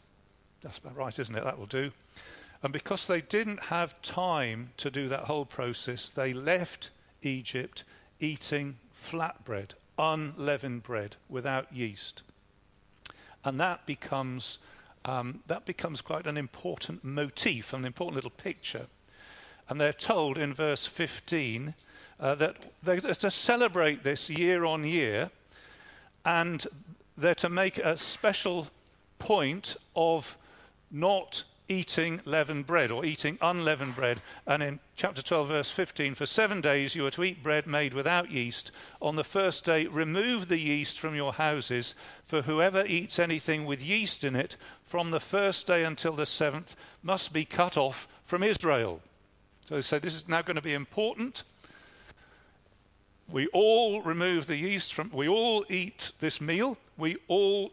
That's 0.61 0.77
about 0.77 0.97
right, 0.97 1.19
isn't 1.19 1.35
it? 1.35 1.45
That 1.45 1.59
will 1.59 1.65
do. 1.65 1.93
And 2.63 2.73
because 2.73 3.07
they 3.07 3.23
didn't 3.23 3.65
have 3.65 4.01
time 4.03 4.71
to 4.77 4.91
do 4.91 5.09
that 5.09 5.25
whole 5.25 5.47
process, 5.47 6.11
they 6.11 6.33
left 6.33 6.91
Egypt 7.23 7.85
eating 8.19 8.77
flat 8.93 9.45
bread, 9.45 9.75
unleavened 9.99 10.83
bread, 10.83 11.17
without 11.29 11.73
yeast. 11.73 12.23
And 13.45 13.59
that 13.61 13.87
becomes, 13.87 14.59
um, 15.07 15.41
that 15.47 15.65
becomes 15.65 16.03
quite 16.03 16.27
an 16.27 16.37
important 16.37 17.03
motif, 17.03 17.73
an 17.73 17.87
important 17.87 18.17
little 18.17 18.31
picture. 18.31 18.87
And 19.69 19.81
they're 19.81 19.93
told 19.93 20.37
in 20.37 20.53
verse 20.53 20.87
15 20.87 21.75
uh, 22.19 22.35
that 22.35 22.57
they're 22.83 23.01
to 23.01 23.31
celebrate 23.31 24.03
this 24.03 24.29
year 24.29 24.67
on 24.67 24.85
year, 24.85 25.31
and 26.27 26.67
they're 27.17 27.35
to 27.37 27.49
make 27.49 27.79
a 27.79 27.97
special 27.97 28.67
point 29.19 29.77
of 29.97 30.37
not 30.91 31.45
eating 31.71 32.21
leavened 32.25 32.67
bread 32.67 32.91
or 32.91 33.05
eating 33.05 33.39
unleavened 33.41 33.95
bread. 33.95 34.21
And 34.45 34.63
in 34.63 34.81
chapter 34.97 35.23
12, 35.23 35.49
verse 35.49 35.71
15, 35.71 36.17
for 36.17 36.27
seven 36.27 36.61
days 36.61 36.97
you 36.97 37.07
are 37.07 37.13
to 37.13 37.23
eat 37.23 37.43
bread 37.43 37.67
made 37.67 37.95
without 37.95 38.31
yeast. 38.31 38.73
On 39.01 39.15
the 39.15 39.25
first 39.25 39.65
day, 39.65 39.87
remove 39.87 40.49
the 40.49 40.59
yeast 40.59 40.99
from 40.99 41.15
your 41.15 41.33
houses, 41.33 41.95
for 42.27 42.43
whoever 42.43 42.85
eats 42.85 43.21
anything 43.21 43.65
with 43.65 43.81
yeast 43.81 44.25
in 44.25 44.35
it 44.35 44.57
from 44.85 45.13
the 45.13 45.21
first 45.21 45.67
day 45.69 45.85
until 45.85 46.13
the 46.13 46.27
seventh 46.27 46.75
must 47.05 47.33
be 47.33 47.45
cut 47.45 47.77
off 47.77 48.09
from 48.27 48.43
Israel. 48.43 49.01
So 49.67 49.77
they 49.77 49.83
say 49.83 50.01
this 50.01 50.17
is 50.17 50.29
now 50.29 50.43
going 50.43 50.57
to 50.57 50.63
be 50.63 50.75
important. 50.75 51.45
We 53.29 53.47
all 53.49 54.03
remove 54.03 54.49
the 54.49 54.57
yeast 54.57 54.93
from, 54.93 55.11
we 55.13 55.29
all 55.29 55.65
eat 55.71 56.11
this 56.19 56.41
meal, 56.41 56.77
we 56.97 57.17
all 57.29 57.71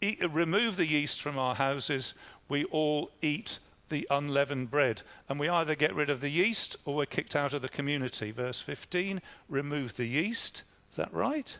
eat, 0.00 0.22
remove 0.30 0.76
the 0.76 0.86
yeast 0.86 1.20
from 1.20 1.38
our 1.38 1.56
houses, 1.56 2.14
we 2.48 2.64
all 2.64 3.10
eat 3.22 3.58
the 3.88 4.06
unleavened 4.10 4.70
bread. 4.70 5.02
And 5.28 5.38
we 5.38 5.48
either 5.48 5.74
get 5.74 5.94
rid 5.94 6.10
of 6.10 6.20
the 6.20 6.28
yeast 6.28 6.76
or 6.84 6.94
we're 6.94 7.06
kicked 7.06 7.36
out 7.36 7.52
of 7.52 7.62
the 7.62 7.68
community. 7.68 8.30
Verse 8.30 8.60
15, 8.60 9.20
remove 9.48 9.96
the 9.96 10.06
yeast. 10.06 10.62
Is 10.90 10.96
that 10.96 11.12
right? 11.12 11.58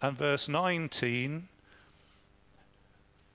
And 0.00 0.16
verse 0.16 0.48
19, 0.48 1.48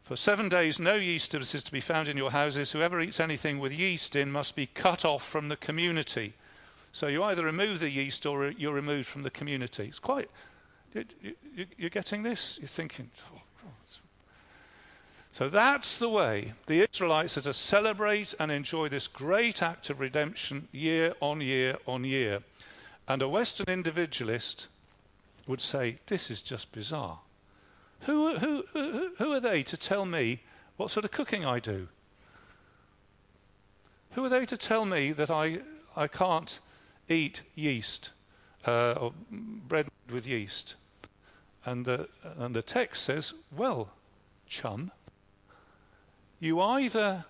for 0.04 0.16
seven 0.16 0.50
days 0.50 0.80
no 0.80 0.96
yeast 0.96 1.36
is 1.36 1.64
to 1.64 1.72
be 1.72 1.82
found 1.82 2.08
in 2.08 2.18
your 2.18 2.32
houses. 2.32 2.72
Whoever 2.72 3.00
eats 3.00 3.20
anything 3.20 3.60
with 3.60 3.72
yeast 3.72 4.16
in 4.16 4.32
must 4.32 4.56
be 4.56 4.66
cut 4.66 5.06
off 5.06 5.24
from 5.24 5.50
the 5.50 5.56
community. 5.56 6.34
So 6.92 7.06
you 7.06 7.24
either 7.24 7.46
remove 7.46 7.80
the 7.80 7.92
yeast 7.92 8.26
or 8.26 8.50
you're 8.50 8.74
removed 8.74 9.08
from 9.08 9.22
the 9.22 9.30
community. 9.30 9.86
It's 9.86 10.00
quite. 10.00 10.30
You're 11.78 11.92
getting 11.92 12.24
this? 12.24 12.58
You're 12.60 12.68
thinking, 12.68 13.12
so 15.40 15.48
that's 15.48 15.96
the 15.96 16.10
way 16.10 16.52
the 16.66 16.86
Israelites 16.86 17.38
are 17.38 17.42
to 17.44 17.54
celebrate 17.54 18.36
and 18.42 18.52
enjoy 18.52 18.90
this 18.90 19.08
great 19.08 19.64
act 19.64 19.90
of 19.90 20.02
redemption 20.02 20.68
year 20.74 21.14
on 21.22 21.40
year 21.40 21.78
on 21.88 22.04
year. 22.04 22.44
And 23.08 23.22
a 23.22 23.30
Western 23.30 23.70
individualist 23.70 24.68
would 25.48 25.62
say, 25.62 26.00
This 26.08 26.30
is 26.30 26.42
just 26.42 26.74
bizarre. 26.74 27.20
Who, 28.02 28.38
who, 28.38 28.66
who, 28.74 29.12
who 29.18 29.32
are 29.32 29.40
they 29.40 29.64
to 29.64 29.78
tell 29.78 30.06
me 30.06 30.42
what 30.76 30.92
sort 30.92 31.06
of 31.06 31.12
cooking 31.12 31.46
I 31.46 31.60
do? 31.60 31.88
Who 34.12 34.26
are 34.26 34.30
they 34.30 34.46
to 34.46 34.58
tell 34.58 34.84
me 34.84 35.14
that 35.14 35.32
I, 35.32 35.60
I 35.96 36.08
can't 36.08 36.60
eat 37.08 37.44
yeast 37.56 38.10
uh, 38.68 38.92
or 38.92 39.14
bread 39.30 39.88
with 40.10 40.28
yeast? 40.28 40.76
And 41.66 41.86
the, 41.86 42.10
and 42.38 42.54
the 42.54 42.62
text 42.62 43.06
says, 43.06 43.34
Well, 43.56 43.94
chum, 44.50 44.92
you 46.40 46.62
either 46.62 47.26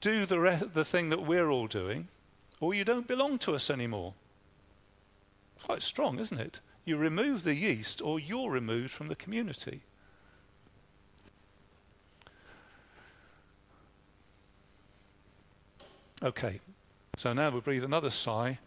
do 0.00 0.26
the, 0.26 0.40
re- 0.40 0.62
the 0.72 0.84
thing 0.84 1.10
that 1.10 1.24
we're 1.24 1.50
all 1.50 1.66
doing, 1.66 2.08
or 2.60 2.74
you 2.74 2.84
don't 2.84 3.06
belong 3.06 3.38
to 3.38 3.54
us 3.54 3.70
anymore. 3.70 4.14
Quite 5.62 5.82
strong, 5.82 6.18
isn't 6.18 6.40
it? 6.40 6.60
You 6.84 6.96
remove 6.96 7.42
the 7.42 7.54
yeast, 7.54 8.00
or 8.00 8.18
you're 8.18 8.50
removed 8.50 8.92
from 8.92 9.08
the 9.08 9.16
community. 9.16 9.82
Okay, 16.22 16.60
so 17.16 17.32
now 17.32 17.50
we'll 17.50 17.60
breathe 17.60 17.84
another 17.84 18.10
sigh. 18.10 18.58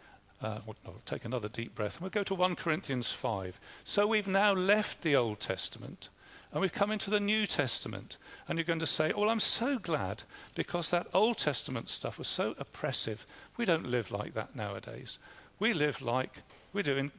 Uh, 0.42 0.60
we'll 0.66 0.96
take 1.06 1.26
another 1.26 1.50
deep 1.50 1.76
breath, 1.76 1.96
and 1.96 2.02
we'll 2.02 2.10
go 2.10 2.24
to 2.24 2.34
1 2.34 2.56
Corinthians 2.56 3.12
5. 3.12 3.60
So 3.84 4.08
we've 4.08 4.28
now 4.28 4.54
left 4.54 5.02
the 5.02 5.16
Old 5.16 5.40
Testament 5.40 6.10
and 6.52 6.60
we've 6.60 6.74
come 6.74 6.92
into 6.92 7.10
the 7.10 7.20
New 7.20 7.48
Testament. 7.48 8.18
And 8.48 8.58
you're 8.58 8.66
going 8.66 8.80
to 8.80 8.88
say, 8.88 9.14
well, 9.16 9.30
I'm 9.30 9.40
so 9.40 9.80
glad 9.80 10.24
because 10.54 10.90
that 10.90 11.08
Old 11.14 11.38
Testament 11.38 11.90
stuff 11.90 12.18
was 12.18 12.28
so 12.28 12.56
oppressive. 12.60 13.26
We 13.58 13.66
don't 13.66 13.88
live 13.88 14.12
like 14.12 14.34
that 14.34 14.56
nowadays. 14.56 15.20
We 15.60 15.74
live 15.74 16.02
like, 16.02 16.42
we're 16.74 16.84
doing 16.84 17.12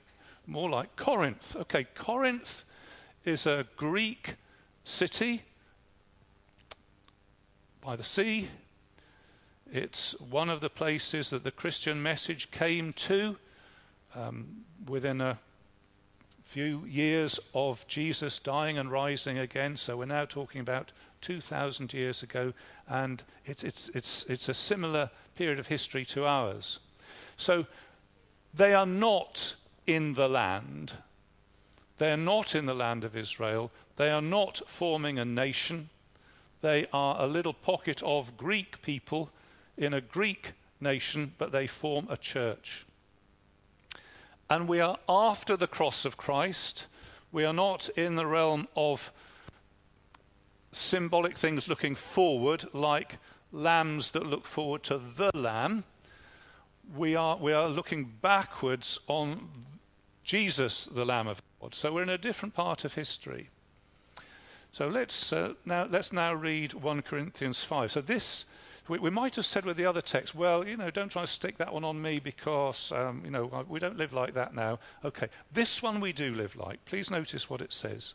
more 0.47 0.69
like 0.69 0.95
Corinth. 0.97 1.57
Okay, 1.57 1.85
Corinth 1.95 2.65
is 3.25 3.47
a 3.47 3.67
Greek 3.77 4.35
city 4.85 5.43
by 7.81 7.97
the 7.97 8.03
sea. 8.03 8.49
It's 9.73 10.13
one 10.21 10.51
of 10.51 10.61
the 10.61 10.69
places 10.69 11.31
that 11.31 11.43
the 11.43 11.51
Christian 11.51 12.03
message 12.03 12.51
came 12.51 12.93
to 12.95 13.37
um, 14.15 14.47
within 14.87 15.23
a 15.23 15.39
few 16.53 16.85
years 16.85 17.41
of 17.55 17.87
Jesus 17.87 18.39
dying 18.39 18.77
and 18.77 18.93
rising 18.93 19.39
again. 19.39 19.75
So 19.75 19.97
we're 19.97 20.05
now 20.05 20.27
talking 20.27 20.61
about 20.61 20.93
2,000 21.23 21.95
years 21.95 22.23
ago, 22.23 22.53
and 22.89 23.23
it's, 23.47 23.65
it's, 23.65 23.89
it's, 23.95 24.27
it's 24.29 24.51
a 24.51 24.55
similar 24.55 25.09
period 25.35 25.59
of 25.59 25.67
history 25.67 26.05
to 26.05 26.27
ours. 26.27 26.81
So 27.39 27.65
they 28.53 28.75
are 28.75 28.85
not 28.85 29.57
in 29.87 30.13
the 30.13 30.29
land. 30.29 30.93
They 31.97 32.13
are 32.13 32.19
not 32.19 32.55
in 32.55 32.67
the 32.67 32.75
land 32.75 33.05
of 33.05 33.17
Israel. 33.17 33.71
They 33.97 34.11
are 34.11 34.21
not 34.21 34.61
forming 34.67 35.19
a 35.19 35.25
nation. 35.25 35.89
They 36.61 36.87
are 36.93 37.19
a 37.19 37.27
little 37.27 37.55
pocket 37.55 38.03
of 38.03 38.37
Greek 38.37 38.83
people 38.83 39.31
in 39.79 39.95
a 39.95 40.03
Greek 40.03 40.53
nation, 40.83 41.33
but 41.39 41.51
they 41.51 41.67
form 41.67 42.09
a 42.11 42.19
church. 42.19 42.85
And 44.53 44.69
we 44.69 44.81
are 44.81 44.99
after 45.09 45.57
the 45.57 45.67
cross 45.67 46.05
of 46.05 46.19
Christ. 46.19 46.85
We 47.33 47.47
are 47.47 47.55
not 47.55 47.89
in 47.97 48.17
the 48.17 48.27
realm 48.27 48.69
of 48.77 49.11
symbolic 50.73 51.39
things 51.39 51.69
looking 51.69 51.95
forward, 51.95 52.67
like 52.75 53.17
lambs 53.51 54.11
that 54.11 54.27
look 54.27 54.45
forward 54.45 54.83
to 54.83 54.99
the 54.99 55.31
lamb. 55.33 55.85
We 56.95 57.17
are, 57.17 57.39
we 57.39 57.55
are 57.55 57.67
looking 57.67 58.05
backwards 58.21 59.01
on 59.07 59.49
Jesus, 60.23 60.85
the 60.85 61.07
Lamb 61.07 61.29
of 61.29 61.41
God. 61.63 61.75
So 61.75 61.91
we're 61.91 62.03
in 62.03 62.11
a 62.11 62.19
different 62.19 62.55
part 62.55 62.85
of 62.85 62.93
history. 62.93 63.49
So 64.71 64.87
let's, 64.87 65.33
uh, 65.33 65.55
now, 65.65 65.87
let's 65.87 66.13
now 66.13 66.35
read 66.35 66.75
1 66.75 67.01
Corinthians 67.01 67.65
5. 67.65 67.91
So 67.91 68.03
this 68.03 68.45
we, 68.89 68.99
we, 68.99 69.11
might 69.11 69.37
have 69.37 69.47
said 69.47 69.65
with 69.65 69.77
the 69.77 69.87
other 69.87 70.01
text, 70.01 70.35
well, 70.35 70.67
you 70.67 70.77
know, 70.77 70.91
don't 70.91 71.11
try 71.11 71.23
to 71.23 71.27
stick 71.27 71.59
that 71.59 71.73
one 71.73 71.85
on 71.85 72.01
me 72.01 72.19
because, 72.19 72.91
um, 72.93 73.23
you 73.25 73.31
know, 73.31 73.65
we 73.69 73.79
don't 73.79 73.97
live 73.97 74.13
like 74.13 74.35
that 74.35 74.55
now. 74.55 74.79
Okay, 75.05 75.29
this 75.53 75.83
one 75.83 76.01
we 76.01 76.13
do 76.13 76.35
live 76.35 76.57
like. 76.57 76.85
Please 76.85 77.11
notice 77.11 77.49
what 77.49 77.61
it 77.61 77.73
says. 77.73 78.15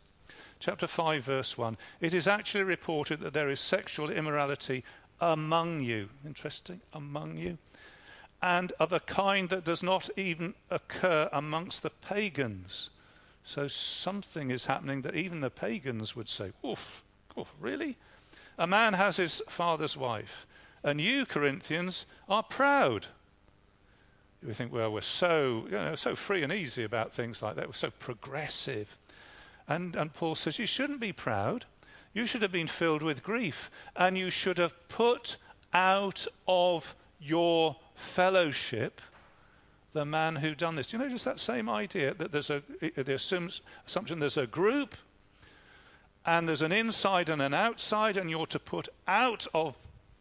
Chapter 0.59 0.87
5, 0.87 1.23
verse 1.23 1.57
1. 1.57 1.77
It 2.01 2.13
is 2.13 2.27
actually 2.27 2.63
reported 2.63 3.19
that 3.21 3.33
there 3.33 3.49
is 3.49 3.59
sexual 3.59 4.09
immorality 4.09 4.83
among 5.21 5.81
you. 5.83 6.09
Interesting, 6.25 6.81
among 6.93 7.37
you. 7.37 7.57
And 8.41 8.71
of 8.79 8.91
a 8.91 8.99
kind 8.99 9.49
that 9.49 9.65
does 9.65 9.81
not 9.81 10.09
even 10.17 10.53
occur 10.69 11.29
amongst 11.31 11.81
the 11.81 11.89
pagans. 11.89 12.89
So 13.43 13.67
something 13.67 14.51
is 14.51 14.65
happening 14.65 15.01
that 15.03 15.15
even 15.15 15.39
the 15.39 15.49
pagans 15.49 16.15
would 16.15 16.27
say, 16.29 16.51
oof, 16.65 17.03
oof 17.37 17.47
really? 17.59 17.95
A 18.57 18.67
man 18.67 18.93
has 18.93 19.17
his 19.17 19.41
father's 19.47 19.95
wife. 19.95 20.45
And 20.87 21.01
you, 21.01 21.25
Corinthians, 21.25 22.05
are 22.29 22.43
proud. 22.43 23.07
We 24.41 24.53
think, 24.53 24.71
well, 24.71 24.89
we're 24.89 25.01
so, 25.01 25.65
you 25.65 25.71
know, 25.71 25.95
so 25.95 26.15
free 26.15 26.43
and 26.43 26.53
easy 26.53 26.85
about 26.85 27.13
things 27.13 27.41
like 27.41 27.57
that. 27.57 27.67
We're 27.67 27.73
so 27.73 27.91
progressive. 27.99 28.97
And, 29.67 29.97
and 29.97 30.13
Paul 30.13 30.35
says, 30.35 30.57
you 30.57 30.65
shouldn't 30.65 31.01
be 31.01 31.11
proud. 31.11 31.65
You 32.13 32.25
should 32.25 32.41
have 32.41 32.53
been 32.53 32.69
filled 32.69 33.01
with 33.01 33.21
grief. 33.21 33.69
And 33.97 34.17
you 34.17 34.29
should 34.29 34.57
have 34.59 34.73
put 34.87 35.35
out 35.73 36.25
of 36.47 36.95
your 37.19 37.75
fellowship 37.95 39.01
the 39.91 40.05
man 40.05 40.37
who 40.37 40.55
done 40.55 40.75
this. 40.75 40.87
Do 40.87 40.95
you 40.95 41.03
know 41.03 41.09
just 41.09 41.25
that 41.25 41.41
same 41.41 41.67
idea 41.67 42.13
that 42.13 42.31
there's 42.31 42.49
a 42.49 42.63
the 42.79 43.61
assumption 43.85 44.19
there's 44.19 44.37
a 44.37 44.47
group 44.47 44.95
and 46.25 46.47
there's 46.47 46.61
an 46.61 46.71
inside 46.71 47.29
and 47.29 47.41
an 47.41 47.53
outside, 47.53 48.15
and 48.15 48.29
you're 48.29 48.45
to 48.47 48.59
put 48.59 48.87
out 49.07 49.47
of 49.53 49.75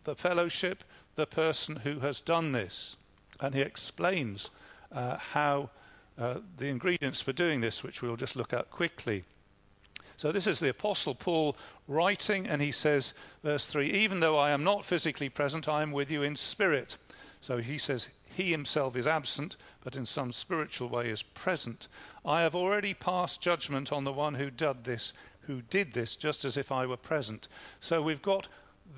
the 0.06 0.14
fellowship 0.14 0.82
the 1.16 1.26
person 1.26 1.76
who 1.76 2.00
has 2.00 2.20
done 2.20 2.52
this. 2.52 2.96
And 3.40 3.54
he 3.54 3.60
explains 3.60 4.50
uh, 4.92 5.16
how 5.16 5.70
uh, 6.18 6.36
the 6.56 6.68
ingredients 6.68 7.20
for 7.20 7.32
doing 7.32 7.60
this, 7.60 7.82
which 7.82 8.00
we'll 8.00 8.16
just 8.16 8.36
look 8.36 8.52
at 8.52 8.70
quickly. 8.70 9.24
So, 10.16 10.32
this 10.32 10.46
is 10.46 10.60
the 10.60 10.70
Apostle 10.70 11.14
Paul 11.14 11.56
writing, 11.88 12.46
and 12.46 12.62
he 12.62 12.72
says, 12.72 13.12
verse 13.42 13.66
3 13.66 13.90
Even 13.90 14.20
though 14.20 14.38
I 14.38 14.50
am 14.50 14.64
not 14.64 14.86
physically 14.86 15.28
present, 15.28 15.68
I 15.68 15.82
am 15.82 15.92
with 15.92 16.10
you 16.10 16.22
in 16.22 16.36
spirit. 16.36 16.96
So, 17.42 17.58
he 17.58 17.76
says 17.76 18.08
he 18.34 18.50
himself 18.50 18.96
is 18.96 19.06
absent, 19.06 19.56
but 19.84 19.96
in 19.96 20.06
some 20.06 20.32
spiritual 20.32 20.88
way 20.88 21.10
is 21.10 21.22
present. 21.22 21.88
I 22.24 22.42
have 22.42 22.54
already 22.54 22.94
passed 22.94 23.42
judgment 23.42 23.92
on 23.92 24.04
the 24.04 24.12
one 24.12 24.34
who 24.34 24.50
did 24.50 24.84
this, 24.84 25.12
who 25.40 25.62
did 25.62 25.92
this, 25.92 26.16
just 26.16 26.44
as 26.44 26.56
if 26.56 26.72
I 26.72 26.86
were 26.86 26.96
present. 26.96 27.48
So 27.80 28.00
we've 28.00 28.22
got 28.22 28.48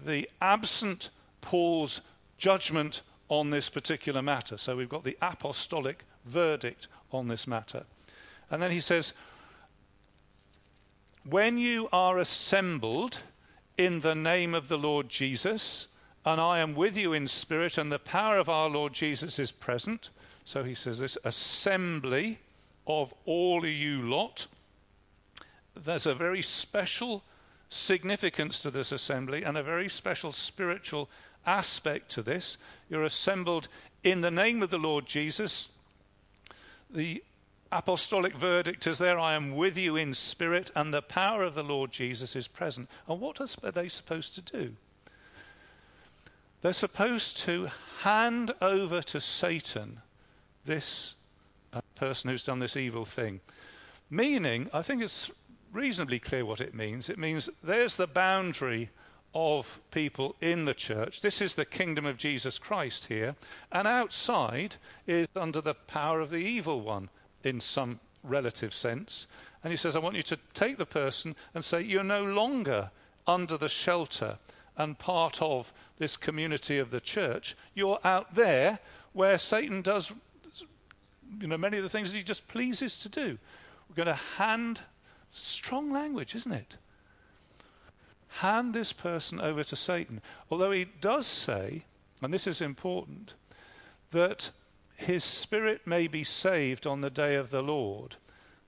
the 0.05 0.29
absent 0.41 1.11
Paul's 1.41 2.01
judgment 2.37 3.03
on 3.29 3.51
this 3.51 3.69
particular 3.69 4.23
matter. 4.23 4.57
So 4.59 4.77
we've 4.77 4.89
got 4.89 5.05
the 5.05 5.19
apostolic 5.21 6.05
verdict 6.25 6.89
on 7.13 7.29
this 7.29 7.47
matter. 7.47 7.85
And 8.51 8.63
then 8.63 8.71
he 8.71 8.81
says, 8.81 9.13
When 11.29 11.59
you 11.59 11.89
are 11.93 12.19
assembled 12.19 13.21
in 13.77 14.01
the 14.01 14.15
name 14.15 14.55
of 14.55 14.69
the 14.69 14.79
Lord 14.79 15.09
Jesus, 15.09 15.89
and 16.25 16.41
I 16.41 16.59
am 16.61 16.75
with 16.75 16.97
you 16.97 17.13
in 17.13 17.29
spirit, 17.29 17.79
and 17.79 17.93
the 17.93 17.99
power 17.99 18.39
of 18.39 18.49
our 18.49 18.69
Lord 18.69 18.93
Jesus 18.93 19.39
is 19.39 19.53
present. 19.53 20.11
So 20.45 20.65
he 20.65 20.75
says, 20.75 20.99
This 20.99 21.19
assembly 21.25 22.39
of 22.87 23.13
all 23.27 23.67
you 23.67 24.03
lot 24.03 24.47
there's 25.85 26.07
a 26.07 26.15
very 26.15 26.43
special 26.43 27.23
significance 27.69 28.61
to 28.61 28.71
this 28.71 28.93
assembly 28.93 29.43
and 29.43 29.57
a 29.57 29.63
very 29.63 29.89
special 29.89 30.33
spiritual 30.33 31.09
aspect 31.47 32.11
to 32.13 32.23
this. 32.23 32.57
You're 32.89 33.05
assembled 33.05 33.69
in 34.03 34.21
the 34.21 34.31
name 34.31 34.63
of 34.63 34.71
the 34.71 34.79
Lord 34.79 35.07
Jesus. 35.07 35.69
The 36.91 37.23
apostolic 37.71 38.35
verdict 38.35 38.87
is 38.87 38.99
there 38.99 39.19
I 39.19 39.35
am 39.35 39.55
with 39.55 39.77
you 39.77 39.97
in 39.97 40.15
spirit, 40.15 40.71
and 40.75 40.93
the 40.93 41.03
power 41.03 41.43
of 41.43 41.55
the 41.55 41.63
Lord 41.63 41.93
Jesus 41.93 42.35
is 42.35 42.49
present. 42.49 42.89
And 43.07 43.21
what 43.21 43.41
are 43.41 43.71
they 43.71 43.89
supposed 43.89 44.35
to 44.35 44.41
do? 44.41 44.75
They're 46.61 46.73
supposed 46.73 47.39
to 47.39 47.69
hand 48.01 48.53
over 48.61 49.03
to 49.03 49.21
Satan 49.21 50.01
this 50.65 51.15
uh, 51.73 51.81
person 51.95 52.31
who's 52.31 52.45
done 52.45 52.59
this 52.59 52.77
evil 52.77 53.05
thing. 53.05 53.41
Meaning, 54.11 54.69
I 54.73 54.83
think 54.83 55.03
it's 55.03 55.31
reasonably 55.73 56.19
clear 56.19 56.45
what 56.45 56.61
it 56.61 56.75
means. 56.75 57.09
It 57.09 57.19
means 57.19 57.49
there's 57.63 57.97
the 57.97 58.07
boundary 58.07 58.91
of 59.35 59.81
people 59.91 60.35
in 60.41 60.65
the 60.65 60.75
church. 60.75 61.21
This 61.21 61.41
is 61.41 61.55
the 61.55 61.65
kingdom 61.65 62.07
of 62.07 62.17
Jesus 62.17 62.59
Christ 62.59 63.05
here. 63.05 63.35
And 63.73 63.87
outside 63.87 64.77
is 65.07 65.29
under 65.37 65.61
the 65.61 65.75
power 65.75 66.21
of 66.21 66.31
the 66.31 66.37
evil 66.37 66.81
one 66.81 67.09
in 67.45 67.61
some 67.61 68.01
relative 68.23 68.73
sense. 68.73 69.27
And 69.63 69.71
he 69.71 69.77
says, 69.77 69.97
I 69.97 70.01
want 70.01 70.17
you 70.17 70.23
to 70.25 70.39
take 70.55 70.79
the 70.79 70.87
person 70.87 71.37
and 71.55 71.65
say, 71.65 71.83
You're 71.83 72.05
no 72.05 72.25
longer 72.25 72.91
under 73.27 73.57
the 73.57 73.69
shelter 73.69 74.39
and 74.77 74.99
part 74.99 75.43
of 75.43 75.73
this 75.99 76.17
community 76.17 76.79
of 76.79 76.91
the 76.91 77.01
church. 77.01 77.57
You're 77.75 77.99
out 78.05 78.35
there 78.35 78.79
where 79.13 79.39
Satan 79.39 79.83
does 79.83 80.13
you 81.41 81.47
know, 81.47 81.59
many 81.59 81.77
of 81.77 81.83
the 81.83 81.89
things 81.89 82.13
he 82.13 82.23
just 82.23 82.49
pleases 82.49 82.97
to 82.99 83.09
do. 83.09 83.39
We're 83.89 84.05
going 84.05 84.07
to 84.07 84.15
hand 84.15 84.81
Strong 85.31 85.93
language, 85.93 86.35
isn't 86.35 86.53
it? 86.53 86.77
Hand 88.29 88.75
this 88.75 88.93
person 88.93 89.41
over 89.41 89.65
to 89.65 89.77
Satan. 89.77 90.21
Although 90.51 90.71
he 90.71 90.87
does 91.01 91.27
say, 91.27 91.85
and 92.23 92.33
this 92.33 92.47
is 92.47 92.61
important, 92.61 93.35
that 94.11 94.51
his 94.97 95.25
spirit 95.25 95.87
may 95.87 96.07
be 96.07 96.25
saved 96.25 96.87
on 96.87 97.01
the 97.01 97.11
day 97.11 97.37
of 97.37 97.51
the 97.51 97.63
Lord, 97.63 98.17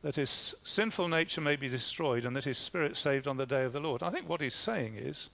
that 0.02 0.16
his 0.16 0.54
sinful 0.64 1.08
nature 1.08 1.40
may 1.40 1.56
be 1.56 1.68
destroyed, 1.68 2.24
and 2.24 2.34
that 2.36 2.44
his 2.44 2.58
spirit 2.58 2.96
saved 2.96 3.26
on 3.26 3.36
the 3.36 3.46
day 3.46 3.64
of 3.64 3.72
the 3.72 3.80
Lord. 3.80 4.02
I 4.02 4.10
think 4.10 4.28
what 4.28 4.40
he's 4.40 4.54
saying 4.54 4.96
is, 4.96 5.28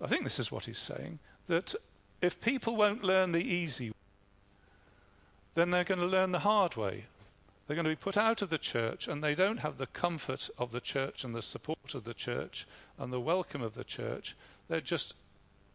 I 0.00 0.06
think 0.06 0.24
this 0.24 0.38
is 0.38 0.52
what 0.52 0.66
he's 0.66 0.78
saying, 0.78 1.18
that 1.48 1.74
if 2.20 2.40
people 2.40 2.76
won't 2.76 3.02
learn 3.02 3.32
the 3.32 3.42
easy 3.42 3.90
way, 3.90 3.96
then 5.54 5.70
they're 5.70 5.84
going 5.84 6.00
to 6.00 6.06
learn 6.06 6.32
the 6.32 6.40
hard 6.40 6.76
way. 6.76 7.04
They're 7.66 7.76
going 7.76 7.84
to 7.84 7.90
be 7.90 7.96
put 7.96 8.16
out 8.16 8.42
of 8.42 8.50
the 8.50 8.58
church, 8.58 9.08
and 9.08 9.22
they 9.22 9.34
don't 9.34 9.58
have 9.58 9.78
the 9.78 9.86
comfort 9.86 10.50
of 10.58 10.70
the 10.70 10.80
church 10.80 11.24
and 11.24 11.34
the 11.34 11.42
support 11.42 11.94
of 11.94 12.04
the 12.04 12.14
church 12.14 12.66
and 12.98 13.12
the 13.12 13.20
welcome 13.20 13.62
of 13.62 13.74
the 13.74 13.84
church. 13.84 14.36
They're 14.68 14.80
just 14.80 15.14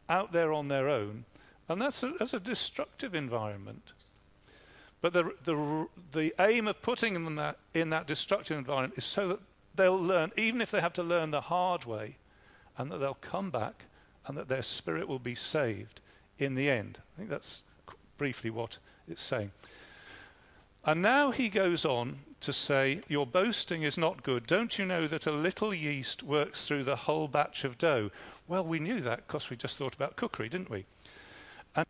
out 0.08 0.32
there 0.32 0.54
on 0.54 0.68
their 0.68 0.88
own, 0.88 1.26
and 1.68 1.82
that's 1.82 2.04
a, 2.04 2.14
that's 2.20 2.34
a 2.34 2.40
destructive 2.40 3.16
environment. 3.16 3.94
But 5.02 5.14
the, 5.14 5.34
the, 5.46 5.88
the 6.12 6.34
aim 6.40 6.68
of 6.68 6.82
putting 6.82 7.14
them 7.14 7.26
in 7.26 7.36
that, 7.36 7.58
in 7.74 7.90
that 7.92 8.08
destructive 8.08 8.58
environment 8.58 8.96
is 8.98 9.06
so 9.06 9.30
that 9.30 9.40
they'll 9.76 10.00
learn, 10.00 10.32
even 10.36 10.62
if 10.62 10.72
they 10.72 10.82
have 10.82 10.94
to 10.94 11.04
learn 11.04 11.32
the 11.32 11.42
hard 11.42 11.86
way, 11.86 12.18
and 12.78 12.92
that 12.92 12.98
they'll 12.98 13.14
come 13.16 13.50
back 13.50 13.86
and 14.26 14.38
that 14.38 14.48
their 14.48 14.62
spirit 14.62 15.08
will 15.08 15.20
be 15.20 15.36
saved 15.36 16.02
in 16.38 16.56
the 16.56 16.70
end. 16.70 17.00
I 17.16 17.18
think 17.18 17.30
that's 17.30 17.64
briefly 18.18 18.50
what 18.50 18.78
it's 19.08 19.24
saying. 19.24 19.52
And 20.86 21.02
now 21.02 21.32
he 21.32 21.50
goes 21.50 21.84
on 21.84 22.20
to 22.40 22.54
say, 22.54 23.02
Your 23.10 23.28
boasting 23.28 23.84
is 23.84 23.98
not 23.98 24.24
good. 24.24 24.48
Don't 24.48 24.80
you 24.80 24.86
know 24.86 25.08
that 25.08 25.28
a 25.28 25.32
little 25.32 25.74
yeast 25.74 26.24
works 26.24 26.66
through 26.66 26.86
the 26.86 26.96
whole 26.96 27.28
batch 27.28 27.66
of 27.66 27.78
dough? 27.78 28.12
Well, 28.48 28.64
we 28.64 28.80
knew 28.80 29.02
that 29.02 29.28
because 29.28 29.50
we 29.50 29.58
just 29.58 29.78
thought 29.78 29.94
about 29.94 30.16
cookery, 30.16 30.48
didn't 30.48 30.70
we? 30.70 30.86
And 31.76 31.86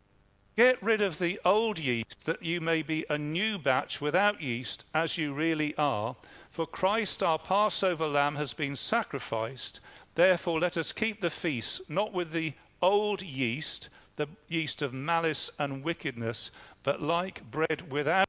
get 0.56 0.82
rid 0.82 1.00
of 1.00 1.20
the 1.20 1.38
old 1.44 1.78
yeast 1.78 2.24
that 2.24 2.42
you 2.42 2.60
may 2.60 2.82
be 2.82 3.06
a 3.08 3.16
new 3.16 3.58
batch 3.58 4.00
without 4.00 4.42
yeast, 4.42 4.84
as 4.92 5.16
you 5.16 5.32
really 5.32 5.74
are. 5.76 6.16
For 6.50 6.66
Christ, 6.66 7.22
our 7.22 7.38
Passover 7.38 8.08
lamb, 8.08 8.34
has 8.36 8.54
been 8.54 8.74
sacrificed. 8.74 9.78
Therefore, 10.16 10.58
let 10.58 10.76
us 10.76 10.90
keep 10.90 11.20
the 11.20 11.30
feast, 11.30 11.80
not 11.88 12.12
with 12.12 12.32
the 12.32 12.54
old 12.82 13.22
yeast, 13.22 13.88
the 14.16 14.26
yeast 14.48 14.82
of 14.82 14.92
malice 14.92 15.48
and 15.60 15.84
wickedness, 15.84 16.50
but 16.82 17.00
like 17.00 17.48
bread 17.52 17.90
without 17.90 18.28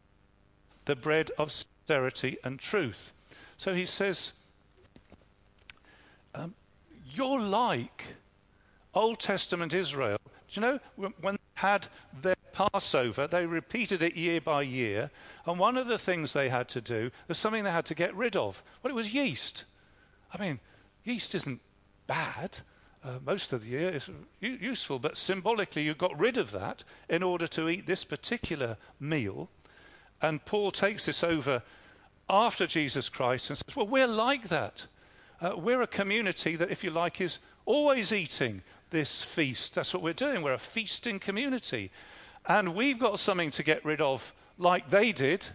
the 0.86 0.96
bread 0.96 1.32
of 1.38 1.52
sincerity 1.52 2.38
and 2.44 2.60
truth. 2.60 3.12
So 3.58 3.74
he 3.74 3.86
says, 3.86 4.34
um, 6.34 6.56
You're 7.14 7.40
like 7.40 8.06
Old 8.94 9.20
Testament 9.20 9.74
Israel. 9.74 10.18
Do 10.26 10.60
you 10.60 10.62
know, 10.62 10.80
when 10.96 11.36
they 11.36 11.62
had 11.62 11.88
their 12.22 12.36
Passover, 12.52 13.28
they 13.28 13.46
repeated 13.46 14.04
it 14.04 14.16
year 14.16 14.42
by 14.42 14.64
year, 14.64 15.10
and 15.46 15.58
one 15.58 15.78
of 15.78 15.88
the 15.88 15.98
things 15.98 16.34
they 16.34 16.50
had 16.50 16.68
to 16.70 16.82
do 16.82 17.12
was 17.28 17.38
something 17.38 17.64
they 17.64 17.72
had 17.72 17.86
to 17.86 17.96
get 17.96 18.14
rid 18.16 18.36
of. 18.36 18.62
Well, 18.82 18.92
it 18.92 18.96
was 18.96 19.14
yeast. 19.14 19.66
I 20.34 20.42
mean, 20.42 20.60
yeast 21.04 21.34
isn't 21.36 21.62
bad. 22.08 22.58
Uh, 23.04 23.18
most 23.26 23.52
of 23.54 23.64
the 23.64 23.70
year 23.70 23.90
is 23.90 24.10
useful, 24.40 25.00
but 25.00 25.18
symbolically 25.18 25.82
you 25.84 25.96
got 25.96 26.20
rid 26.20 26.38
of 26.38 26.52
that 26.52 26.84
in 27.10 27.24
order 27.24 27.48
to 27.48 27.68
eat 27.68 27.88
this 27.88 28.04
particular 28.04 28.78
meal. 29.00 29.50
And 30.22 30.44
Paul 30.46 30.72
takes 30.72 31.06
this 31.06 31.24
over 31.24 31.64
after 32.30 32.68
Jesus 32.68 33.10
Christ 33.10 33.50
and 33.50 33.58
says, 33.58 33.76
Well, 33.76 33.88
we're 33.88 34.08
like 34.08 34.48
that. 34.50 34.86
Uh, 35.42 35.54
we're 35.58 35.82
a 35.82 35.88
community 35.88 36.56
that, 36.56 36.70
if 36.70 36.84
you 36.84 36.92
like, 36.92 37.20
is 37.20 37.40
always 37.66 38.14
eating 38.14 38.62
this 38.92 39.24
feast. 39.24 39.74
That's 39.74 39.94
what 39.94 40.04
we're 40.04 40.14
doing. 40.14 40.44
We're 40.44 40.54
a 40.54 40.60
feasting 40.60 41.20
community. 41.20 41.92
And 42.46 42.76
we've 42.76 43.00
got 43.00 43.20
something 43.20 43.52
to 43.52 43.64
get 43.64 43.84
rid 43.84 44.02
of 44.02 44.34
like 44.58 44.90
they 44.90 45.12
did. 45.12 45.48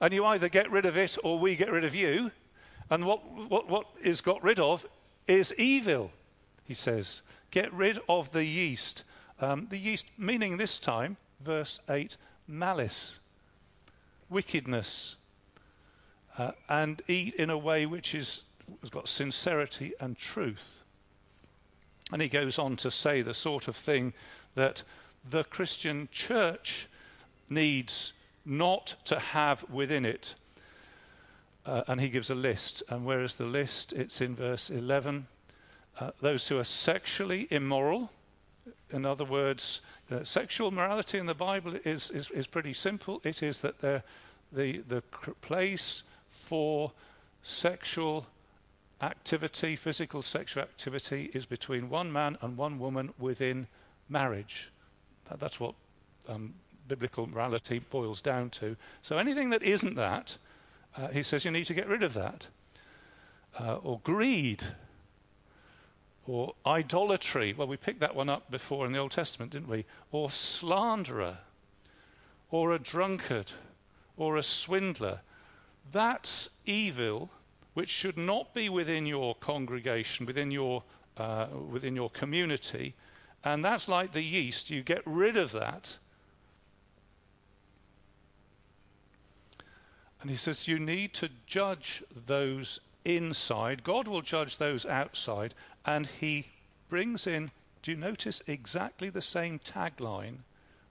And 0.00 0.12
you 0.12 0.24
either 0.24 0.48
get 0.48 0.70
rid 0.70 0.86
of 0.86 0.96
it 0.96 1.16
or 1.24 1.38
we 1.38 1.56
get 1.56 1.72
rid 1.72 1.84
of 1.84 1.94
you. 1.94 2.30
And 2.90 3.04
what, 3.06 3.24
what, 3.48 3.68
what 3.68 3.86
is 4.02 4.20
got 4.20 4.42
rid 4.42 4.60
of 4.60 4.86
is 5.26 5.54
evil, 5.58 6.10
he 6.64 6.74
says. 6.74 7.22
Get 7.50 7.72
rid 7.72 7.98
of 8.08 8.30
the 8.32 8.44
yeast. 8.44 9.04
Um, 9.40 9.66
the 9.70 9.78
yeast, 9.78 10.06
meaning 10.16 10.56
this 10.56 10.78
time, 10.78 11.16
verse 11.40 11.80
8, 11.88 12.16
malice 12.46 13.20
wickedness 14.34 15.16
uh, 16.36 16.50
and 16.68 17.00
eat 17.08 17.34
in 17.36 17.48
a 17.48 17.56
way 17.56 17.86
which 17.86 18.14
is, 18.14 18.42
has 18.80 18.90
got 18.90 19.08
sincerity 19.08 19.92
and 20.00 20.18
truth. 20.18 20.82
And 22.12 22.20
he 22.20 22.28
goes 22.28 22.58
on 22.58 22.76
to 22.76 22.90
say 22.90 23.22
the 23.22 23.32
sort 23.32 23.68
of 23.68 23.76
thing 23.76 24.12
that 24.56 24.82
the 25.30 25.44
Christian 25.44 26.08
church 26.12 26.88
needs 27.48 28.12
not 28.44 28.96
to 29.04 29.18
have 29.18 29.64
within 29.70 30.04
it. 30.04 30.34
Uh, 31.64 31.82
and 31.86 32.00
he 32.00 32.08
gives 32.08 32.28
a 32.28 32.34
list. 32.34 32.82
And 32.88 33.06
where 33.06 33.22
is 33.22 33.36
the 33.36 33.46
list? 33.46 33.92
It's 33.94 34.20
in 34.20 34.34
verse 34.34 34.68
11. 34.68 35.26
Uh, 35.98 36.10
those 36.20 36.48
who 36.48 36.58
are 36.58 36.64
sexually 36.64 37.46
immoral, 37.50 38.10
in 38.90 39.06
other 39.06 39.24
words, 39.24 39.80
uh, 40.10 40.24
sexual 40.24 40.70
morality 40.70 41.18
in 41.18 41.26
the 41.26 41.34
Bible 41.34 41.74
is, 41.84 42.10
is, 42.10 42.30
is 42.32 42.46
pretty 42.46 42.74
simple. 42.74 43.20
It 43.24 43.42
is 43.42 43.60
that 43.60 43.80
the, 44.54 44.82
the 44.88 45.02
place 45.40 46.02
for 46.30 46.92
sexual 47.42 48.26
activity, 49.02 49.76
physical 49.76 50.22
sexual 50.22 50.62
activity, 50.62 51.30
is 51.34 51.46
between 51.46 51.90
one 51.90 52.12
man 52.12 52.38
and 52.40 52.56
one 52.56 52.78
woman 52.78 53.12
within 53.18 53.66
marriage. 54.08 54.70
That, 55.28 55.40
that's 55.40 55.60
what 55.60 55.74
um, 56.28 56.54
biblical 56.88 57.26
morality 57.26 57.80
boils 57.90 58.20
down 58.22 58.50
to. 58.50 58.76
So 59.02 59.18
anything 59.18 59.50
that 59.50 59.62
isn't 59.62 59.96
that, 59.96 60.36
uh, 60.96 61.08
he 61.08 61.22
says 61.22 61.44
you 61.44 61.50
need 61.50 61.66
to 61.66 61.74
get 61.74 61.88
rid 61.88 62.02
of 62.02 62.14
that. 62.14 62.46
Uh, 63.58 63.76
or 63.76 64.00
greed, 64.02 64.62
or 66.26 66.54
idolatry. 66.66 67.52
Well, 67.52 67.68
we 67.68 67.76
picked 67.76 68.00
that 68.00 68.14
one 68.14 68.28
up 68.28 68.50
before 68.50 68.86
in 68.86 68.92
the 68.92 68.98
Old 68.98 69.12
Testament, 69.12 69.52
didn't 69.52 69.68
we? 69.68 69.84
Or 70.10 70.30
slanderer, 70.30 71.38
or 72.50 72.72
a 72.72 72.78
drunkard, 72.78 73.52
or 74.16 74.36
a 74.36 74.42
swindler. 74.42 75.20
That's 75.92 76.48
evil 76.64 77.30
which 77.74 77.90
should 77.90 78.16
not 78.16 78.54
be 78.54 78.68
within 78.68 79.04
your 79.04 79.34
congregation, 79.34 80.26
within 80.26 80.50
your, 80.50 80.82
uh, 81.16 81.48
within 81.70 81.96
your 81.96 82.10
community. 82.10 82.94
And 83.44 83.64
that's 83.64 83.88
like 83.88 84.12
the 84.12 84.22
yeast. 84.22 84.70
You 84.70 84.82
get 84.82 85.02
rid 85.04 85.36
of 85.36 85.52
that. 85.52 85.98
And 90.20 90.30
he 90.30 90.36
says, 90.36 90.68
You 90.68 90.78
need 90.78 91.12
to 91.14 91.28
judge 91.46 92.02
those 92.26 92.80
inside. 93.04 93.84
God 93.84 94.08
will 94.08 94.22
judge 94.22 94.56
those 94.56 94.86
outside. 94.86 95.52
And 95.84 96.06
he 96.06 96.46
brings 96.88 97.26
in, 97.26 97.50
do 97.82 97.90
you 97.90 97.96
notice 97.98 98.40
exactly 98.46 99.10
the 99.10 99.20
same 99.20 99.58
tagline 99.58 100.36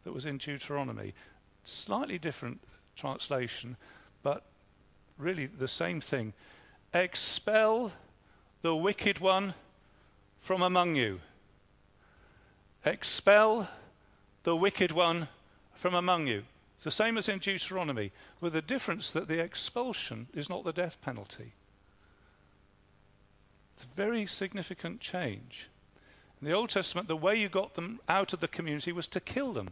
that 0.04 0.14
was 0.14 0.28
in 0.28 0.38
Deuteronomy? 0.38 1.14
Slightly 1.64 2.20
different 2.20 2.62
translation, 2.96 3.78
but 4.22 4.44
really 5.18 5.46
the 5.46 5.68
same 5.68 6.02
thing. 6.02 6.34
Expel 6.94 7.92
the 8.62 8.76
wicked 8.76 9.20
one 9.20 9.54
from 10.40 10.62
among 10.62 10.96
you. 10.96 11.20
Expel 12.86 13.70
the 14.44 14.56
wicked 14.56 14.92
one 14.92 15.28
from 15.74 15.96
among 15.96 16.28
you. 16.28 16.44
It's 16.76 16.84
the 16.84 16.92
same 16.92 17.18
as 17.18 17.30
in 17.30 17.40
Deuteronomy, 17.40 18.12
with 18.42 18.54
the 18.54 18.62
difference 18.62 19.12
that 19.12 19.28
the 19.28 19.40
expulsion 19.40 20.28
is 20.34 20.50
not 20.50 20.64
the 20.64 20.74
death 20.74 20.98
penalty. 21.02 21.54
It's 23.74 23.86
a 23.86 23.96
very 23.96 24.26
significant 24.28 25.00
change. 25.00 25.70
In 26.42 26.48
the 26.48 26.54
Old 26.54 26.70
Testament, 26.70 27.08
the 27.08 27.16
way 27.16 27.36
you 27.40 27.48
got 27.48 27.76
them 27.76 28.02
out 28.10 28.34
of 28.34 28.42
the 28.42 28.48
community 28.48 28.92
was 28.92 29.08
to 29.08 29.20
kill 29.20 29.54
them. 29.54 29.72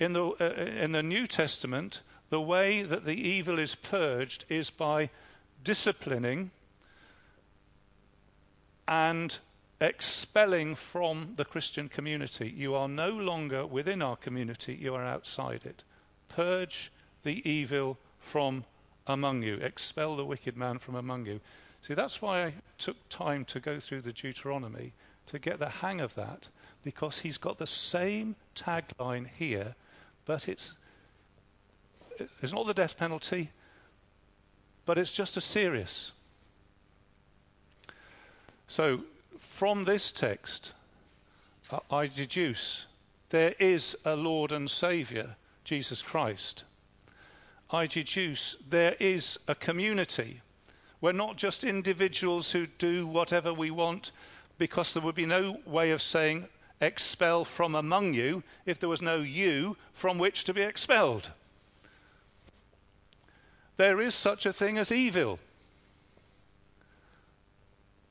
In 0.00 0.14
the, 0.14 0.24
uh, 0.40 0.44
in 0.82 0.92
the 0.92 1.02
New 1.02 1.26
Testament, 1.26 2.00
the 2.30 2.40
way 2.40 2.82
that 2.82 3.04
the 3.04 3.14
evil 3.14 3.58
is 3.58 3.74
purged 3.74 4.46
is 4.48 4.70
by 4.70 5.10
disciplining 5.62 6.50
and 8.88 9.38
expelling 9.80 10.74
from 10.74 11.34
the 11.36 11.44
Christian 11.44 11.88
community. 11.88 12.52
You 12.54 12.74
are 12.74 12.88
no 12.88 13.10
longer 13.10 13.66
within 13.66 14.02
our 14.02 14.16
community, 14.16 14.74
you 14.74 14.94
are 14.94 15.04
outside 15.04 15.62
it. 15.64 15.84
Purge 16.28 16.90
the 17.22 17.46
evil 17.48 17.98
from 18.18 18.64
among 19.06 19.42
you, 19.42 19.56
expel 19.56 20.16
the 20.16 20.24
wicked 20.24 20.56
man 20.56 20.78
from 20.78 20.94
among 20.94 21.26
you. 21.26 21.40
See, 21.82 21.94
that's 21.94 22.22
why 22.22 22.44
I 22.44 22.54
took 22.78 22.96
time 23.08 23.44
to 23.46 23.60
go 23.60 23.80
through 23.80 24.02
the 24.02 24.12
Deuteronomy 24.12 24.92
to 25.26 25.38
get 25.38 25.58
the 25.58 25.68
hang 25.68 26.00
of 26.00 26.14
that, 26.14 26.48
because 26.84 27.20
he's 27.20 27.38
got 27.38 27.58
the 27.58 27.66
same 27.66 28.36
tagline 28.54 29.28
here, 29.28 29.74
but 30.30 30.48
it's 30.48 30.74
it's 32.40 32.52
not 32.52 32.64
the 32.64 32.72
death 32.72 32.96
penalty, 32.96 33.50
but 34.86 34.96
it's 34.96 35.10
just 35.10 35.36
as 35.36 35.44
serious. 35.44 36.12
So, 38.68 39.00
from 39.40 39.86
this 39.86 40.12
text, 40.12 40.72
I 41.90 42.06
deduce 42.06 42.86
there 43.30 43.56
is 43.58 43.96
a 44.04 44.14
Lord 44.14 44.52
and 44.52 44.70
Saviour, 44.70 45.34
Jesus 45.64 46.00
Christ. 46.00 46.62
I 47.72 47.88
deduce 47.88 48.56
there 48.68 48.94
is 49.00 49.36
a 49.48 49.56
community. 49.56 50.42
We're 51.00 51.10
not 51.10 51.38
just 51.38 51.64
individuals 51.64 52.52
who 52.52 52.68
do 52.78 53.04
whatever 53.04 53.52
we 53.52 53.72
want 53.72 54.12
because 54.58 54.92
there 54.92 55.02
would 55.02 55.16
be 55.16 55.26
no 55.26 55.56
way 55.66 55.90
of 55.90 56.00
saying 56.00 56.46
expel 56.80 57.44
from 57.44 57.74
among 57.74 58.14
you 58.14 58.42
if 58.64 58.78
there 58.78 58.88
was 58.88 59.02
no 59.02 59.16
you 59.16 59.76
from 59.92 60.18
which 60.18 60.44
to 60.44 60.54
be 60.54 60.62
expelled 60.62 61.30
there 63.80 64.02
is 64.02 64.14
such 64.14 64.44
a 64.44 64.52
thing 64.52 64.76
as 64.76 64.92
evil. 64.92 65.38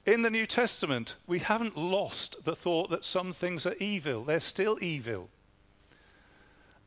In 0.03 0.23
the 0.23 0.31
New 0.31 0.47
Testament, 0.47 1.15
we 1.27 1.37
haven't 1.37 1.77
lost 1.77 2.43
the 2.43 2.55
thought 2.55 2.89
that 2.89 3.05
some 3.05 3.33
things 3.33 3.67
are 3.67 3.75
evil, 3.75 4.23
they're 4.23 4.39
still 4.39 4.79
evil. 4.81 5.29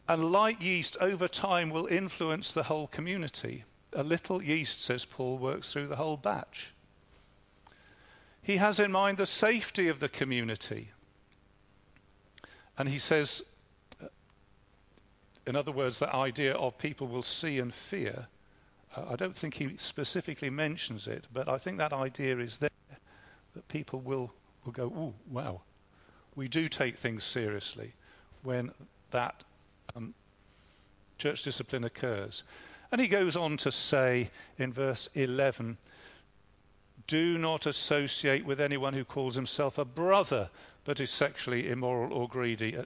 And 0.08 0.32
like 0.32 0.60
yeast, 0.60 0.96
over 1.00 1.28
time 1.28 1.70
will 1.70 1.86
influence 1.86 2.50
the 2.50 2.64
whole 2.64 2.88
community. 2.88 3.62
A 3.92 4.02
little 4.02 4.42
yeast, 4.42 4.82
says 4.82 5.04
Paul, 5.04 5.38
works 5.38 5.72
through 5.72 5.86
the 5.86 5.94
whole 5.94 6.16
batch. 6.16 6.74
He 8.42 8.56
has 8.56 8.80
in 8.80 8.90
mind 8.90 9.16
the 9.16 9.26
safety 9.26 9.86
of 9.86 10.00
the 10.00 10.08
community. 10.08 10.90
And 12.78 12.88
he 12.88 12.98
says, 12.98 13.42
in 15.46 15.56
other 15.56 15.72
words, 15.72 15.98
that 15.98 16.14
idea 16.14 16.54
of 16.54 16.78
people 16.78 17.06
will 17.06 17.22
see 17.22 17.58
and 17.58 17.72
fear 17.74 18.28
I 18.96 19.16
don't 19.16 19.34
think 19.34 19.54
he 19.54 19.76
specifically 19.78 20.50
mentions 20.50 21.06
it, 21.06 21.26
but 21.32 21.48
I 21.48 21.56
think 21.58 21.78
that 21.78 21.92
idea 21.92 22.38
is 22.38 22.58
there 22.58 22.70
that 23.54 23.68
people 23.68 24.00
will, 24.00 24.32
will 24.64 24.72
go, 24.72 24.92
oh, 24.94 25.14
wow, 25.30 25.62
we 26.36 26.48
do 26.48 26.68
take 26.68 26.96
things 26.96 27.24
seriously 27.24 27.92
when 28.42 28.70
that 29.10 29.44
um, 29.96 30.14
church 31.18 31.42
discipline 31.42 31.84
occurs. 31.84 32.44
And 32.90 33.00
he 33.00 33.08
goes 33.08 33.36
on 33.36 33.56
to 33.58 33.72
say 33.72 34.30
in 34.58 34.72
verse 34.72 35.08
11, 35.14 35.78
do 37.06 37.38
not 37.38 37.66
associate 37.66 38.44
with 38.44 38.60
anyone 38.60 38.94
who 38.94 39.04
calls 39.04 39.34
himself 39.34 39.78
a 39.78 39.84
brother 39.84 40.48
but 40.84 41.00
is 41.00 41.10
sexually 41.10 41.68
immoral 41.68 42.12
or 42.12 42.28
greedy. 42.28 42.76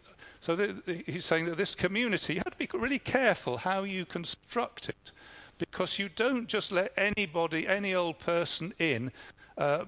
So 0.40 0.54
the, 0.54 1.02
he's 1.06 1.24
saying 1.24 1.46
that 1.46 1.56
this 1.56 1.74
community, 1.74 2.34
you 2.34 2.42
have 2.44 2.56
to 2.56 2.58
be 2.58 2.68
really 2.78 2.98
careful 2.98 3.56
how 3.56 3.84
you 3.84 4.04
construct 4.04 4.88
it 4.88 5.12
because 5.58 5.98
you 5.98 6.10
don't 6.10 6.46
just 6.46 6.72
let 6.72 6.92
anybody, 6.98 7.66
any 7.66 7.94
old 7.94 8.18
person 8.18 8.74
in, 8.78 9.10
uh, 9.56 9.84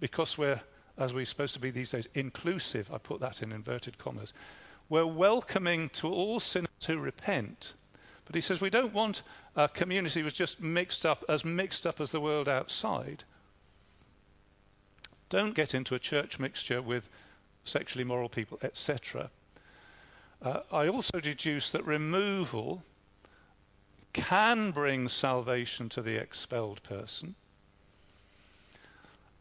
because 0.00 0.36
we're, 0.36 0.60
as 0.98 1.14
we're 1.14 1.24
supposed 1.24 1.54
to 1.54 1.60
be 1.60 1.70
these 1.70 1.92
days, 1.92 2.08
inclusive. 2.14 2.90
I 2.92 2.98
put 2.98 3.20
that 3.20 3.42
in 3.42 3.52
inverted 3.52 3.96
commas. 3.98 4.32
We're 4.88 5.06
welcoming 5.06 5.88
to 5.90 6.08
all 6.08 6.40
sinners 6.40 6.68
who 6.84 6.98
repent. 6.98 7.74
But 8.30 8.36
he 8.36 8.42
says 8.42 8.60
we 8.60 8.70
don't 8.70 8.94
want 8.94 9.22
a 9.56 9.68
community 9.68 10.22
which 10.22 10.34
just 10.34 10.60
mixed 10.60 11.04
up, 11.04 11.24
as 11.28 11.44
mixed 11.44 11.84
up 11.84 12.00
as 12.00 12.12
the 12.12 12.20
world 12.20 12.48
outside. 12.48 13.24
Don't 15.30 15.52
get 15.52 15.74
into 15.74 15.96
a 15.96 15.98
church 15.98 16.38
mixture 16.38 16.80
with 16.80 17.08
sexually 17.64 18.04
moral 18.04 18.28
people, 18.28 18.60
etc. 18.62 19.30
Uh, 20.40 20.60
I 20.70 20.86
also 20.86 21.18
deduce 21.18 21.72
that 21.72 21.84
removal 21.84 22.84
can 24.12 24.70
bring 24.70 25.08
salvation 25.08 25.88
to 25.88 26.00
the 26.00 26.14
expelled 26.14 26.84
person. 26.84 27.34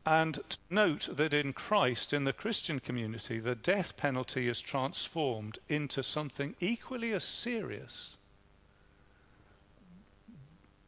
And 0.04 0.40
note 0.72 1.10
that 1.12 1.32
in 1.32 1.54
Christ, 1.54 2.12
in 2.12 2.24
the 2.24 2.34
Christian 2.34 2.80
community, 2.80 3.38
the 3.38 3.54
death 3.54 3.96
penalty 3.98 4.48
is 4.48 4.60
transformed 4.60 5.60
into 5.68 6.02
something 6.02 6.56
equally 6.60 7.14
as 7.14 7.24
serious, 7.24 8.18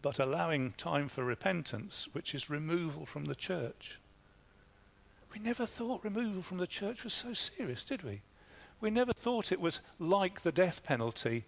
but 0.01 0.19
allowing 0.19 0.73
time 0.73 1.07
for 1.07 1.23
repentance, 1.23 2.07
which 2.11 2.33
is 2.33 2.49
removal 2.49 3.05
from 3.05 3.25
the 3.25 3.35
church. 3.35 3.99
We 5.33 5.39
never 5.39 5.65
thought 5.65 6.03
removal 6.03 6.41
from 6.41 6.57
the 6.57 6.67
church 6.67 7.03
was 7.03 7.13
so 7.13 7.33
serious, 7.33 7.83
did 7.83 8.03
we? 8.03 8.21
We 8.79 8.89
never 8.89 9.13
thought 9.13 9.51
it 9.51 9.61
was 9.61 9.79
like 9.99 10.41
the 10.41 10.51
death 10.51 10.83
penalty 10.83 11.45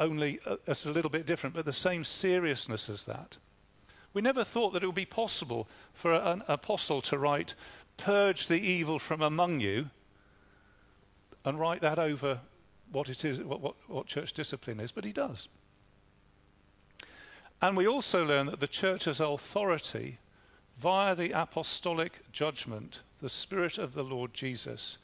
only 0.00 0.40
it's 0.66 0.86
a 0.86 0.92
little 0.92 1.10
bit 1.10 1.26
different, 1.26 1.54
but 1.54 1.64
the 1.64 1.72
same 1.72 2.04
seriousness 2.04 2.88
as 2.88 3.04
that. 3.04 3.36
We 4.12 4.22
never 4.22 4.44
thought 4.44 4.72
that 4.72 4.82
it 4.82 4.86
would 4.86 4.94
be 4.94 5.04
possible 5.04 5.68
for 5.92 6.14
an 6.14 6.42
apostle 6.48 7.02
to 7.02 7.18
write, 7.18 7.54
Purge 7.96 8.46
the 8.46 8.60
evil 8.60 8.98
from 8.98 9.22
among 9.22 9.60
you, 9.60 9.90
and 11.44 11.58
write 11.58 11.80
that 11.80 11.98
over 11.98 12.40
what 12.92 13.08
it 13.08 13.24
is, 13.24 13.40
what, 13.40 13.60
what, 13.60 13.74
what 13.88 14.06
church 14.06 14.32
discipline 14.32 14.80
is, 14.80 14.92
but 14.92 15.04
he 15.04 15.12
does. 15.12 15.48
And 17.60 17.76
we 17.76 17.88
also 17.88 18.24
learn 18.24 18.46
that 18.46 18.60
the 18.60 18.68
church 18.68 19.04
has 19.04 19.20
authority 19.20 20.18
via 20.78 21.14
the 21.14 21.32
apostolic 21.32 22.20
judgment, 22.32 23.00
the 23.20 23.28
Spirit 23.28 23.78
of 23.78 23.94
the 23.94 24.04
Lord 24.04 24.32
Jesus, 24.32 24.98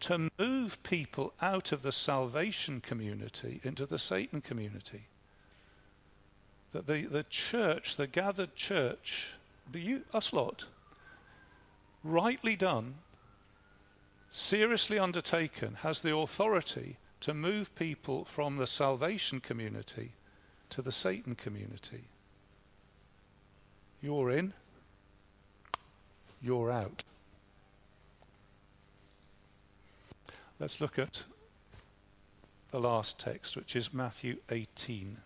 to 0.00 0.30
move 0.38 0.80
people 0.84 1.32
out 1.42 1.72
of 1.72 1.82
the 1.82 1.90
salvation 1.90 2.80
community 2.80 3.60
into 3.64 3.84
the 3.84 3.98
Satan 3.98 4.40
community. 4.40 5.06
That 6.72 6.86
the, 6.86 7.06
the 7.06 7.24
church, 7.24 7.96
the 7.96 8.06
gathered 8.06 8.54
church, 8.54 9.32
the 9.72 9.80
you, 9.80 10.04
us 10.14 10.32
lot, 10.32 10.66
rightly 12.04 12.54
done, 12.54 12.94
seriously 14.30 15.00
undertaken, 15.00 15.78
has 15.82 16.00
the 16.00 16.14
authority 16.14 16.96
to 17.22 17.34
move 17.34 17.74
people 17.74 18.24
from 18.24 18.56
the 18.56 18.68
salvation 18.68 19.40
community 19.40 20.12
to 20.70 20.82
the 20.82 20.92
Satan 20.92 21.34
community. 21.34 22.04
You're 24.02 24.30
in, 24.30 24.52
you're 26.40 26.70
out. 26.70 27.02
Let's 30.60 30.80
look 30.80 30.98
at 30.98 31.22
the 32.70 32.80
last 32.80 33.18
text, 33.18 33.56
which 33.56 33.76
is 33.76 33.94
Matthew 33.94 34.38
18. 34.50 35.18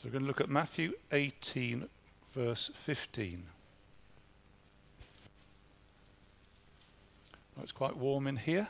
So 0.00 0.08
we're 0.08 0.12
going 0.12 0.22
to 0.22 0.28
look 0.28 0.40
at 0.40 0.48
Matthew 0.48 0.94
18, 1.12 1.86
verse 2.32 2.70
15. 2.86 3.42
Well, 7.54 7.62
it's 7.62 7.72
quite 7.72 7.94
warm 7.94 8.26
in 8.26 8.38
here, 8.38 8.66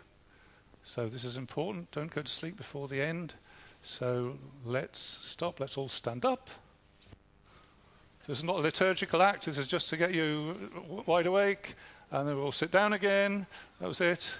so 0.83 1.07
this 1.07 1.25
is 1.25 1.37
important. 1.37 1.89
Don't 1.93 2.13
go 2.13 2.23
to 2.23 2.29
sleep 2.29 2.57
before 2.57 2.89
the 2.89 3.01
end. 3.01 3.35
So 3.85 4.39
let's 4.65 4.99
stop. 4.99 5.61
Let's 5.61 5.79
all 5.79 5.89
stand 5.89 6.25
up. 6.25 6.51
This 8.27 8.39
is 8.39 8.45
not 8.45 8.57
a 8.57 8.63
liturgical 8.63 9.23
act. 9.23 9.47
This 9.47 9.57
is 9.57 9.69
just 9.69 9.89
to 9.91 9.97
get 9.97 10.13
you 10.13 10.57
wide 11.07 11.29
awake, 11.29 11.77
and 12.11 12.29
then 12.29 12.39
we'll 12.39 12.51
sit 12.51 12.73
down 12.73 12.95
again. 12.95 13.47
That 13.81 13.87
was 13.87 14.01
it. 14.01 14.35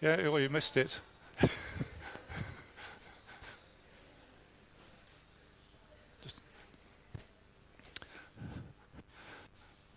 Yeah, 0.00 0.28
well, 0.28 0.40
you 0.40 0.48
missed 0.48 0.78
it. 0.78 0.98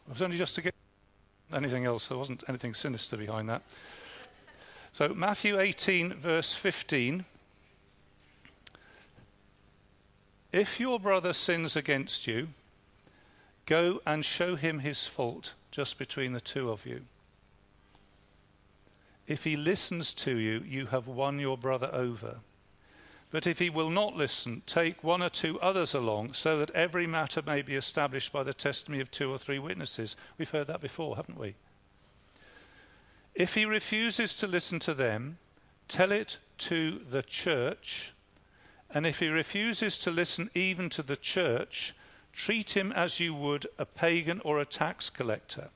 was 0.10 0.22
only 0.22 0.38
just 0.38 0.56
to 0.56 0.62
get 0.62 0.76
anything 1.54 1.86
else. 1.86 2.08
There 2.08 2.18
wasn't 2.18 2.44
anything 2.48 2.74
sinister 2.74 3.18
behind 3.18 3.50
that. 3.50 3.62
So, 4.92 5.10
Matthew 5.10 5.60
18, 5.60 6.14
verse 6.14 6.54
15. 6.54 7.26
If 10.52 10.80
your 10.80 11.00
brother 11.00 11.34
sins 11.34 11.76
against 11.76 12.28
you, 12.28 12.48
go 13.66 14.02
and 14.06 14.24
show 14.24 14.56
him 14.56 14.80
his 14.80 15.06
fault 15.06 15.54
just 15.72 15.98
between 15.98 16.32
the 16.32 16.40
two 16.40 16.70
of 16.70 16.86
you. 16.86 17.02
If 19.28 19.44
he 19.44 19.58
listens 19.58 20.14
to 20.14 20.38
you, 20.38 20.64
you 20.66 20.86
have 20.88 21.08
won 21.08 21.40
your 21.40 21.58
brother 21.58 21.90
over. 21.92 22.38
But 23.32 23.48
if 23.48 23.60
he 23.60 23.70
will 23.70 23.90
not 23.90 24.16
listen, 24.16 24.62
take 24.66 25.04
one 25.04 25.22
or 25.22 25.30
two 25.30 25.60
others 25.60 25.94
along, 25.94 26.34
so 26.34 26.60
that 26.60 26.72
every 26.72 27.08
matter 27.08 27.42
may 27.42 27.62
be 27.62 27.76
established 27.76 28.32
by 28.32 28.44
the 28.44 28.54
testimony 28.54 29.02
of 29.02 29.12
two 29.12 29.32
or 29.32 29.38
three 29.38 29.60
witnesses. 29.60 30.16
We've 30.38 30.50
heard 30.50 30.68
that 30.68 30.82
before, 30.82 31.16
haven't 31.16 31.40
we? 31.40 31.56
If 33.34 33.56
he 33.56 33.66
refuses 33.66 34.38
to 34.38 34.48
listen 34.48 34.80
to 34.80 34.94
them, 34.94 35.38
tell 35.88 36.12
it 36.12 36.38
to 36.60 37.02
the 37.10 37.24
church. 37.24 38.14
And 38.90 39.06
if 39.06 39.20
he 39.20 39.28
refuses 39.28 40.00
to 40.00 40.12
listen 40.12 40.50
even 40.54 40.90
to 40.92 41.04
the 41.04 41.18
church, 41.18 41.94
treat 42.32 42.78
him 42.78 42.94
as 42.94 43.20
you 43.20 43.34
would 43.34 43.68
a 43.78 43.86
pagan 43.86 44.40
or 44.46 44.60
a 44.60 44.66
tax 44.66 45.10
collector. 45.10 45.70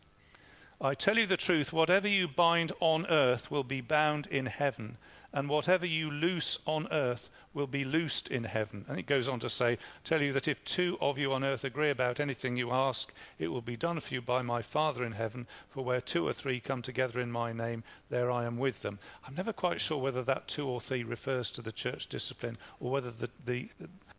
I 0.80 0.94
tell 0.94 1.18
you 1.18 1.26
the 1.26 1.36
truth, 1.36 1.74
whatever 1.74 2.08
you 2.08 2.30
bind 2.30 2.72
on 2.80 3.06
earth 3.08 3.52
will 3.52 3.66
be 3.66 3.82
bound 3.82 4.28
in 4.28 4.46
heaven, 4.46 4.98
and 5.34 5.48
whatever 5.48 5.86
you 5.86 6.10
loose 6.10 6.58
on 6.66 6.88
earth 6.92 7.30
will 7.54 7.68
be 7.68 7.84
loosed 7.84 8.30
in 8.30 8.44
heaven. 8.44 8.84
And 8.88 8.98
it 8.98 9.06
goes 9.06 9.28
on 9.28 9.40
to 9.42 9.50
say, 9.50 9.78
Tell 10.04 10.22
you 10.22 10.34
that 10.34 10.48
if 10.48 10.64
two 10.66 10.98
of 11.02 11.18
you 11.18 11.34
on 11.34 11.44
earth 11.44 11.64
agree 11.64 11.92
about 11.92 12.20
anything 12.20 12.58
you 12.58 12.72
ask, 12.72 13.14
it 13.38 13.48
will 13.48 13.62
be 13.62 13.78
done 13.78 14.00
for 14.00 14.14
you 14.14 14.22
by 14.22 14.42
my 14.42 14.62
Father 14.62 15.04
in 15.04 15.12
heaven, 15.12 15.46
for 15.70 15.84
where 15.84 16.02
two 16.02 16.28
or 16.28 16.34
three 16.34 16.60
come 16.60 16.82
together 16.82 17.20
in 17.20 17.32
my 17.32 17.54
name, 17.54 17.84
there 18.10 18.32
I 18.32 18.46
am 18.46 18.58
with 18.58 18.82
them. 18.82 18.98
I'm 19.28 19.36
never 19.36 19.54
quite 19.54 19.80
sure 19.80 20.00
whether 20.00 20.24
that 20.24 20.48
two 20.48 20.68
or 20.68 20.82
three 20.82 21.04
refers 21.04 21.52
to 21.52 21.62
the 21.62 21.72
church 21.72 22.08
discipline 22.08 22.58
or 22.80 22.92
whether, 22.92 23.12
the, 23.12 23.30
the 23.46 23.70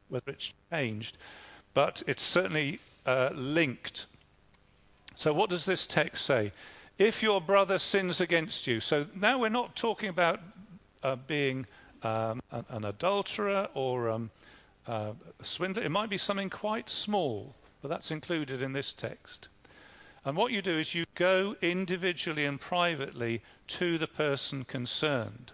whether 0.08 0.30
it's 0.30 0.52
changed, 0.70 1.16
but 1.74 2.02
it's 2.06 2.22
certainly 2.22 2.78
uh, 3.06 3.30
linked. 3.34 4.06
So, 5.16 5.32
what 5.32 5.50
does 5.50 5.64
this 5.64 5.86
text 5.86 6.24
say? 6.24 6.52
If 6.98 7.22
your 7.22 7.40
brother 7.40 7.78
sins 7.78 8.20
against 8.20 8.66
you, 8.66 8.78
so 8.78 9.06
now 9.14 9.38
we're 9.38 9.48
not 9.48 9.74
talking 9.74 10.10
about 10.10 10.40
uh, 11.02 11.16
being 11.16 11.66
um, 12.02 12.40
an, 12.50 12.64
an, 12.70 12.84
adulterer 12.84 13.68
or 13.74 14.08
um, 14.08 14.30
uh, 14.86 15.12
a 15.40 15.44
swindler. 15.44 15.82
It 15.82 15.90
might 15.90 16.10
be 16.10 16.18
something 16.18 16.50
quite 16.50 16.88
small, 16.88 17.54
but 17.82 17.88
that's 17.88 18.10
included 18.10 18.62
in 18.62 18.72
this 18.72 18.92
text. 18.92 19.48
And 20.24 20.36
what 20.36 20.52
you 20.52 20.60
do 20.62 20.78
is 20.78 20.94
you 20.94 21.06
go 21.14 21.56
individually 21.62 22.44
and 22.44 22.60
privately 22.60 23.40
to 23.68 23.98
the 23.98 24.06
person 24.06 24.64
concerned. 24.64 25.52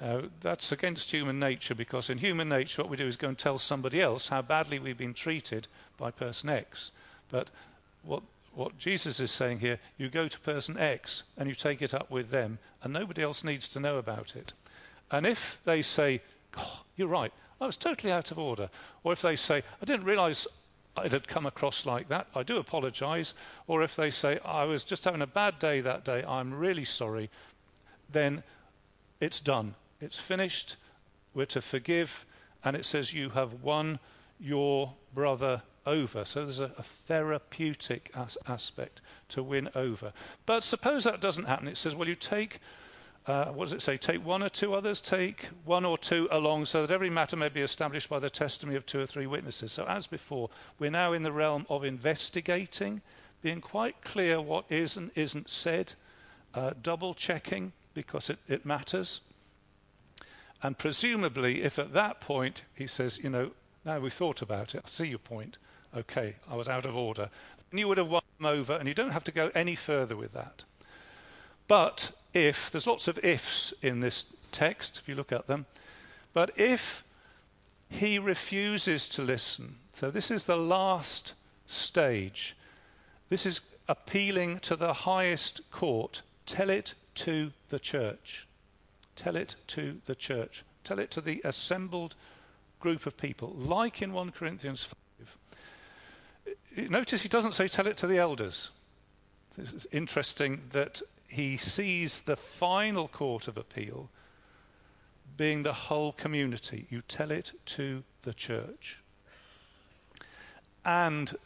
Uh, 0.00 0.22
that's 0.40 0.72
against 0.72 1.10
human 1.10 1.38
nature 1.38 1.74
because 1.74 2.10
in 2.10 2.18
human 2.18 2.48
nature, 2.48 2.82
what 2.82 2.90
we 2.90 2.96
do 2.96 3.06
is 3.06 3.16
go 3.16 3.28
and 3.28 3.38
tell 3.38 3.58
somebody 3.58 4.02
else 4.02 4.28
how 4.28 4.42
badly 4.42 4.78
we've 4.78 4.98
been 4.98 5.14
treated 5.14 5.66
by 5.96 6.10
person 6.10 6.50
X. 6.50 6.90
But 7.30 7.48
what 8.02 8.22
what 8.56 8.78
Jesus 8.78 9.20
is 9.20 9.30
saying 9.30 9.60
here, 9.60 9.78
you 9.98 10.08
go 10.08 10.28
to 10.28 10.40
person 10.40 10.78
X 10.78 11.24
and 11.36 11.48
you 11.48 11.54
take 11.54 11.82
it 11.82 11.94
up 11.94 12.10
with 12.10 12.30
them, 12.30 12.58
and 12.82 12.92
nobody 12.92 13.22
else 13.22 13.44
needs 13.44 13.68
to 13.68 13.80
know 13.80 13.98
about 13.98 14.36
it. 14.36 14.52
And 15.10 15.26
if 15.26 15.58
they 15.64 15.82
say, 15.82 16.22
oh, 16.56 16.80
You're 16.96 17.08
right, 17.08 17.32
I 17.60 17.66
was 17.66 17.76
totally 17.76 18.12
out 18.12 18.30
of 18.30 18.38
order, 18.38 18.68
or 19.02 19.12
if 19.12 19.22
they 19.22 19.36
say, 19.36 19.62
I 19.80 19.84
didn't 19.84 20.06
realize 20.06 20.46
it 21.02 21.12
had 21.12 21.26
come 21.26 21.46
across 21.46 21.86
like 21.86 22.08
that, 22.08 22.28
I 22.34 22.42
do 22.42 22.58
apologize, 22.58 23.34
or 23.66 23.82
if 23.82 23.96
they 23.96 24.10
say, 24.10 24.38
I 24.44 24.64
was 24.64 24.84
just 24.84 25.04
having 25.04 25.22
a 25.22 25.26
bad 25.26 25.58
day 25.58 25.80
that 25.80 26.04
day, 26.04 26.24
I'm 26.26 26.54
really 26.54 26.84
sorry, 26.84 27.30
then 28.12 28.42
it's 29.20 29.40
done. 29.40 29.74
It's 30.00 30.18
finished. 30.18 30.76
We're 31.34 31.46
to 31.46 31.62
forgive, 31.62 32.24
and 32.62 32.76
it 32.76 32.84
says, 32.84 33.12
You 33.12 33.30
have 33.30 33.62
won 33.62 33.98
your 34.38 34.92
brother 35.14 35.62
over. 35.86 36.24
So 36.24 36.44
there's 36.44 36.60
a, 36.60 36.72
a 36.78 36.82
therapeutic 36.82 38.10
as 38.14 38.38
aspect 38.46 39.00
to 39.30 39.42
win 39.42 39.68
over. 39.74 40.12
But 40.46 40.64
suppose 40.64 41.04
that 41.04 41.20
doesn't 41.20 41.44
happen. 41.44 41.68
It 41.68 41.78
says, 41.78 41.94
well, 41.94 42.08
you 42.08 42.14
take, 42.14 42.60
uh, 43.26 43.46
what 43.46 43.64
does 43.64 43.72
it 43.72 43.82
say? 43.82 43.96
Take 43.96 44.24
one 44.24 44.42
or 44.42 44.48
two 44.48 44.74
others, 44.74 45.00
take 45.00 45.48
one 45.64 45.84
or 45.84 45.98
two 45.98 46.28
along, 46.30 46.66
so 46.66 46.86
that 46.86 46.94
every 46.94 47.10
matter 47.10 47.36
may 47.36 47.48
be 47.48 47.60
established 47.60 48.08
by 48.08 48.18
the 48.18 48.30
testimony 48.30 48.76
of 48.76 48.86
two 48.86 49.00
or 49.00 49.06
three 49.06 49.26
witnesses. 49.26 49.72
So, 49.72 49.84
as 49.86 50.06
before, 50.06 50.50
we're 50.78 50.90
now 50.90 51.12
in 51.12 51.22
the 51.22 51.32
realm 51.32 51.66
of 51.68 51.84
investigating, 51.84 53.00
being 53.42 53.60
quite 53.60 54.02
clear 54.02 54.40
what 54.40 54.64
is 54.70 54.96
and 54.96 55.10
isn't 55.14 55.50
said, 55.50 55.94
uh, 56.54 56.72
double 56.82 57.14
checking 57.14 57.72
because 57.94 58.30
it, 58.30 58.38
it 58.48 58.64
matters. 58.64 59.20
And 60.62 60.78
presumably, 60.78 61.62
if 61.62 61.78
at 61.78 61.92
that 61.92 62.20
point 62.20 62.62
he 62.74 62.86
says, 62.86 63.18
you 63.22 63.28
know, 63.28 63.50
now 63.84 64.00
we've 64.00 64.12
thought 64.12 64.40
about 64.40 64.74
it, 64.74 64.82
I 64.84 64.88
see 64.88 65.06
your 65.06 65.18
point, 65.18 65.58
okay, 65.96 66.36
I 66.50 66.56
was 66.56 66.68
out 66.68 66.86
of 66.86 66.96
order. 66.96 67.30
And 67.70 67.80
you 67.80 67.88
would 67.88 67.98
have 67.98 68.08
won 68.08 68.22
them 68.38 68.46
over, 68.46 68.74
and 68.74 68.88
you 68.88 68.94
don't 68.94 69.10
have 69.10 69.24
to 69.24 69.32
go 69.32 69.50
any 69.54 69.74
further 69.74 70.16
with 70.16 70.32
that. 70.32 70.64
But 71.66 72.10
if, 72.32 72.70
there's 72.70 72.86
lots 72.86 73.08
of 73.08 73.18
ifs 73.24 73.72
in 73.82 74.00
this 74.00 74.26
text, 74.52 74.98
if 75.02 75.08
you 75.08 75.14
look 75.14 75.32
at 75.32 75.46
them, 75.46 75.66
but 76.32 76.50
if 76.58 77.04
he 77.88 78.18
refuses 78.18 79.08
to 79.10 79.22
listen, 79.22 79.76
so 79.92 80.10
this 80.10 80.30
is 80.30 80.44
the 80.44 80.56
last 80.56 81.34
stage, 81.66 82.56
this 83.28 83.46
is 83.46 83.60
appealing 83.88 84.58
to 84.60 84.76
the 84.76 84.92
highest 84.92 85.60
court, 85.70 86.22
tell 86.46 86.70
it 86.70 86.94
to 87.14 87.52
the 87.68 87.78
church. 87.78 88.46
Tell 89.16 89.36
it 89.36 89.54
to 89.68 90.00
the 90.06 90.14
church. 90.14 90.64
Tell 90.82 90.98
it 90.98 91.10
to 91.12 91.20
the 91.20 91.40
assembled 91.44 92.14
group 92.80 93.06
of 93.06 93.16
people, 93.16 93.54
like 93.56 94.02
in 94.02 94.12
1 94.12 94.32
Corinthians 94.32 94.86
notice 96.76 97.22
he 97.22 97.28
doesn't 97.28 97.54
say 97.54 97.68
tell 97.68 97.86
it 97.86 97.96
to 97.98 98.06
the 98.06 98.18
elders. 98.18 98.70
It's 99.56 99.86
interesting 99.92 100.62
that 100.70 101.00
he 101.28 101.56
sees 101.56 102.22
the 102.22 102.36
final 102.36 103.08
court 103.08 103.48
of 103.48 103.56
appeal 103.56 104.08
being 105.36 105.62
the 105.62 105.72
whole 105.72 106.12
community. 106.12 106.86
You 106.90 107.02
tell 107.02 107.30
it 107.30 107.52
to 107.66 108.02
the 108.22 108.34
church. 108.34 108.98
And 110.84 111.36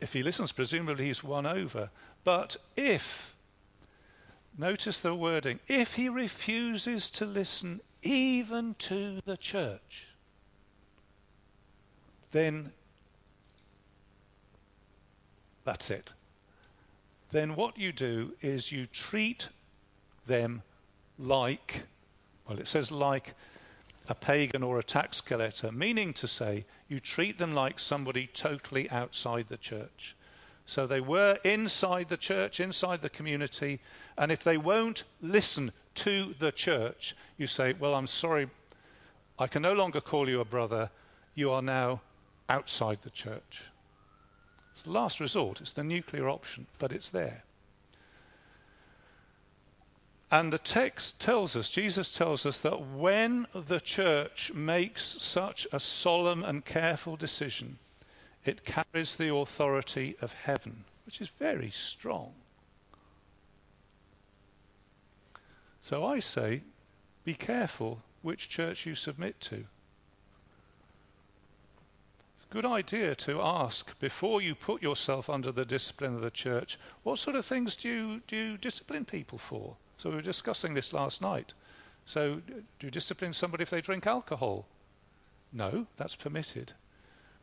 if 0.00 0.12
he 0.12 0.22
listens, 0.22 0.52
presumably 0.52 1.06
he's 1.06 1.24
won 1.24 1.46
over. 1.46 1.90
But 2.24 2.56
if, 2.76 3.34
notice 4.58 5.00
the 5.00 5.14
wording, 5.14 5.60
if 5.68 5.94
he 5.94 6.08
refuses 6.08 7.08
to 7.10 7.24
listen 7.24 7.80
even 8.02 8.74
to 8.78 9.20
the 9.24 9.36
church, 9.36 10.08
then 12.32 12.72
that's 15.64 15.90
it. 15.90 16.12
Then 17.30 17.54
what 17.54 17.78
you 17.78 17.92
do 17.92 18.32
is 18.40 18.72
you 18.72 18.86
treat 18.86 19.48
them 20.26 20.62
like, 21.18 21.82
well, 22.48 22.58
it 22.58 22.66
says 22.66 22.90
like 22.90 23.34
a 24.08 24.14
pagan 24.14 24.62
or 24.62 24.78
a 24.78 24.82
tax 24.82 25.20
collector, 25.20 25.70
meaning 25.70 26.12
to 26.14 26.26
say 26.26 26.64
you 26.88 26.98
treat 26.98 27.38
them 27.38 27.54
like 27.54 27.78
somebody 27.78 28.26
totally 28.26 28.90
outside 28.90 29.46
the 29.48 29.56
church. 29.56 30.16
So 30.66 30.86
they 30.86 31.00
were 31.00 31.38
inside 31.44 32.08
the 32.08 32.16
church, 32.16 32.60
inside 32.60 33.02
the 33.02 33.08
community, 33.08 33.80
and 34.16 34.30
if 34.32 34.42
they 34.42 34.56
won't 34.56 35.04
listen 35.20 35.72
to 35.96 36.34
the 36.38 36.52
church, 36.52 37.16
you 37.36 37.46
say, 37.46 37.74
Well, 37.78 37.94
I'm 37.94 38.06
sorry, 38.06 38.48
I 39.38 39.46
can 39.46 39.62
no 39.62 39.72
longer 39.72 40.00
call 40.00 40.28
you 40.28 40.40
a 40.40 40.44
brother. 40.44 40.90
You 41.34 41.50
are 41.50 41.62
now 41.62 42.02
outside 42.48 42.98
the 43.02 43.10
church. 43.10 43.62
It's 44.80 44.86
the 44.86 44.92
last 44.92 45.20
resort, 45.20 45.60
it's 45.60 45.74
the 45.74 45.84
nuclear 45.84 46.30
option, 46.30 46.66
but 46.78 46.90
it's 46.90 47.10
there. 47.10 47.44
And 50.30 50.50
the 50.50 50.56
text 50.56 51.20
tells 51.20 51.54
us, 51.54 51.68
Jesus 51.68 52.10
tells 52.10 52.46
us, 52.46 52.56
that 52.60 52.80
when 52.80 53.46
the 53.54 53.78
church 53.78 54.50
makes 54.54 55.18
such 55.20 55.66
a 55.70 55.78
solemn 55.78 56.42
and 56.42 56.64
careful 56.64 57.16
decision, 57.16 57.76
it 58.46 58.64
carries 58.64 59.16
the 59.16 59.34
authority 59.34 60.16
of 60.22 60.32
heaven, 60.32 60.84
which 61.04 61.20
is 61.20 61.28
very 61.38 61.70
strong. 61.70 62.32
So 65.82 66.06
I 66.06 66.20
say, 66.20 66.62
be 67.24 67.34
careful 67.34 68.00
which 68.22 68.48
church 68.48 68.86
you 68.86 68.94
submit 68.94 69.38
to. 69.42 69.66
Good 72.50 72.66
idea 72.66 73.14
to 73.14 73.40
ask 73.40 73.96
before 74.00 74.42
you 74.42 74.56
put 74.56 74.82
yourself 74.82 75.30
under 75.30 75.52
the 75.52 75.64
discipline 75.64 76.16
of 76.16 76.20
the 76.20 76.32
church, 76.32 76.78
what 77.04 77.20
sort 77.20 77.36
of 77.36 77.46
things 77.46 77.76
do 77.76 77.88
you, 77.88 78.22
do 78.26 78.36
you 78.36 78.58
discipline 78.58 79.04
people 79.04 79.38
for? 79.38 79.76
So 79.98 80.10
we 80.10 80.16
were 80.16 80.22
discussing 80.22 80.74
this 80.74 80.92
last 80.92 81.22
night. 81.22 81.52
So, 82.06 82.40
do 82.46 82.86
you 82.86 82.90
discipline 82.90 83.32
somebody 83.32 83.62
if 83.62 83.70
they 83.70 83.80
drink 83.80 84.04
alcohol? 84.04 84.66
No, 85.52 85.86
that's 85.96 86.16
permitted. 86.16 86.72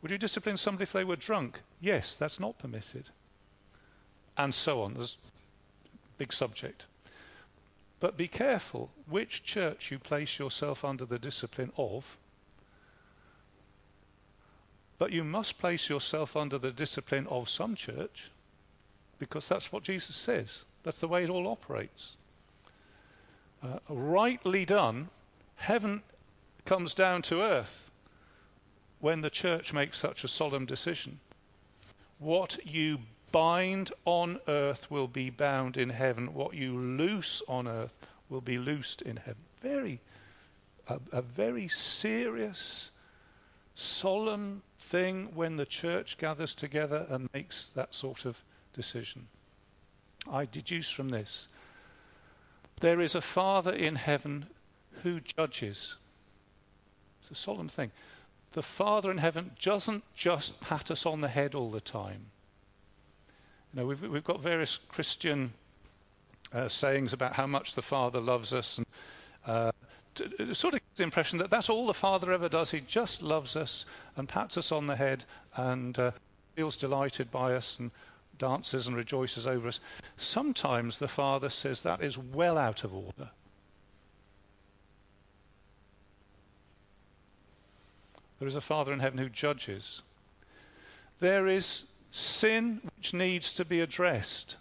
Would 0.01 0.11
you 0.11 0.17
discipline 0.17 0.57
somebody 0.57 0.83
if 0.83 0.91
they 0.91 1.05
were 1.05 1.15
drunk? 1.15 1.61
Yes, 1.79 2.15
that's 2.15 2.39
not 2.39 2.57
permitted. 2.57 3.09
And 4.37 4.53
so 4.53 4.81
on. 4.81 4.95
There's 4.95 5.15
a 5.85 6.17
big 6.17 6.33
subject. 6.33 6.85
But 8.01 8.17
be 8.17 8.27
careful 8.27 8.91
which 9.07 9.43
church 9.43 9.89
you 9.89 9.99
place 9.99 10.37
yourself 10.37 10.83
under 10.83 11.05
the 11.05 11.17
discipline 11.17 11.71
of. 11.77 12.17
But 14.97 15.11
you 15.11 15.23
must 15.23 15.59
place 15.59 15.89
yourself 15.89 16.35
under 16.35 16.57
the 16.57 16.71
discipline 16.71 17.27
of 17.27 17.49
some 17.49 17.75
church 17.75 18.31
because 19.19 19.47
that's 19.47 19.71
what 19.71 19.83
Jesus 19.83 20.15
says. 20.15 20.63
That's 20.83 20.99
the 20.99 21.07
way 21.07 21.23
it 21.23 21.29
all 21.29 21.47
operates 21.47 22.17
uh, 23.63 23.79
rightly 23.89 24.65
done, 24.65 25.09
heaven 25.55 26.03
comes 26.65 26.93
down 26.93 27.21
to 27.23 27.41
earth 27.41 27.89
when 28.99 29.21
the 29.21 29.29
church 29.29 29.73
makes 29.73 29.97
such 29.97 30.23
a 30.23 30.27
solemn 30.27 30.65
decision. 30.65 31.19
What 32.19 32.57
you 32.65 32.99
bind 33.31 33.91
on 34.05 34.39
earth 34.47 34.89
will 34.89 35.07
be 35.07 35.29
bound 35.29 35.77
in 35.77 35.89
heaven. 35.89 36.33
What 36.33 36.55
you 36.55 36.77
loose 36.77 37.41
on 37.47 37.67
earth 37.67 37.93
will 38.29 38.41
be 38.41 38.57
loosed 38.57 39.01
in 39.01 39.17
heaven. 39.17 39.43
Very, 39.61 39.99
a, 40.87 40.99
a 41.11 41.21
very 41.21 41.67
serious, 41.67 42.91
solemn 43.77 44.63
thing 44.79 45.29
when 45.35 45.55
the 45.55 45.65
church 45.65 46.17
gathers 46.17 46.55
together 46.55 47.05
and 47.09 47.29
makes 47.33 47.69
that 47.69 47.93
sort 47.93 48.25
of 48.25 48.43
decision. 48.73 49.27
I 50.29 50.45
deduce 50.45 50.89
from 50.89 51.09
this 51.09 51.47
there 52.79 53.01
is 53.01 53.15
a 53.15 53.21
Father 53.21 53.71
in 53.71 53.95
heaven 53.95 54.45
who 55.03 55.19
judges. 55.19 55.95
It's 57.21 57.31
a 57.31 57.35
solemn 57.35 57.69
thing. 57.69 57.91
The 58.51 58.61
Father 58.61 59.09
in 59.09 59.17
heaven 59.17 59.51
doesn't 59.61 60.03
just 60.15 60.59
pat 60.61 60.91
us 60.91 61.05
on 61.05 61.21
the 61.21 61.27
head 61.27 61.55
all 61.55 61.71
the 61.71 61.81
time. 61.81 62.25
You 63.73 63.81
know, 63.81 63.87
we've, 63.87 64.01
we've 64.01 64.23
got 64.23 64.41
various 64.41 64.79
Christian 64.89 65.53
uh, 66.53 66.67
sayings 66.67 67.13
about 67.13 67.33
how 67.33 67.47
much 67.47 67.73
the 67.73 67.81
Father 67.81 68.19
loves 68.19 68.53
us, 68.53 68.77
and 68.77 68.87
uh, 69.45 69.71
sort 70.53 70.73
of 70.73 70.81
the 70.95 71.03
impression 71.03 71.39
that 71.39 71.49
that's 71.49 71.69
all 71.69 71.87
the 71.87 71.93
Father 71.93 72.31
ever 72.31 72.49
does. 72.49 72.71
He 72.71 72.81
just 72.81 73.21
loves 73.21 73.55
us 73.55 73.85
and 74.15 74.27
pats 74.27 74.57
us 74.57 74.71
on 74.71 74.87
the 74.87 74.95
head 74.95 75.25
and 75.55 75.97
uh, 75.97 76.11
feels 76.55 76.77
delighted 76.77 77.31
by 77.31 77.53
us 77.53 77.77
and 77.79 77.91
dances 78.37 78.87
and 78.87 78.95
rejoices 78.95 79.47
over 79.47 79.67
us. 79.67 79.79
Sometimes 80.15 80.97
the 80.97 81.07
Father 81.07 81.49
says 81.49 81.83
that 81.83 82.01
is 82.01 82.17
well 82.17 82.57
out 82.57 82.83
of 82.83 82.93
order. 82.93 83.29
There 88.39 88.47
is 88.47 88.55
a 88.55 88.61
Father 88.61 88.93
in 88.93 88.99
heaven 88.99 89.17
who 89.17 89.29
judges. 89.29 90.03
There 91.19 91.47
is 91.47 91.83
sin 92.11 92.81
which 92.97 93.13
needs 93.13 93.53
to 93.53 93.65
be 93.65 93.81
addressed. 93.81 94.57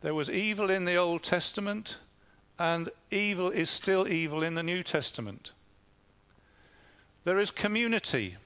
There 0.00 0.14
was 0.14 0.30
evil 0.30 0.70
in 0.70 0.84
the 0.84 0.96
Old 0.96 1.22
Testament, 1.22 1.96
and 2.58 2.90
evil 3.10 3.50
is 3.50 3.70
still 3.70 4.06
evil 4.06 4.42
in 4.42 4.54
the 4.54 4.62
New 4.62 4.82
Testament. 4.82 5.52
There 7.24 7.38
is 7.38 7.50
community. 7.50 8.36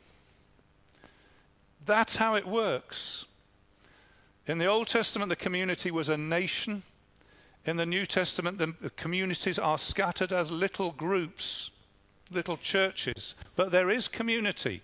That's 1.85 2.17
how 2.17 2.35
it 2.35 2.47
works. 2.47 3.25
In 4.47 4.59
the 4.59 4.67
Old 4.67 4.89
Testament, 4.89 5.29
the 5.29 5.37
community 5.37 5.91
was 5.91 6.09
a 6.09 6.17
nation. 6.17 6.83
In 7.65 7.77
the 7.77 7.87
New 7.87 8.07
Testament, 8.07 8.59
the 8.59 8.91
communities 8.91 9.59
are 9.59 9.79
scattered 9.79 10.33
as 10.33 10.51
little 10.51 10.93
groups, 10.93 11.71
little 12.31 12.57
churches. 12.57 13.35
But 13.57 13.73
there 13.73 13.91
is 13.91 14.09
community. 14.09 14.83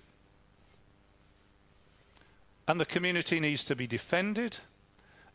And 2.66 2.80
the 2.80 2.86
community 2.86 3.40
needs 3.40 3.64
to 3.64 3.76
be 3.76 3.86
defended, 3.86 4.58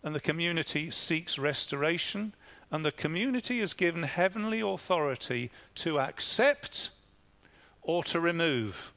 and 0.04 0.16
the 0.16 0.20
community 0.20 0.92
seeks 0.92 1.38
restoration, 1.38 2.34
and 2.72 2.84
the 2.84 2.92
community 2.92 3.60
is 3.62 3.74
given 3.74 4.04
heavenly 4.04 4.62
authority 4.62 5.52
to 5.76 6.00
accept 6.00 6.90
or 7.82 8.04
to 8.04 8.20
remove. 8.20 8.94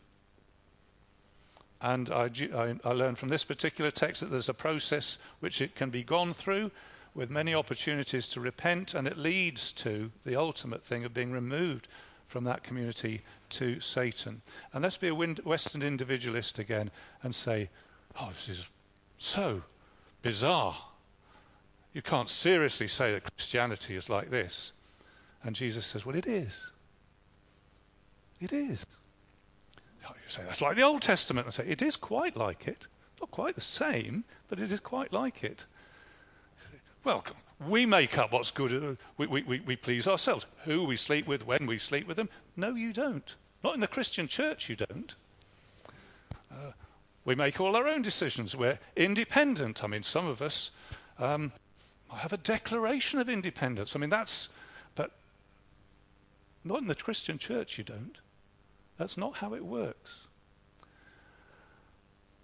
And 1.81 2.11
I, 2.11 2.31
I, 2.55 2.75
I 2.85 2.93
learned 2.93 3.19
from 3.19 3.29
this 3.29 3.45
particular 3.45 3.91
text 3.91 4.21
that 4.21 4.31
there's 4.31 4.49
a 4.49 4.55
process 4.55 5.19
which 5.39 5.63
it 5.63 5.75
can 5.75 5.91
be 5.91 6.03
gone 6.03 6.35
through 6.35 6.71
with 7.15 7.31
many 7.31 7.55
opportunities 7.55 8.29
to 8.29 8.41
repent, 8.41 8.95
and 8.95 9.07
it 9.07 9.19
leads 9.19 9.73
to 9.73 10.11
the 10.25 10.37
ultimate 10.37 10.85
thing 10.85 11.05
of 11.05 11.15
being 11.15 11.33
removed 11.33 11.89
from 12.29 12.45
that 12.45 12.63
community 12.63 13.23
to 13.51 13.81
Satan. 13.81 14.43
And 14.73 14.83
let's 14.83 14.97
be 14.97 15.09
a 15.09 15.15
Western 15.15 15.83
individualist 15.83 16.59
again 16.59 16.91
and 17.23 17.35
say, 17.35 17.69
oh, 18.21 18.31
this 18.33 18.59
is 18.59 18.69
so 19.19 19.63
bizarre. 20.23 20.77
You 21.93 22.03
can't 22.03 22.29
seriously 22.29 22.89
say 22.89 23.13
that 23.13 23.35
Christianity 23.37 23.97
is 23.97 24.09
like 24.09 24.31
this. 24.31 24.73
And 25.43 25.57
Jesus 25.57 25.87
says, 25.87 26.07
well, 26.07 26.17
it 26.17 26.27
is. 26.27 26.71
It 28.41 28.53
is. 28.53 28.85
You 30.03 30.09
say, 30.29 30.43
that's 30.45 30.61
like 30.61 30.77
the 30.77 30.83
Old 30.83 31.03
Testament. 31.03 31.47
I 31.47 31.51
say, 31.51 31.67
it 31.67 31.83
is 31.83 31.97
quite 31.97 32.37
like 32.37 32.69
it. 32.69 32.87
Not 33.21 33.31
quite 33.31 33.55
the 33.55 33.61
same, 33.61 34.25
but 34.49 34.61
it 34.61 34.71
is 34.73 34.81
quite 34.81 35.13
like 35.13 35.45
it. 35.45 35.65
Well, 37.05 37.25
we 37.69 37.87
make 37.87 38.19
up 38.19 38.33
what's 38.33 38.51
good. 38.51 38.73
Uh, 38.73 38.95
we, 39.19 39.27
we, 39.27 39.61
we 39.61 39.77
please 39.77 40.07
ourselves. 40.07 40.47
Who 40.65 40.85
we 40.85 40.97
sleep 40.97 41.27
with, 41.27 41.47
when 41.47 41.67
we 41.67 41.79
sleep 41.79 42.07
with 42.07 42.17
them. 42.17 42.29
No, 42.57 42.75
you 42.75 42.93
don't. 42.93 43.35
Not 43.63 43.75
in 43.75 43.81
the 43.81 43.87
Christian 43.87 44.27
church, 44.27 44.69
you 44.69 44.77
don't. 44.77 45.15
Uh, 46.51 46.73
we 47.25 47.35
make 47.35 47.61
all 47.61 47.77
our 47.77 47.87
own 47.87 48.03
decisions. 48.03 48.57
We're 48.57 48.79
independent. 48.97 49.85
I 49.85 49.87
mean, 49.87 50.03
some 50.03 50.27
of 50.27 50.41
us 50.43 50.71
um, 51.19 51.53
have 52.19 52.33
a 52.33 52.39
declaration 52.39 53.19
of 53.19 53.29
independence. 53.29 53.95
I 53.95 53.99
mean, 53.99 54.11
that's, 54.11 54.49
but 54.95 55.13
not 56.65 56.81
in 56.81 56.89
the 56.89 56.95
Christian 56.95 57.39
church, 57.39 57.79
you 57.79 57.85
don't. 57.85 58.17
That's 58.99 59.17
not 59.17 59.37
how 59.37 59.55
it 59.55 59.65
works. 59.65 60.27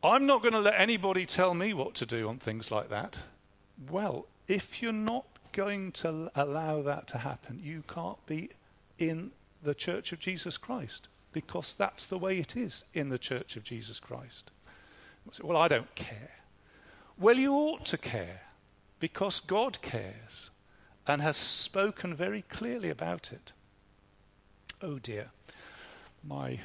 I'm 0.03 0.27
not 0.27 0.41
going 0.43 0.55
to 0.55 0.61
let 0.61 0.81
anybody 0.81 1.27
tell 1.27 1.55
me 1.55 1.75
what 1.75 1.95
to 1.97 2.07
do 2.07 2.29
on 2.29 2.39
things 2.39 2.71
like 2.71 2.89
that. 2.91 3.19
Well, 3.91 4.27
if 4.47 4.81
you're 4.81 4.93
not 4.93 5.27
going 5.53 5.93
to 5.93 6.31
allow 6.35 6.83
that 6.83 7.09
to 7.09 7.19
happen, 7.19 7.61
you 7.63 7.83
can't 7.89 8.25
be 8.27 8.51
in 8.99 9.33
the 9.63 9.75
Church 9.75 10.13
of 10.13 10.21
Jesus 10.21 10.57
Christ 10.57 11.09
because 11.33 11.75
that's 11.75 12.07
the 12.07 12.19
way 12.19 12.39
it 12.39 12.57
is 12.57 12.85
in 12.95 13.09
the 13.09 13.19
Church 13.19 13.57
of 13.57 13.65
Jesus 13.65 13.99
Christ. 13.99 14.51
Well, 15.43 15.57
I 15.57 15.69
don't 15.69 15.93
care. 15.95 16.31
Well, 17.19 17.37
you 17.37 17.53
ought 17.53 17.85
to 17.87 17.99
care 17.99 18.41
because 18.99 19.41
God 19.41 19.81
cares 19.83 20.51
and 21.07 21.23
has 21.23 21.37
spoken 21.37 22.15
very 22.15 22.43
clearly 22.43 22.91
about 22.91 23.33
it. 23.33 23.53
Oh 24.83 24.99
dear 24.99 25.31
my 26.29 26.59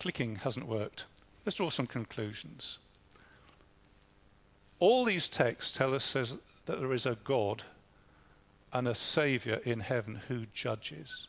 clicking 0.00 0.36
hasn't 0.36 0.66
worked. 0.66 1.04
Let's 1.44 1.56
draw 1.56 1.70
some 1.70 1.86
conclusions. 1.86 2.78
All 4.78 5.04
these 5.04 5.28
texts 5.28 5.76
tell 5.76 5.94
us 5.94 6.12
that 6.12 6.38
there 6.66 6.92
is 6.92 7.06
a 7.06 7.18
God 7.24 7.62
and 8.72 8.88
a 8.88 8.94
Saviour 8.94 9.56
in 9.64 9.80
heaven 9.80 10.20
who 10.28 10.46
judges. 10.52 11.28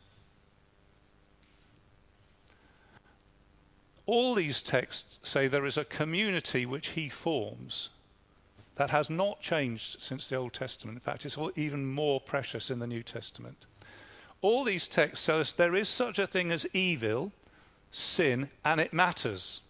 All 4.04 4.34
these 4.34 4.62
texts 4.62 5.18
say 5.22 5.48
there 5.48 5.66
is 5.66 5.78
a 5.78 5.84
community 5.84 6.64
which 6.66 6.88
he 6.88 7.08
forms 7.08 7.90
that 8.76 8.90
has 8.90 9.10
not 9.10 9.40
changed 9.40 10.00
since 10.00 10.28
the 10.28 10.36
Old 10.36 10.52
Testament. 10.52 10.96
In 10.96 11.00
fact, 11.00 11.24
it's 11.26 11.38
even 11.56 11.86
more 11.86 12.20
precious 12.20 12.70
in 12.70 12.78
the 12.78 12.86
New 12.86 13.02
Testament. 13.02 13.64
All 14.42 14.64
these 14.64 14.86
texts 14.86 15.26
tell 15.26 15.40
us 15.40 15.52
there 15.52 15.74
is 15.74 15.88
such 15.88 16.18
a 16.18 16.26
thing 16.26 16.52
as 16.52 16.66
evil, 16.72 17.32
sin, 17.90 18.50
and 18.64 18.80
it 18.80 18.92
matters. 18.92 19.62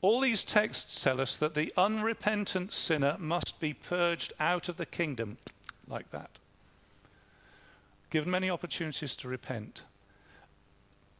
All 0.00 0.20
these 0.20 0.42
texts 0.42 1.02
tell 1.02 1.20
us 1.20 1.36
that 1.36 1.54
the 1.54 1.72
unrepentant 1.76 2.72
sinner 2.72 3.16
must 3.18 3.60
be 3.60 3.74
purged 3.74 4.32
out 4.40 4.68
of 4.68 4.76
the 4.76 4.86
kingdom 4.86 5.36
like 5.86 6.10
that. 6.12 6.30
Given 8.10 8.30
many 8.30 8.48
opportunities 8.48 9.14
to 9.16 9.28
repent. 9.28 9.82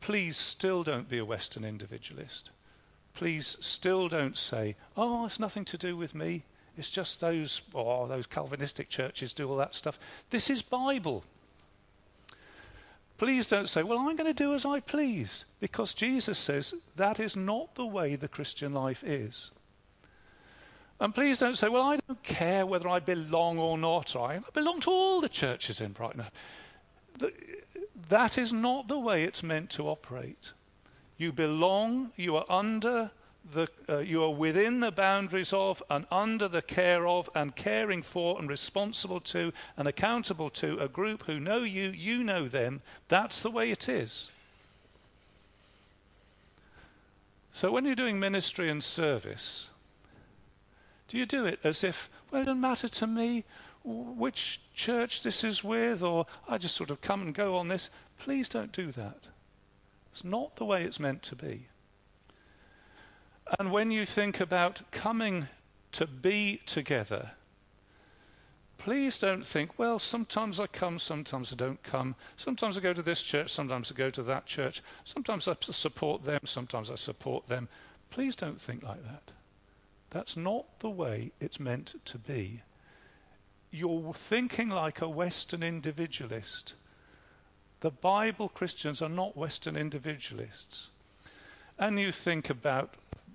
Please 0.00 0.36
still 0.36 0.84
don't 0.84 1.08
be 1.08 1.18
a 1.18 1.24
Western 1.24 1.64
individualist. 1.64 2.50
Please 3.18 3.56
still 3.58 4.08
don't 4.08 4.38
say, 4.38 4.76
oh, 4.96 5.26
it's 5.26 5.40
nothing 5.40 5.64
to 5.64 5.76
do 5.76 5.96
with 5.96 6.14
me. 6.14 6.44
It's 6.76 6.88
just 6.88 7.18
those, 7.18 7.62
oh, 7.74 8.06
those 8.06 8.26
Calvinistic 8.26 8.88
churches 8.88 9.34
do 9.34 9.50
all 9.50 9.56
that 9.56 9.74
stuff. 9.74 9.98
This 10.30 10.48
is 10.48 10.62
Bible. 10.62 11.24
Please 13.16 13.48
don't 13.48 13.68
say, 13.68 13.82
well, 13.82 13.98
I'm 13.98 14.14
going 14.14 14.32
to 14.32 14.44
do 14.44 14.54
as 14.54 14.64
I 14.64 14.78
please, 14.78 15.46
because 15.58 15.94
Jesus 15.94 16.38
says 16.38 16.74
that 16.94 17.18
is 17.18 17.34
not 17.34 17.74
the 17.74 17.86
way 17.86 18.14
the 18.14 18.28
Christian 18.28 18.72
life 18.72 19.02
is. 19.02 19.50
And 21.00 21.12
please 21.12 21.40
don't 21.40 21.58
say, 21.58 21.68
well, 21.68 21.82
I 21.82 21.96
don't 22.06 22.22
care 22.22 22.66
whether 22.66 22.88
I 22.88 23.00
belong 23.00 23.58
or 23.58 23.76
not. 23.76 24.14
I 24.14 24.38
belong 24.54 24.78
to 24.82 24.90
all 24.90 25.20
the 25.20 25.28
churches 25.28 25.80
in 25.80 25.90
Brighton. 25.90 26.22
That 28.10 28.38
is 28.38 28.52
not 28.52 28.86
the 28.86 29.00
way 29.00 29.24
it's 29.24 29.42
meant 29.42 29.70
to 29.70 29.88
operate. 29.88 30.52
You 31.18 31.32
belong, 31.32 32.12
you 32.16 32.36
are 32.36 32.46
under 32.48 33.10
the, 33.52 33.68
uh, 33.88 33.98
you 33.98 34.22
are 34.22 34.30
within 34.30 34.80
the 34.80 34.90
boundaries 34.90 35.52
of 35.52 35.82
and 35.90 36.06
under 36.10 36.48
the 36.48 36.62
care 36.62 37.06
of 37.06 37.28
and 37.34 37.54
caring 37.56 38.02
for 38.02 38.38
and 38.38 38.48
responsible 38.48 39.20
to 39.20 39.52
and 39.76 39.88
accountable 39.88 40.50
to 40.50 40.78
a 40.78 40.88
group 40.88 41.24
who 41.24 41.40
know 41.40 41.58
you, 41.58 41.90
you 41.90 42.22
know 42.22 42.48
them. 42.48 42.82
That's 43.08 43.42
the 43.42 43.50
way 43.50 43.70
it 43.70 43.88
is. 43.88 44.30
So 47.52 47.72
when 47.72 47.84
you're 47.84 47.94
doing 47.94 48.20
ministry 48.20 48.70
and 48.70 48.84
service, 48.84 49.70
do 51.08 51.18
you 51.18 51.26
do 51.26 51.46
it 51.46 51.58
as 51.64 51.82
if, 51.82 52.10
well, 52.30 52.42
it 52.42 52.44
doesn't 52.44 52.60
matter 52.60 52.88
to 52.88 53.06
me 53.06 53.44
which 53.82 54.60
church 54.74 55.22
this 55.22 55.42
is 55.42 55.64
with, 55.64 56.02
or 56.02 56.26
I 56.48 56.58
just 56.58 56.76
sort 56.76 56.90
of 56.90 57.00
come 57.00 57.22
and 57.22 57.34
go 57.34 57.56
on 57.56 57.68
this? 57.68 57.90
Please 58.18 58.48
don't 58.48 58.72
do 58.72 58.92
that. 58.92 59.26
It's 60.18 60.24
not 60.24 60.56
the 60.56 60.64
way 60.64 60.82
it's 60.82 60.98
meant 60.98 61.22
to 61.22 61.36
be. 61.36 61.68
And 63.56 63.70
when 63.70 63.92
you 63.92 64.04
think 64.04 64.40
about 64.40 64.82
coming 64.90 65.46
to 65.92 66.08
be 66.08 66.60
together, 66.66 67.30
please 68.78 69.16
don't 69.16 69.46
think, 69.46 69.78
well, 69.78 70.00
sometimes 70.00 70.58
I 70.58 70.66
come, 70.66 70.98
sometimes 70.98 71.52
I 71.52 71.56
don't 71.56 71.80
come. 71.84 72.16
Sometimes 72.36 72.76
I 72.76 72.80
go 72.80 72.92
to 72.92 73.00
this 73.00 73.22
church, 73.22 73.52
sometimes 73.52 73.92
I 73.92 73.94
go 73.94 74.10
to 74.10 74.24
that 74.24 74.44
church. 74.44 74.82
Sometimes 75.04 75.46
I 75.46 75.54
support 75.60 76.24
them, 76.24 76.40
sometimes 76.44 76.90
I 76.90 76.96
support 76.96 77.46
them. 77.46 77.68
Please 78.10 78.34
don't 78.34 78.60
think 78.60 78.82
like 78.82 79.04
that. 79.04 79.30
That's 80.10 80.36
not 80.36 80.80
the 80.80 80.90
way 80.90 81.30
it's 81.38 81.60
meant 81.60 81.94
to 82.06 82.18
be. 82.18 82.62
You're 83.70 84.14
thinking 84.14 84.68
like 84.68 85.00
a 85.00 85.08
Western 85.08 85.62
individualist. 85.62 86.74
The 87.80 87.90
Bible 87.90 88.48
Christians 88.48 89.00
are 89.02 89.08
not 89.08 89.36
Western 89.36 89.76
individualists. 89.76 90.88
And 91.78 91.98
you 91.98 92.10
think 92.10 92.50
about 92.50 92.94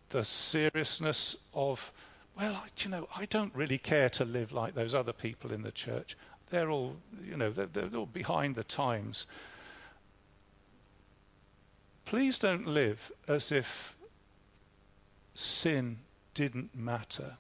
the 0.10 0.24
seriousness 0.24 1.38
of, 1.54 1.92
well, 2.38 2.64
you 2.78 2.90
know, 2.90 3.08
I 3.16 3.26
don't 3.26 3.56
really 3.56 3.78
care 3.78 4.10
to 4.10 4.26
live 4.26 4.52
like 4.52 4.76
those 4.76 4.94
other 4.94 5.14
people 5.14 5.52
in 5.54 5.62
the 5.62 5.72
church. 5.72 6.18
They're 6.50 6.70
all, 6.70 6.98
you 7.26 7.38
know, 7.38 7.52
they're, 7.52 7.68
they're 7.68 7.90
all 7.96 8.06
behind 8.06 8.56
the 8.56 8.66
times. 8.66 9.28
Please 12.06 12.38
don't 12.38 12.68
live 12.68 13.12
as 13.28 13.52
if 13.52 13.96
sin 15.34 16.00
didn't 16.34 16.76
matter. 16.76 17.38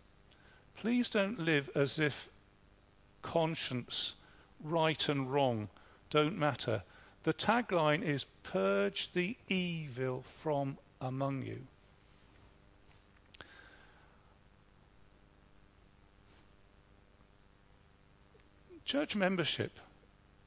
Please 0.75 1.09
don't 1.09 1.37
live 1.37 1.69
as 1.75 1.99
if 1.99 2.29
conscience, 3.21 4.15
right 4.63 5.09
and 5.09 5.31
wrong, 5.31 5.69
don't 6.09 6.37
matter. 6.37 6.83
The 7.23 7.33
tagline 7.33 8.03
is 8.03 8.25
Purge 8.43 9.09
the 9.13 9.37
evil 9.47 10.23
from 10.37 10.77
among 10.99 11.43
you. 11.43 11.61
Church 18.85 19.15
membership, 19.15 19.79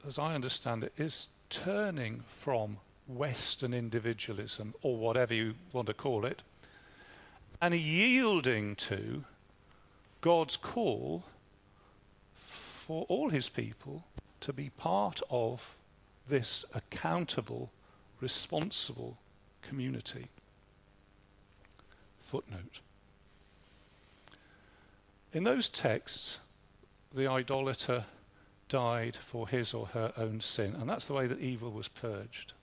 as 0.07 0.19
I 0.19 0.35
understand 0.35 0.83
it, 0.83 0.93
is 0.97 1.27
turning 1.49 2.23
from 2.27 2.77
Western 3.07 3.73
individualism, 3.73 4.75
or 4.83 4.95
whatever 4.97 5.33
you 5.33 5.55
want 5.73 5.87
to 5.87 5.93
call 5.93 6.25
it, 6.25 6.43
and 7.59 7.73
yielding 7.73 8.75
to 8.75 9.23
God's 10.21 10.55
call 10.57 11.23
for 12.35 13.05
all 13.09 13.29
his 13.29 13.49
people 13.49 14.03
to 14.41 14.53
be 14.53 14.69
part 14.69 15.21
of 15.29 15.76
this 16.29 16.65
accountable, 16.73 17.71
responsible 18.19 19.17
community. 19.61 20.27
Footnote. 22.19 22.81
In 25.33 25.43
those 25.43 25.69
texts, 25.69 26.39
the 27.13 27.27
idolater 27.27 28.05
died 28.69 29.15
for 29.15 29.47
his 29.47 29.73
or 29.73 29.87
her 29.87 30.11
own 30.17 30.41
sin. 30.41 30.75
And 30.75 30.89
that's 30.89 31.07
the 31.07 31.13
way 31.13 31.27
that 31.27 31.39
evil 31.39 31.71
was 31.71 31.87
purged. 31.87 32.53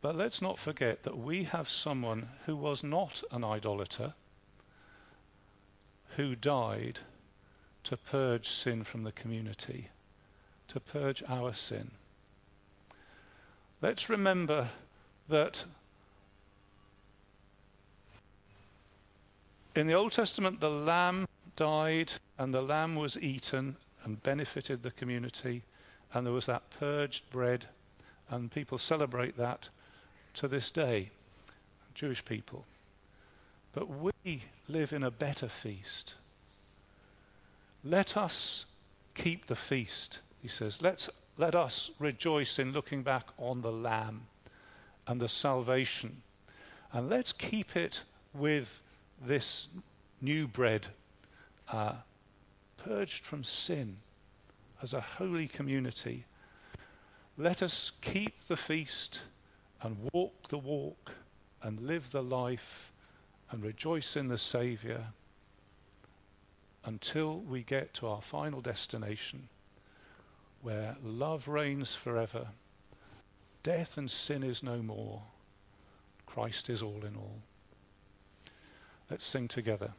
But 0.00 0.16
let's 0.16 0.42
not 0.42 0.58
forget 0.58 1.02
that 1.04 1.16
we 1.16 1.44
have 1.44 1.68
someone 1.68 2.28
who 2.44 2.56
was 2.56 2.82
not 2.82 3.22
an 3.30 3.44
idolater, 3.44 4.14
who 6.16 6.36
died 6.36 6.98
to 7.84 7.96
purge 7.96 8.48
sin 8.48 8.84
from 8.84 9.04
the 9.04 9.12
community, 9.12 9.88
to 10.68 10.80
purge 10.80 11.22
our 11.28 11.52
sin. 11.54 11.90
Let's 13.82 14.08
remember 14.08 14.68
that 15.28 15.64
in 19.74 19.86
the 19.86 19.94
Old 19.94 20.12
Testament, 20.12 20.60
the 20.60 20.70
lamb 20.70 21.26
died 21.56 22.12
and 22.38 22.52
the 22.52 22.62
lamb 22.62 22.96
was 22.96 23.18
eaten 23.18 23.76
and 24.04 24.22
benefited 24.22 24.82
the 24.82 24.90
community, 24.90 25.62
and 26.12 26.26
there 26.26 26.32
was 26.32 26.46
that 26.46 26.68
purged 26.78 27.28
bread, 27.30 27.66
and 28.30 28.50
people 28.50 28.78
celebrate 28.78 29.36
that 29.36 29.68
to 30.34 30.48
this 30.48 30.70
day, 30.70 31.10
Jewish 31.94 32.24
people. 32.24 32.64
But 33.72 33.88
we 33.88 34.42
live 34.68 34.92
in 34.92 35.02
a 35.02 35.10
better 35.10 35.48
feast. 35.48 36.14
Let 37.82 38.16
us 38.16 38.66
keep 39.14 39.46
the 39.46 39.56
feast, 39.56 40.20
he 40.44 40.48
says. 40.48 40.82
Let's, 40.82 41.08
let 41.38 41.54
us 41.54 41.90
rejoice 41.98 42.58
in 42.58 42.72
looking 42.72 43.02
back 43.02 43.28
on 43.38 43.62
the 43.62 43.72
Lamb 43.72 44.26
and 45.06 45.18
the 45.18 45.28
salvation. 45.28 46.20
And 46.92 47.08
let's 47.08 47.32
keep 47.32 47.76
it 47.76 48.02
with 48.34 48.82
this 49.26 49.68
new 50.20 50.46
bread 50.46 50.86
uh, 51.72 51.94
purged 52.76 53.24
from 53.24 53.42
sin 53.42 53.96
as 54.82 54.92
a 54.92 55.00
holy 55.00 55.48
community. 55.48 56.26
Let 57.38 57.62
us 57.62 57.92
keep 58.02 58.46
the 58.46 58.58
feast 58.58 59.20
and 59.80 59.96
walk 60.12 60.48
the 60.48 60.58
walk 60.58 61.10
and 61.62 61.80
live 61.80 62.10
the 62.10 62.22
life 62.22 62.92
and 63.50 63.64
rejoice 63.64 64.14
in 64.14 64.28
the 64.28 64.36
Saviour 64.36 65.00
until 66.84 67.38
we 67.38 67.62
get 67.62 67.94
to 67.94 68.08
our 68.08 68.20
final 68.20 68.60
destination 68.60 69.48
where 70.64 70.96
love 71.04 71.46
reigns 71.46 71.94
forever, 71.94 72.48
death 73.62 73.98
and 73.98 74.10
sin 74.10 74.42
is 74.42 74.62
no 74.62 74.78
more, 74.78 75.22
Christ 76.24 76.70
is 76.70 76.82
all 76.82 77.04
in 77.04 77.14
all. 77.16 77.42
Let's 79.10 79.26
sing 79.26 79.46
together. 79.46 79.92